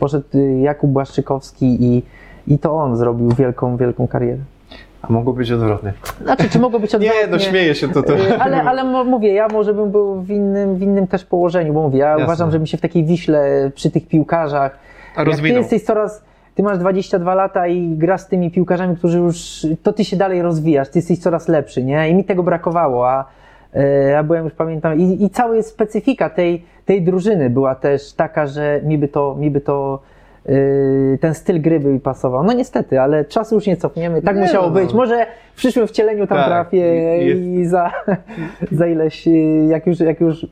[0.00, 2.02] poszedł y, Jakub Błaszczykowski i,
[2.46, 4.38] i to on zrobił wielką, wielką karierę.
[5.02, 5.92] A mogło być odwrotnie.
[6.24, 7.26] Znaczy, czy mogło być Nie, odwrotnie?
[7.30, 8.02] no śmieję się to.
[8.02, 8.14] to.
[8.16, 11.82] Y, Ale, ale mówię, ja może bym był w innym, w innym też położeniu, bo
[11.82, 12.24] mówię, ja Jasne.
[12.24, 14.78] uważam, żebym się w takiej Wiśle, przy tych piłkarzach,
[15.16, 15.58] A jak ty rozwinął.
[15.62, 16.24] jesteś coraz,
[16.54, 20.42] ty masz 22 lata i grasz z tymi piłkarzami, którzy już, to ty się dalej
[20.42, 22.08] rozwijasz, ty jesteś coraz lepszy, nie?
[22.10, 23.24] I mi tego brakowało, a
[23.74, 28.46] e, ja byłem już pamiętam i, i cała specyfika tej, tej drużyny była też taka,
[28.46, 30.02] że mi by to, mi by to
[31.20, 32.44] ten styl gry by mi pasował.
[32.44, 34.72] No niestety, ale czasu już nie cofniemy, tak Nie, musiało no.
[34.72, 34.92] być.
[34.94, 37.90] Może w przyszłym wcieleniu tam Tak, trafię jest- i za,
[38.72, 39.30] za ileś, e,
[39.66, 40.46] jak już, jak już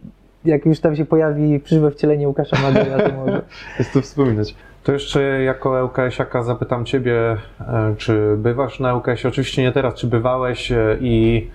[0.45, 3.43] jak już tam się pojawi przyszłe wcielenie Łukasza Madeja, to może.
[3.79, 4.55] Jest to wspominać.
[4.85, 9.29] To jeszcze jako LKS-iaka zapytam Ciebie, e, czy bywasz na LKS-ie?
[9.29, 11.47] Oczywiście nie teraz, czy bywałeś e, i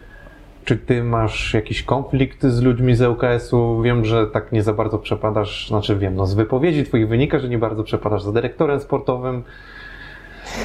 [0.66, 3.82] czy Ty masz jakiś konflikt z ludźmi z LKS-u?
[3.82, 7.50] Wiem, że tak nie za bardzo przepadasz, znaczy wiem, no z wypowiedzi Twoich wynika, że
[7.50, 9.44] nie bardzo przepadasz za dyrektorem sportowym.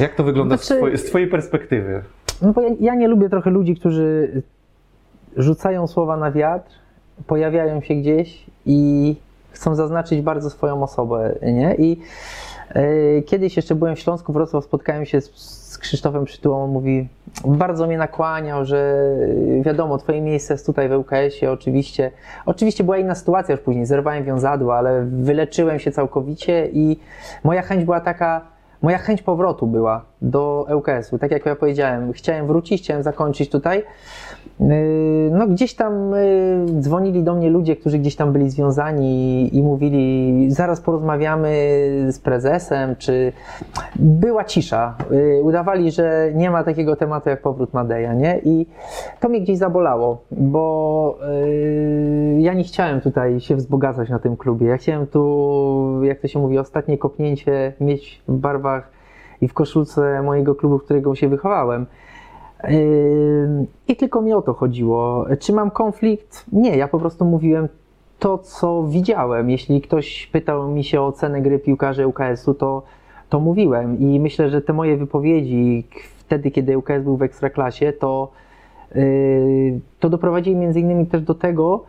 [0.01, 2.03] Jak to wygląda z, Znaczy- twojej, z twojej perspektywy?
[2.43, 4.43] No bo ja, ja nie lubię trochę ludzi, którzy
[5.37, 6.71] rzucają słowa na wiatr,
[7.27, 9.17] pojawiają się gdzieś i
[9.51, 11.75] chcą zaznaczyć bardzo swoją osobę, nie?
[11.75, 12.01] I
[12.69, 17.09] e, kiedyś jeszcze byłem w Śląsku, Wrocław, spotkałem się z, z, Krzysztofem Przytułą, on mówi,
[17.45, 19.05] bardzo mnie nakłaniał, że
[19.59, 22.11] y, wiadomo, twoje miejsce jest tutaj w ŁKS-ie, oczywiście.
[22.47, 27.01] Oczywiście była inna sytuacja już później, zerwałem wiązadła, ale wyleczyłem się całkowicie i
[27.45, 28.41] moja chęć była taka,
[28.83, 31.19] moja chęć powrotu była do ŁKS-u.
[31.19, 33.83] Tak jak ja powiedziałem, chciałem wrócić, chciałem zakończyć tutaj.
[34.61, 39.63] Yy, No gdzieś tam yy, dzwonili do mnie ludzie, którzy gdzieś tam byli związani i
[39.63, 41.51] mówili, zaraz porozmawiamy
[42.11, 43.33] z prezesem, czy
[43.97, 44.97] była cisza.
[45.11, 48.41] Yy, Udawali, że nie ma takiego tematu jak powrót Madeja, nie?
[48.45, 48.67] I
[49.21, 51.19] to mnie gdzieś zabolało, bo
[52.39, 54.67] ja nie chciałem tutaj się wzbogacać na tym klubie.
[54.67, 58.91] Ja chciałem tu, jak to się mówi, ostatnie kopnięcie mieć w barwach
[59.41, 61.87] i w koszulce mojego klubu, w którego się wychowałem.
[62.69, 65.27] Yy, I tylko mi o to chodziło.
[65.41, 66.45] Czy mam konflikt?
[66.53, 67.69] Nie, ja po prostu mówiłem
[68.19, 69.51] to, co widziałem.
[69.51, 72.83] Jeśli ktoś pytał mi się o ocenę gry piłkarzy UKS-u, to,
[73.29, 73.99] to mówiłem.
[73.99, 75.85] I myślę, że te moje wypowiedzi
[76.19, 78.31] wtedy, kiedy UKS był w ekstraklasie, to,
[78.95, 81.85] yy, to doprowadziły między innymi też do tego,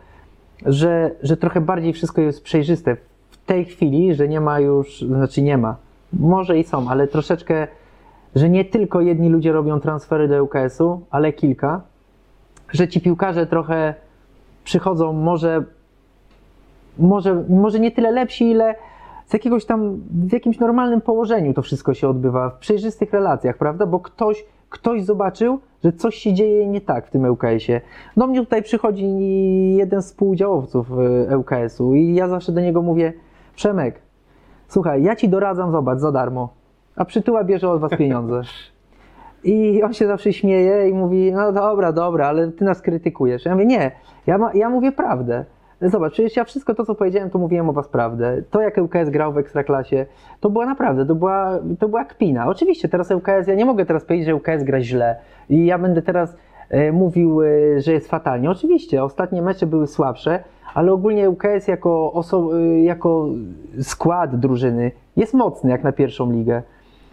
[0.66, 2.96] że, że trochę bardziej wszystko jest przejrzyste.
[3.30, 5.76] W tej chwili, że nie ma już, znaczy nie ma,
[6.12, 7.68] może i są, ale troszeczkę,
[8.34, 11.80] że nie tylko jedni ludzie robią transfery do UKS-u, ale kilka,
[12.72, 13.94] że ci piłkarze trochę
[14.64, 15.64] przychodzą może,
[16.98, 18.74] może, może nie tyle lepsi, ile
[19.26, 23.86] z jakiegoś tam, w jakimś normalnym położeniu to wszystko się odbywa, w przejrzystych relacjach, prawda?
[23.86, 27.80] Bo ktoś, ktoś zobaczył, że coś się dzieje nie tak w tym ŁKS-ie.
[28.16, 29.06] Do mnie tutaj przychodzi
[29.76, 30.90] jeden z współudziałowców
[31.36, 33.12] ŁKS-u i ja zawsze do niego mówię,
[33.54, 34.02] Przemek,
[34.68, 36.54] słuchaj, ja ci doradzam, zobacz, za darmo,
[36.96, 38.42] a przytuła bierze od was pieniądze.
[39.44, 43.44] I on się zawsze śmieje i mówi, no dobra, dobra, ale ty nas krytykujesz.
[43.44, 43.90] Ja mówię, nie,
[44.26, 45.44] ja, ma, ja mówię prawdę.
[45.82, 48.42] Zobacz, przecież ja wszystko to, co powiedziałem, to mówiłem o was prawdę.
[48.50, 50.06] To, jak ŁKS grał w Ekstraklasie,
[50.40, 52.46] to była naprawdę, to była, to była kpina.
[52.46, 55.16] Oczywiście teraz ŁKS, ja nie mogę teraz powiedzieć, że ŁKS gra źle
[55.48, 56.36] i ja będę teraz
[56.68, 58.50] e, mówił, e, że jest fatalnie.
[58.50, 60.44] Oczywiście, ostatnie mecze były słabsze,
[60.74, 63.28] ale ogólnie ŁKS jako, e, jako
[63.80, 66.62] skład drużyny jest mocny jak na pierwszą ligę.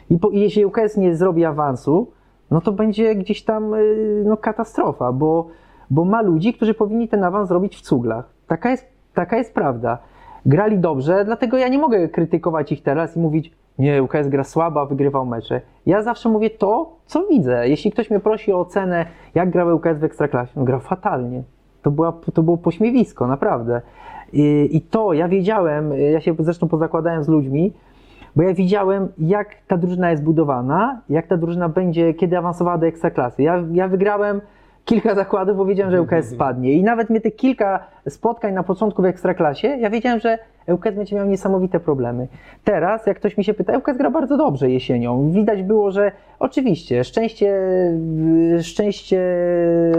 [0.10, 2.12] I, po, jeśli UKS nie zrobi awansu,
[2.52, 5.48] no to będzie gdzieś tam y, no, katastrofa, bo,
[5.90, 8.30] bo ma ludzi, którzy powinni ten awans zrobić w cuglach.
[8.48, 9.98] Taka jest, taka jest prawda.
[10.46, 14.82] Grali dobrze, dlatego ja nie mogę krytykować ich teraz i mówić, nie, UKS gra słabo,
[14.82, 15.62] a wygrywał mecze.
[15.86, 17.70] Ja zawsze mówię to, co widzę.
[17.70, 19.06] Jeśli ktoś mnie prosi o ocenę,
[19.36, 21.44] jak grał UKS w Ekstraklasie, no grał fatalnie.
[21.82, 23.82] To, była, to było pośmiewisko, naprawdę.
[24.34, 27.74] I, I to ja wiedziałem, ja się zresztą pozakładałem z ludźmi,
[28.36, 32.88] bo ja widziałem, jak ta drużyna jest budowana, jak ta drużyna będzie, kiedy awansowała do
[32.88, 33.44] ekstraklasy.
[33.44, 34.42] Ja, ja wygrałem
[34.86, 36.74] kilka zakładów, bo wiedziałem, że ŁKS spadnie.
[36.74, 37.80] I nawet mnie te kilka
[38.10, 40.38] spotkań na początku w ekstraklasie, ja wiedziałem, że
[40.68, 42.28] ŁKS będzie miał niesamowite problemy.
[42.64, 45.32] Teraz, jak ktoś mi się pyta, ŁKS gra bardzo dobrze jesienią.
[45.32, 47.56] Widać było, że oczywiście szczęście,
[48.62, 49.22] szczęście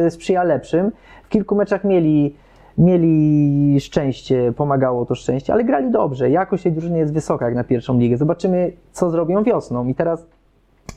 [0.08, 0.90] sprzyja lepszym.
[1.24, 2.34] W kilku meczach mieli
[2.78, 6.30] mieli szczęście, pomagało to szczęście, ale grali dobrze.
[6.30, 8.16] Jakość tej drużyny jest wysoka jak na pierwszą ligę.
[8.16, 9.86] Zobaczymy, co zrobią wiosną.
[9.86, 10.26] I teraz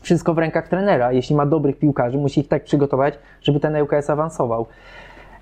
[0.02, 1.12] wszystko w rękach trenera.
[1.12, 4.66] Jeśli ma dobrych piłkarzy, musi ich tak przygotować, żeby ten ŁKS awansował.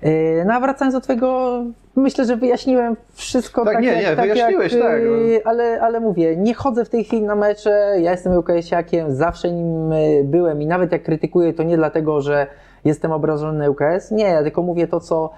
[0.02, 1.62] Yy, No a wracając do twojego,
[1.96, 5.02] myślę, że wyjaśniłem wszystko Tak, tak, nie, jak, nie, tak wyjaśniłeś, jak, tak.
[5.02, 9.52] yy, ale, ale mówię, nie chodzę w tej chwili na mecze, ja jestem ŁKS-iakiem, zawsze
[9.52, 12.46] nim yy, byłem i nawet jak krytykuję, to nie dlatego, że
[12.84, 15.30] jestem obrażony na ŁKS, nie, ja tylko mówię to, co,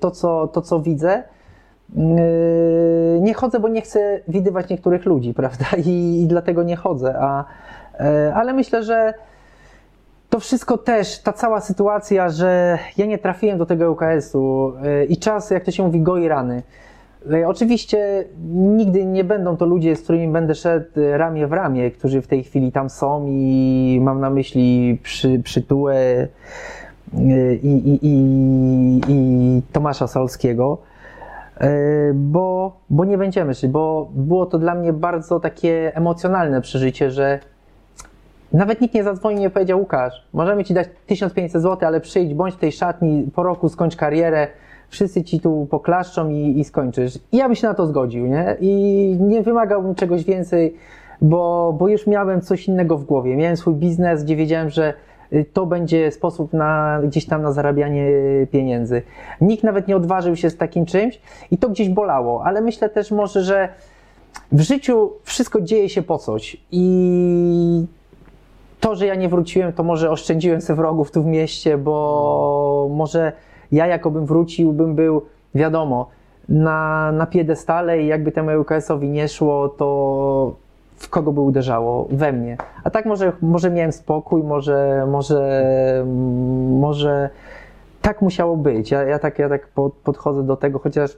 [0.00, 1.22] to, co, to, co widzę.
[1.96, 5.66] Yy, Nie chodzę, bo nie chcę widywać niektórych ludzi, prawda?
[5.84, 7.44] I, i dlatego nie chodzę, a,
[8.00, 9.14] yy, ale myślę, że
[10.30, 14.72] to wszystko też, ta cała sytuacja, że ja nie trafiłem do tego UKS-u
[15.08, 16.62] i czas, jak to się mówi, goi rany.
[17.46, 22.26] Oczywiście nigdy nie będą to ludzie, z którymi będę szedł ramię w ramię, którzy w
[22.26, 26.28] tej chwili tam są i mam na myśli przy, przytułę
[27.12, 30.78] i, i, i, i Tomasza Salskiego.
[31.60, 31.66] Yy,
[32.14, 37.40] bo, bo nie będziemy szli, bo było to dla mnie bardzo takie emocjonalne przeżycie, że
[38.52, 42.54] nawet nikt nie zadzwonił nie powiedział Łukasz, możemy Ci dać 1500 zł, ale przyjdź, bądź
[42.54, 44.48] w tej szatni, po roku skończ karierę,
[44.88, 47.18] wszyscy Ci tu poklaszczą i, i skończysz.
[47.32, 48.56] I ja bym się na to zgodził, nie?
[48.60, 50.76] I nie wymagałbym czegoś więcej,
[51.22, 53.36] bo, bo już miałem coś innego w głowie.
[53.36, 54.94] Miałem swój biznes, gdzie wiedziałem, że y,
[55.52, 59.02] to będzie sposób na gdzieś tam na zarabianie y, pieniędzy.
[59.40, 61.20] Nikt nawet nie odważył się z takim czymś
[61.50, 63.68] i to gdzieś bolało, ale myślę też może, że
[64.52, 67.86] w życiu wszystko dzieje się po coś i
[68.80, 73.32] to, że ja nie wróciłem, to może oszczędziłem sobie wrogów tu w mieście, bo może
[73.72, 75.22] ja jakobym wrócił, bym był,
[75.54, 76.08] wiadomo,
[76.48, 80.56] na, na piedestale i jakby temu UKS-owi nie szło, to
[81.00, 82.08] w kogo by uderzało?
[82.10, 82.56] We mnie.
[82.84, 85.64] A tak może, może miałem spokój, może, może,
[86.80, 87.30] może
[88.02, 88.90] tak musiało być.
[88.90, 91.10] Ja, ja tak, ja tak pod, podchodzę do tego, chociaż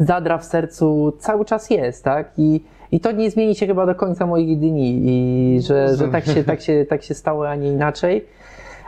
[0.00, 2.32] zadra w sercu cały czas jest, tak?
[2.36, 6.26] I, i to nie zmieni się chyba do końca moich dni, i że, że tak,
[6.26, 8.26] się, tak, się, tak się stało, a nie inaczej.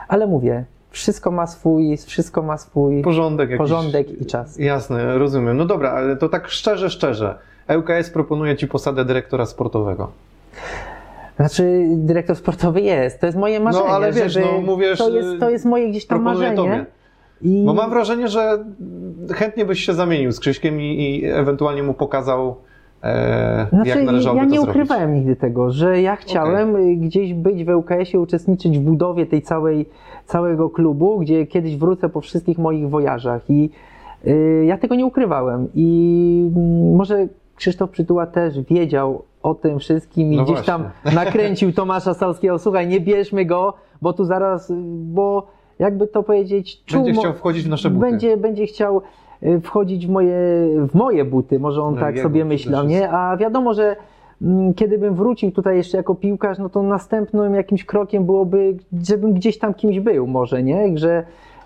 [0.07, 3.57] Ale mówię, wszystko ma swój, wszystko ma swój Porządek jakiś.
[3.57, 4.59] porządek i czas.
[4.59, 5.57] Jasne, rozumiem.
[5.57, 7.35] No dobra, ale to tak szczerze, szczerze.
[7.77, 10.11] ŁKS proponuje Ci posadę dyrektora sportowego.
[11.35, 13.85] Znaczy, dyrektor sportowy jest, to jest moje marzenie.
[13.87, 16.55] No, ale wiesz, żeby, no, mówisz, to, jest, to jest moje gdzieś tam marzenie.
[16.55, 16.85] Tobie.
[17.41, 18.65] I Bo mam wrażenie, że
[19.33, 22.55] chętnie byś się zamienił z Krzyśkiem i, i ewentualnie mu pokazał,
[23.03, 24.75] e, Znaczy, jak należałoby ja to nie zrobić.
[24.75, 29.41] ukrywałem nigdy tego, że ja chciałem y, gdzieś być w ŁKS-ie, uczestniczyć w budowie tej
[29.41, 29.89] całej,
[30.25, 33.69] całego klubu, gdzie kiedyś wrócę po wszystkich moich wojażach i
[34.27, 40.33] y, ja tego nie ukrywałem i mm, może Krzysztof Przytuła też wiedział o tym wszystkim
[40.33, 40.83] i No gdzieś tam
[41.15, 45.47] nakręcił Tomasza Salskiego, słuchaj, nie bierzmy go, bo tu zaraz, bo
[45.79, 48.01] jakby to powiedzieć, czuł Będzie chciał wchodzić w nasze buty.
[48.01, 49.01] będzie, będzie chciał
[49.43, 50.35] y, wchodzić w moje,
[50.89, 53.11] w moje buty, może on No, tak sobie myślał, nie?
[53.11, 53.95] A wiadomo, że
[54.41, 59.33] mm, kiedy bym wrócił tutaj jeszcze jako piłkarz, no to następnym jakimś krokiem byłoby, żebym
[59.33, 60.97] gdzieś tam kimś był może, nie?
[60.97, 61.23] Że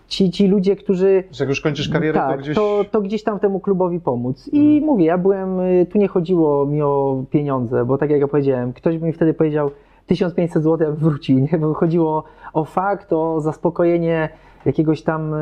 [0.07, 2.55] ci, ci ludzie, którzy Że jak już kończysz karierę, tak, to gdzieś...
[2.55, 4.49] to, to gdzieś tam temu klubowi pomóc.
[4.53, 8.27] I mówię, ja byłem, y, tu nie chodziło mi o pieniądze, bo tak jak ja
[8.27, 9.71] powiedziałem, ktoś by mi wtedy powiedział
[10.07, 11.57] 1500 zł, ja bym wrócił, nie?
[11.59, 12.23] Bo chodziło
[12.53, 14.29] o fakt, o zaspokojenie
[14.65, 15.37] jakiegoś tam y,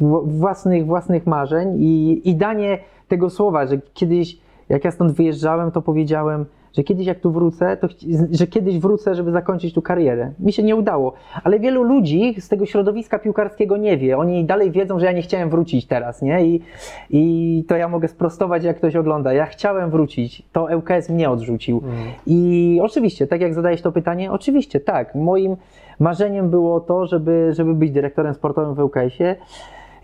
[0.00, 2.78] wł- własnych, własnych marzeń i, i danie
[3.08, 6.44] tego słowa, że kiedyś, jak ja stąd wyjeżdżałem, to powiedziałem,
[6.76, 7.88] że kiedyś jak tu wrócę, to
[8.30, 10.32] że kiedyś wrócę, żeby zakończyć tu karierę.
[10.38, 11.12] Mi się nie udało,
[11.44, 14.18] ale wielu ludzi z tego środowiska piłkarskiego nie wie.
[14.18, 16.46] Oni dalej wiedzą, że ja nie chciałem wrócić teraz, nie?
[16.46, 16.62] I,
[17.10, 19.32] i to ja mogę sprostować, jak ktoś ogląda.
[19.32, 21.82] Ja chciałem wrócić, to ŁKS mnie odrzucił.
[21.84, 21.96] Mm.
[22.26, 25.14] I oczywiście, tak jak zadajesz to pytanie, oczywiście tak.
[25.14, 25.56] Moim
[26.00, 29.36] marzeniem było to, żeby, żeby być dyrektorem sportowym w ŁKS-ie.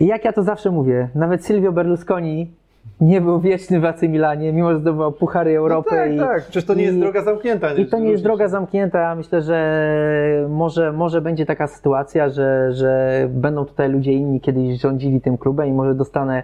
[0.00, 2.50] I jak ja to zawsze mówię, nawet Silvio Berlusconi
[3.00, 5.90] nie był wieczny w AC Milanie, mimo że zdobywał puchary Europy.
[5.92, 6.42] No tak, i, tak.
[6.42, 7.72] Przecież to nie jest i- droga zamknięta.
[7.72, 9.14] i to nie jest droga zamknięta.
[9.14, 15.20] Myślę, że może, może będzie taka sytuacja, że, że będą tutaj ludzie inni kiedyś rządzili
[15.20, 16.42] tym klubem i może dostanę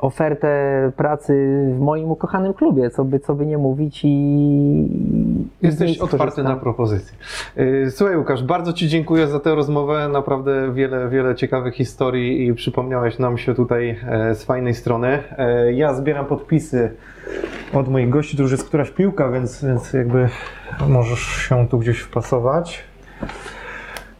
[0.00, 1.34] ofertę pracy
[1.76, 4.88] w moim ukochanym klubie, co by, co by nie mówić i...
[5.62, 7.18] Jesteś otwarty na propozycje.
[7.56, 10.08] Yy, Słuchaj Łukasz, bardzo Ci dziękuję za tę rozmowę.
[10.12, 15.18] Naprawdę wiele, wiele ciekawych historii i przypomniałeś nam się tutaj e, z fajnej strony.
[15.38, 16.90] E, Ja zbieram podpisy
[17.72, 20.28] od moich gości, tu już jest któraś piłka, więc, więc jakby
[20.88, 22.84] możesz się tu gdzieś wpasować.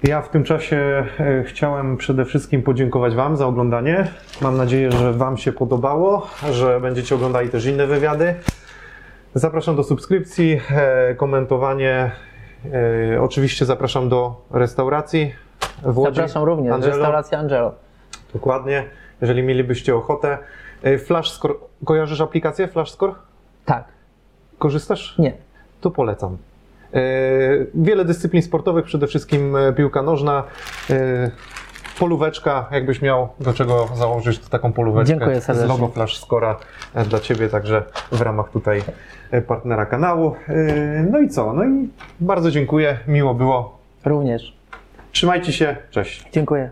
[0.02, 4.09] Ja w tym czasie e, chciałem przede wszystkim podziękować Wam za oglądanie.
[4.40, 8.35] Mam nadzieję, że Wam się podobało, że będziecie oglądali też inne wywiady.
[9.35, 12.10] Zapraszam do subskrypcji, e, komentowanie.
[13.14, 15.35] E, oczywiście zapraszam do restauracji
[15.82, 16.16] w Łodzi.
[16.16, 16.97] Zapraszam również, Angelo.
[16.97, 17.74] restauracja Angelo.
[18.32, 18.85] Dokładnie,
[19.20, 20.39] jeżeli mielibyście ochotę.
[21.06, 21.55] Flashscore,
[21.85, 23.12] kojarzysz aplikację Flashscore?
[23.64, 23.85] Tak,
[24.59, 25.18] Korzystasz?
[25.18, 25.32] nie.
[25.81, 26.36] To polecam.
[26.95, 27.01] E,
[27.75, 30.45] Wiele dyscyplin sportowych, przede wszystkim e, piłka nożna.
[30.91, 31.31] e,
[31.99, 35.69] Polóweczka, jakbyś miał do czego założyć taką polóweczkę Dziękuję z serdecznie.
[35.69, 36.57] logo Flash Scora
[37.09, 38.83] dla Ciebie, także w ramach tutaj
[39.47, 40.35] partnera kanału.
[41.11, 41.53] No i co?
[41.53, 41.89] No i
[42.21, 43.79] bardzo dziękuję, miło było.
[44.05, 44.57] Również.
[45.12, 46.29] Trzymajcie się, cześć.
[46.33, 46.71] Dziękuję.